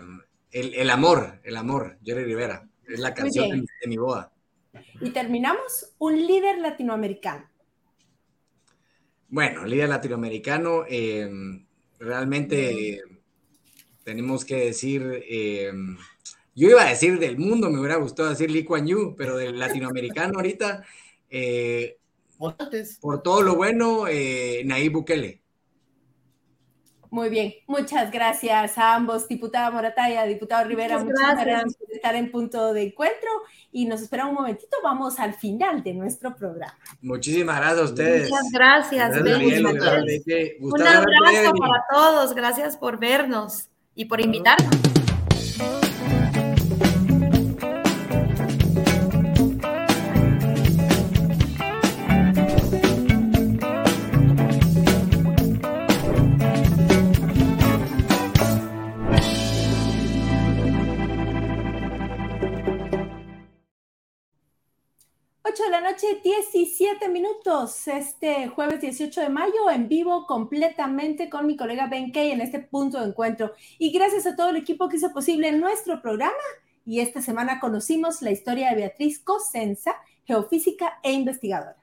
el, 0.52 0.74
el, 0.76 0.90
amor, 0.90 1.40
el 1.44 1.58
amor, 1.58 1.98
Jerry 2.04 2.24
Rivera, 2.24 2.68
es 2.88 3.00
la 3.00 3.14
canción 3.14 3.50
de, 3.50 3.58
de, 3.58 3.88
mi 3.88 3.98
boda. 3.98 4.32
Y 5.02 5.10
terminamos, 5.10 5.94
un 5.98 6.16
líder 6.16 6.60
latinoamericano. 6.60 7.50
Bueno, 9.28 9.66
líder 9.66 9.90
latinoamericano, 9.90 10.86
eh, 10.88 11.28
realmente 12.00 13.02
tenemos 14.04 14.46
que 14.46 14.66
decir, 14.66 15.02
yo 16.54 16.70
iba 16.70 16.84
a 16.84 16.90
decir 16.90 17.18
del 17.18 17.40
mundo, 17.40 17.72
me 17.72 17.80
hubiera 17.80 17.96
gustado 17.96 18.30
decir 18.30 18.52
Lee 18.52 18.64
Kuan 18.64 18.86
Yew, 18.86 19.16
pero 19.18 19.36
del 19.36 19.58
latinoamericano 19.58 20.38
ahorita, 20.38 20.86
por 23.02 23.22
todo 23.22 23.42
lo 23.42 23.56
bueno, 23.56 24.08
eh, 24.08 24.64
Nayib 24.66 24.94
Bukele. 24.94 25.42
Muy 27.16 27.30
bien, 27.30 27.54
muchas 27.68 28.12
gracias 28.12 28.78
a 28.78 28.96
ambos, 28.96 29.28
diputada 29.30 29.72
Morataya, 29.72 30.26
diputado 30.26 30.68
Rivera, 30.68 30.98
muchas, 30.98 31.14
muchas 31.14 31.36
gracias. 31.36 31.46
gracias. 31.46 31.78
por 31.78 31.96
estar 31.96 32.16
en 32.16 32.30
punto 32.30 32.74
de 32.74 32.84
encuentro 32.84 33.30
y 33.72 33.86
nos 33.86 34.02
espera 34.02 34.26
un 34.26 34.34
momentito, 34.34 34.76
vamos 34.84 35.18
al 35.20 35.34
final 35.34 35.82
de 35.82 35.94
nuestro 35.94 36.36
programa. 36.36 36.78
Muchísimas 37.02 37.58
gracias 37.58 37.80
a 37.80 37.84
ustedes. 37.86 38.30
Muchas 38.30 38.52
gracias. 38.52 39.24
gracias 39.24 39.62
un 40.60 40.82
abrazo 40.82 41.54
para 41.58 41.86
todos, 41.90 42.36
gracias 42.36 42.76
por 42.76 43.00
vernos 43.00 43.70
y 43.96 44.06
por 44.06 44.20
invitarnos. 44.20 44.85
Noche, 65.86 66.20
17 66.24 67.10
minutos, 67.10 67.88
este 67.88 68.48
jueves 68.48 68.82
18 68.82 69.22
de 69.22 69.30
mayo, 69.30 69.70
en 69.72 69.88
vivo 69.88 70.26
completamente 70.26 71.30
con 71.30 71.46
mi 71.46 71.56
colega 71.56 71.88
Ben 71.88 72.12
Kay 72.12 72.32
en 72.32 72.42
este 72.42 72.60
punto 72.60 73.00
de 73.00 73.06
encuentro. 73.06 73.54
Y 73.78 73.92
gracias 73.92 74.26
a 74.26 74.36
todo 74.36 74.50
el 74.50 74.56
equipo 74.56 74.90
que 74.90 74.98
hizo 74.98 75.14
posible 75.14 75.52
nuestro 75.52 76.02
programa. 76.02 76.34
Y 76.88 77.02
esta 77.02 77.22
semana 77.22 77.60
conocimos 77.60 78.24
la 78.24 78.32
historia 78.32 78.70
de 78.70 78.78
Beatriz 78.78 79.20
Cosenza, 79.20 79.94
geofísica 80.26 81.00
e 81.04 81.12
investigadora. 81.12 81.78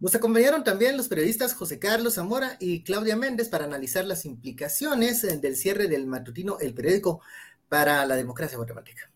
Nos 0.00 0.12
acompañaron 0.16 0.64
también 0.64 0.96
los 0.96 1.06
periodistas 1.06 1.54
José 1.54 1.78
Carlos 1.78 2.14
Zamora 2.14 2.56
y 2.58 2.82
Claudia 2.82 3.14
Méndez 3.14 3.48
para 3.48 3.64
analizar 3.64 4.06
las 4.06 4.24
implicaciones 4.24 5.22
del 5.40 5.54
cierre 5.54 5.86
del 5.86 6.08
matutino 6.08 6.58
El 6.58 6.74
Periódico 6.74 7.20
para 7.68 8.04
la 8.06 8.16
democracia 8.16 8.56
guatemalteca. 8.56 9.09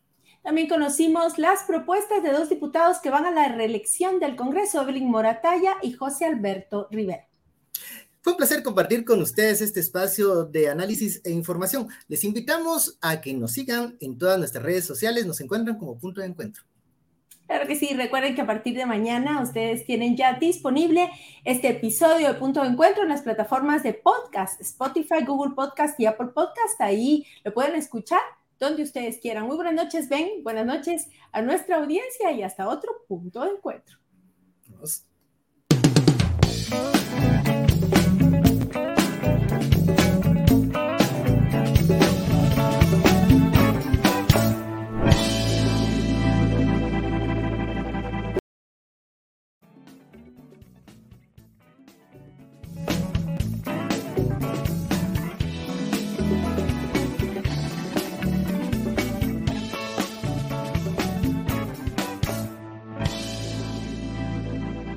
También 0.44 0.68
conocimos 0.68 1.38
las 1.38 1.62
propuestas 1.62 2.22
de 2.22 2.30
dos 2.30 2.50
diputados 2.50 2.98
que 2.98 3.08
van 3.08 3.24
a 3.24 3.30
la 3.30 3.48
reelección 3.48 4.20
del 4.20 4.36
Congreso, 4.36 4.82
Evelyn 4.82 5.10
Morataya 5.10 5.76
y 5.80 5.92
José 5.92 6.26
Alberto 6.26 6.86
Rivera. 6.90 7.26
Fue 8.20 8.34
un 8.34 8.36
placer 8.36 8.62
compartir 8.62 9.06
con 9.06 9.22
ustedes 9.22 9.62
este 9.62 9.80
espacio 9.80 10.44
de 10.44 10.68
análisis 10.68 11.22
e 11.24 11.30
información. 11.30 11.88
Les 12.08 12.24
invitamos 12.24 12.98
a 13.00 13.22
que 13.22 13.32
nos 13.32 13.52
sigan 13.52 13.96
en 14.00 14.18
todas 14.18 14.38
nuestras 14.38 14.62
redes 14.62 14.84
sociales, 14.84 15.24
nos 15.24 15.40
encuentran 15.40 15.78
como 15.78 15.96
punto 15.98 16.20
de 16.20 16.26
encuentro. 16.26 16.62
Claro 17.46 17.66
que 17.66 17.76
sí, 17.76 17.94
recuerden 17.94 18.34
que 18.34 18.42
a 18.42 18.46
partir 18.46 18.76
de 18.76 18.84
mañana 18.84 19.40
ustedes 19.42 19.86
tienen 19.86 20.14
ya 20.14 20.34
disponible 20.34 21.10
este 21.44 21.68
episodio 21.68 22.28
de 22.28 22.34
Punto 22.34 22.60
de 22.60 22.68
Encuentro 22.68 23.02
en 23.02 23.08
las 23.08 23.22
plataformas 23.22 23.82
de 23.82 23.94
podcast, 23.94 24.60
Spotify, 24.60 25.24
Google 25.26 25.54
Podcast 25.54 25.98
y 25.98 26.04
Apple 26.04 26.32
Podcast. 26.34 26.78
Ahí 26.82 27.26
lo 27.44 27.54
pueden 27.54 27.76
escuchar 27.76 28.20
donde 28.58 28.82
ustedes 28.82 29.18
quieran. 29.18 29.46
Muy 29.46 29.56
buenas 29.56 29.74
noches, 29.74 30.08
Ben. 30.08 30.42
Buenas 30.42 30.66
noches 30.66 31.08
a 31.32 31.42
nuestra 31.42 31.76
audiencia 31.76 32.32
y 32.32 32.42
hasta 32.42 32.68
otro 32.68 32.92
punto 33.08 33.44
de 33.44 33.50
encuentro. 33.50 33.98